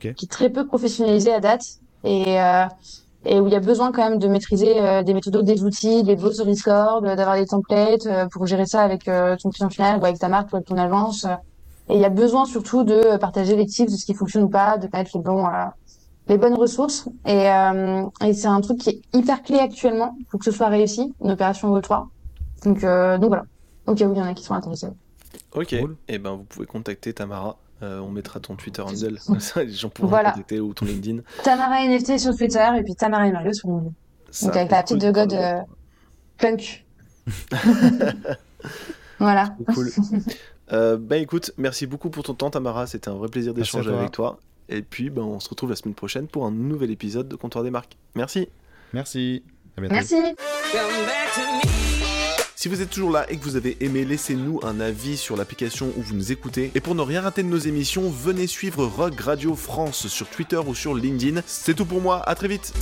qui 0.00 0.08
est 0.08 0.30
très 0.30 0.50
peu 0.50 0.66
professionnalisé 0.66 1.32
à 1.32 1.38
date 1.38 1.62
et 2.02 2.38
et 3.24 3.40
où 3.40 3.46
il 3.46 3.52
y 3.52 3.56
a 3.56 3.60
besoin 3.60 3.92
quand 3.92 4.08
même 4.08 4.18
de 4.18 4.26
maîtriser 4.26 4.74
des 5.04 5.14
méthodes, 5.14 5.44
des 5.44 5.62
outils, 5.62 6.02
des 6.02 6.16
de 6.16 6.44
Discord, 6.44 7.04
d'avoir 7.04 7.36
des 7.36 7.46
templates 7.46 8.08
pour 8.32 8.46
gérer 8.46 8.66
ça 8.66 8.82
avec 8.82 9.04
ton 9.04 9.50
client 9.50 9.70
final 9.70 10.00
ou 10.00 10.04
avec 10.04 10.18
ta 10.18 10.28
marque 10.28 10.52
ou 10.52 10.56
avec 10.56 10.66
ton 10.66 10.76
agence. 10.76 11.24
Et 11.88 11.94
il 11.94 12.00
y 12.00 12.04
a 12.04 12.10
besoin 12.10 12.44
surtout 12.44 12.84
de 12.84 13.16
partager 13.16 13.56
les 13.56 13.66
tips 13.66 13.90
de 13.90 13.96
ce 13.96 14.04
qui 14.04 14.14
fonctionne 14.14 14.44
ou 14.44 14.48
pas, 14.48 14.76
de 14.76 14.88
mettre 14.92 15.10
les 15.14 15.22
bons, 15.22 15.46
euh, 15.46 15.64
les 16.28 16.36
bonnes 16.36 16.54
ressources. 16.54 17.08
Et, 17.26 17.50
euh, 17.50 18.04
et 18.22 18.34
c'est 18.34 18.48
un 18.48 18.60
truc 18.60 18.78
qui 18.78 18.90
est 18.90 19.00
hyper 19.14 19.42
clé 19.42 19.58
actuellement 19.58 20.16
pour 20.30 20.38
que 20.38 20.44
ce 20.44 20.50
soit 20.50 20.68
réussi, 20.68 21.14
une 21.22 21.30
opération 21.30 21.74
V3. 21.78 22.06
Donc, 22.64 22.84
euh, 22.84 23.16
donc 23.18 23.28
voilà. 23.28 23.44
Ok, 23.86 23.98
oui, 24.00 24.08
il 24.12 24.18
y 24.18 24.20
en 24.20 24.26
a 24.26 24.34
qui 24.34 24.44
sont 24.44 24.54
intéressés. 24.54 24.88
Ok. 25.54 25.72
Et 25.72 25.86
eh 26.08 26.18
ben, 26.18 26.32
vous 26.32 26.44
pouvez 26.44 26.66
contacter 26.66 27.14
Tamara. 27.14 27.56
on 27.80 28.10
mettra 28.10 28.38
ton 28.40 28.54
Twitter 28.54 28.82
handle, 28.82 29.18
comme 29.26 29.40
ça 29.40 29.64
les 29.64 29.72
gens 29.72 29.88
pourront 29.88 30.08
voilà. 30.08 30.32
contacter 30.32 30.60
ou 30.60 30.74
ton 30.74 30.84
LinkedIn. 30.84 31.22
Tamara 31.42 31.86
NFT 31.86 32.18
sur 32.18 32.36
Twitter 32.36 32.68
et 32.76 32.82
puis 32.82 32.94
Tamara 32.94 33.26
et 33.26 33.32
Mario 33.32 33.52
sur 33.54 33.68
LinkedIn. 33.68 33.92
Donc 34.42 34.56
avec 34.56 34.70
la 34.70 34.82
petite 34.82 34.98
de 34.98 35.10
God 35.10 35.34
punk. 36.36 36.84
voilà. 39.18 39.56
Cool. 39.74 39.90
Euh, 40.72 40.96
bah 40.96 41.16
écoute, 41.16 41.52
merci 41.56 41.86
beaucoup 41.86 42.10
pour 42.10 42.24
ton 42.24 42.34
temps 42.34 42.50
Tamara, 42.50 42.86
c'était 42.86 43.08
un 43.08 43.14
vrai 43.14 43.28
plaisir 43.28 43.54
d'échanger 43.54 43.92
avec 43.92 44.12
toi. 44.12 44.38
Et 44.68 44.82
puis 44.82 45.10
ben, 45.10 45.22
on 45.22 45.40
se 45.40 45.48
retrouve 45.48 45.70
la 45.70 45.76
semaine 45.76 45.94
prochaine 45.94 46.26
pour 46.26 46.44
un 46.44 46.50
nouvel 46.50 46.90
épisode 46.90 47.28
de 47.28 47.36
Comptoir 47.36 47.64
des 47.64 47.70
marques. 47.70 47.96
Merci. 48.14 48.48
Merci. 48.92 49.42
À 49.76 49.80
bientôt. 49.80 49.94
Merci. 49.94 50.16
Si 52.54 52.68
vous 52.68 52.82
êtes 52.82 52.90
toujours 52.90 53.12
là 53.12 53.24
et 53.30 53.36
que 53.36 53.44
vous 53.44 53.54
avez 53.54 53.76
aimé, 53.80 54.04
laissez-nous 54.04 54.58
un 54.64 54.80
avis 54.80 55.16
sur 55.16 55.36
l'application 55.36 55.92
où 55.96 56.02
vous 56.02 56.16
nous 56.16 56.32
écoutez. 56.32 56.72
Et 56.74 56.80
pour 56.80 56.96
ne 56.96 57.02
rien 57.02 57.20
rater 57.20 57.44
de 57.44 57.48
nos 57.48 57.56
émissions, 57.56 58.10
venez 58.10 58.48
suivre 58.48 58.84
Rock 58.84 59.20
Radio 59.20 59.54
France 59.54 60.08
sur 60.08 60.28
Twitter 60.28 60.58
ou 60.66 60.74
sur 60.74 60.92
LinkedIn. 60.92 61.42
C'est 61.46 61.74
tout 61.74 61.86
pour 61.86 62.00
moi, 62.00 62.20
à 62.28 62.34
très 62.34 62.48
vite. 62.48 62.74